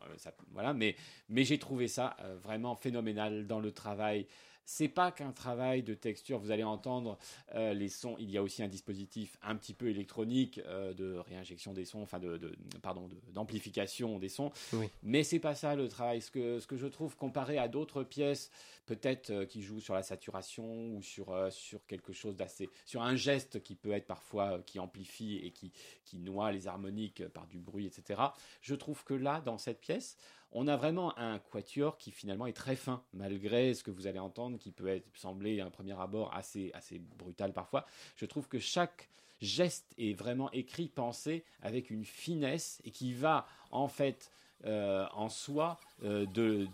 voilà, 0.51 0.73
mais, 0.73 0.95
mais 1.29 1.43
j'ai 1.43 1.59
trouvé 1.59 1.87
ça 1.87 2.17
vraiment 2.41 2.75
phénoménal 2.75 3.45
dans 3.45 3.59
le 3.59 3.71
travail. 3.71 4.25
C'est 4.65 4.87
pas 4.87 5.11
qu'un 5.11 5.31
travail 5.33 5.83
de 5.83 5.93
texture, 5.93 6.39
vous 6.39 6.51
allez 6.51 6.63
entendre 6.63 7.17
euh, 7.53 7.73
les 7.73 7.89
sons, 7.89 8.15
il 8.17 8.31
y 8.31 8.37
a 8.37 8.43
aussi 8.43 8.63
un 8.63 8.67
dispositif 8.67 9.37
un 9.41 9.55
petit 9.55 9.73
peu 9.73 9.89
électronique 9.89 10.59
euh, 10.65 10.93
de 10.93 11.15
réinjection 11.17 11.73
des 11.73 11.83
sons, 11.85 12.01
enfin 12.01 12.19
de, 12.19 12.37
de- 12.37 12.55
pardon, 12.81 13.07
de- 13.07 13.17
d'amplification 13.33 14.19
des 14.19 14.29
sons, 14.29 14.51
Oui. 14.71 14.87
mais 15.03 15.23
c'est 15.23 15.39
pas 15.39 15.53
ça 15.55 15.75
le 15.75 15.87
travail. 15.89 16.21
Ce 16.21 16.31
que, 16.31 16.59
ce 16.59 16.67
que 16.67 16.77
je 16.77 16.87
trouve 16.87 17.17
comparé 17.17 17.57
à 17.57 17.67
d'autres 17.67 18.03
pièces, 18.03 18.51
peut-être 18.85 19.29
euh, 19.31 19.45
qui 19.45 19.61
jouent 19.61 19.81
sur 19.81 19.93
la 19.95 20.03
saturation 20.03 20.95
ou 20.95 21.01
sur, 21.03 21.35
sur 21.51 21.85
quelque 21.85 22.13
chose 22.13 22.35
d'assez. 22.37 22.69
sur 22.85 23.01
un 23.01 23.15
geste 23.15 23.61
qui 23.63 23.75
peut 23.75 23.91
être 23.91 24.07
parfois. 24.07 24.61
qui 24.65 24.79
amplifie 24.79 25.37
et 25.43 25.51
qui, 25.51 25.71
qui 26.05 26.17
noie 26.19 26.51
les 26.51 26.67
harmoniques 26.67 27.27
par 27.29 27.47
du 27.47 27.59
bruit, 27.59 27.85
etc. 27.85 28.21
Je 28.61 28.75
trouve 28.75 29.03
que 29.03 29.13
là, 29.13 29.41
dans 29.41 29.57
cette 29.57 29.79
pièce, 29.81 30.17
on 30.53 30.67
a 30.67 30.77
vraiment 30.77 31.17
un 31.17 31.39
quatuor 31.39 31.97
qui 31.97 32.11
finalement 32.11 32.47
est 32.47 32.53
très 32.53 32.75
fin, 32.75 33.03
malgré 33.13 33.73
ce 33.73 33.83
que 33.83 33.91
vous 33.91 34.07
allez 34.07 34.19
entendre, 34.19 34.57
qui 34.57 34.71
peut 34.71 34.87
être, 34.87 35.05
sembler 35.15 35.59
à 35.59 35.65
un 35.65 35.69
premier 35.69 35.99
abord 35.99 36.33
assez, 36.33 36.71
assez 36.73 36.99
brutal 36.99 37.53
parfois. 37.53 37.85
Je 38.15 38.25
trouve 38.25 38.47
que 38.47 38.59
chaque 38.59 39.09
geste 39.41 39.93
est 39.97 40.13
vraiment 40.13 40.51
écrit, 40.51 40.87
pensé 40.87 41.43
avec 41.61 41.89
une 41.89 42.05
finesse 42.05 42.81
et 42.85 42.91
qui 42.91 43.13
va 43.13 43.45
en 43.71 43.87
fait 43.87 44.31
euh, 44.65 45.05
en 45.13 45.27
soi 45.27 45.79
euh, 46.03 46.25
du, 46.27 46.69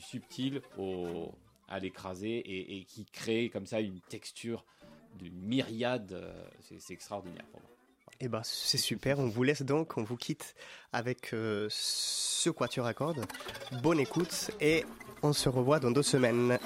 subtil 0.00 0.62
au, 0.78 1.32
à 1.68 1.80
l'écrasé 1.80 2.30
et, 2.30 2.76
et 2.78 2.84
qui 2.84 3.04
crée 3.06 3.48
comme 3.50 3.66
ça 3.66 3.80
une 3.80 4.00
texture 4.00 4.64
d'une 5.18 5.34
myriade. 5.34 6.12
euh, 6.12 6.44
c'est 6.60 6.92
extraordinaire 6.92 7.46
pour 7.50 7.60
moi. 7.60 7.71
Eh 8.24 8.28
ben, 8.28 8.40
c'est 8.44 8.78
super. 8.78 9.18
On 9.18 9.26
vous 9.26 9.42
laisse 9.42 9.62
donc, 9.62 9.98
on 9.98 10.04
vous 10.04 10.16
quitte 10.16 10.54
avec 10.92 11.34
euh, 11.34 11.66
ce 11.70 12.50
quatuor 12.50 12.86
à 12.86 12.94
cordes. 12.94 13.26
Bonne 13.82 13.98
écoute 13.98 14.52
et 14.60 14.84
on 15.24 15.32
se 15.32 15.48
revoit 15.48 15.80
dans 15.80 15.90
deux 15.90 16.04
semaines. 16.04 16.56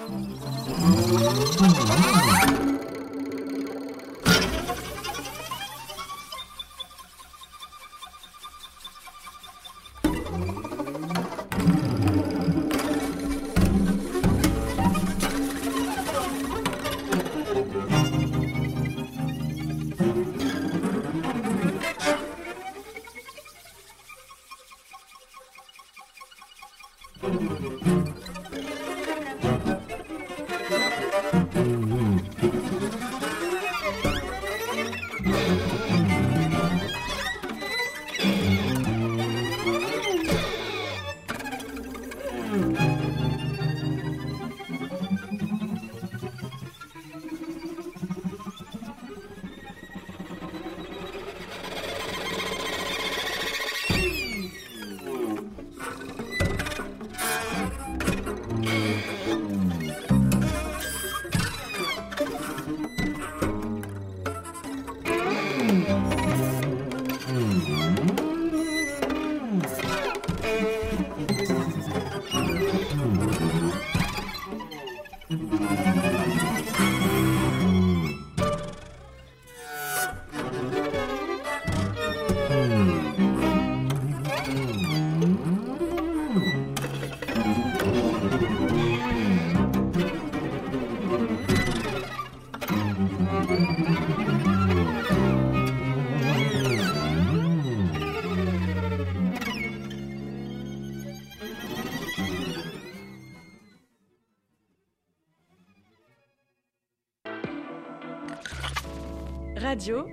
Radio 109.76 110.06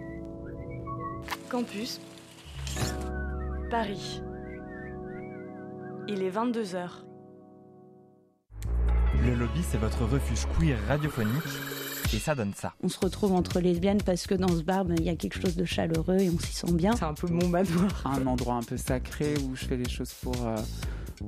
Campus 1.49 2.01
Paris. 3.71 4.21
Il 6.09 6.21
est 6.21 6.29
22h. 6.29 6.89
Le 9.25 9.35
lobby, 9.35 9.61
c'est 9.63 9.77
votre 9.77 10.03
refuge 10.03 10.45
queer 10.59 10.77
radiophonique 10.89 11.31
et 12.13 12.19
ça 12.19 12.35
donne 12.35 12.53
ça. 12.53 12.73
On 12.83 12.89
se 12.89 12.99
retrouve 12.99 13.31
entre 13.31 13.61
lesbiennes 13.61 14.01
parce 14.05 14.27
que 14.27 14.35
dans 14.35 14.49
ce 14.49 14.63
bar, 14.63 14.83
ben, 14.83 14.97
il 14.99 15.05
y 15.05 15.09
a 15.09 15.15
quelque 15.15 15.39
chose 15.41 15.55
de 15.55 15.63
chaleureux 15.63 16.17
et 16.19 16.29
on 16.29 16.37
s'y 16.39 16.51
sent 16.51 16.73
bien. 16.73 16.93
C'est 16.97 17.05
un 17.05 17.13
peu 17.13 17.27
mon 17.27 17.47
manoir. 17.47 18.05
Un 18.05 18.27
endroit 18.27 18.55
un 18.55 18.63
peu 18.63 18.75
sacré 18.75 19.35
où 19.45 19.55
je 19.55 19.63
fais 19.63 19.77
les 19.77 19.87
choses 19.87 20.13
pour, 20.21 20.35
euh, 20.45 20.57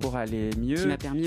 pour 0.02 0.18
aller 0.18 0.50
mieux. 0.60 0.76
qui 0.76 0.88
m'a 0.88 0.98
permis 0.98 1.24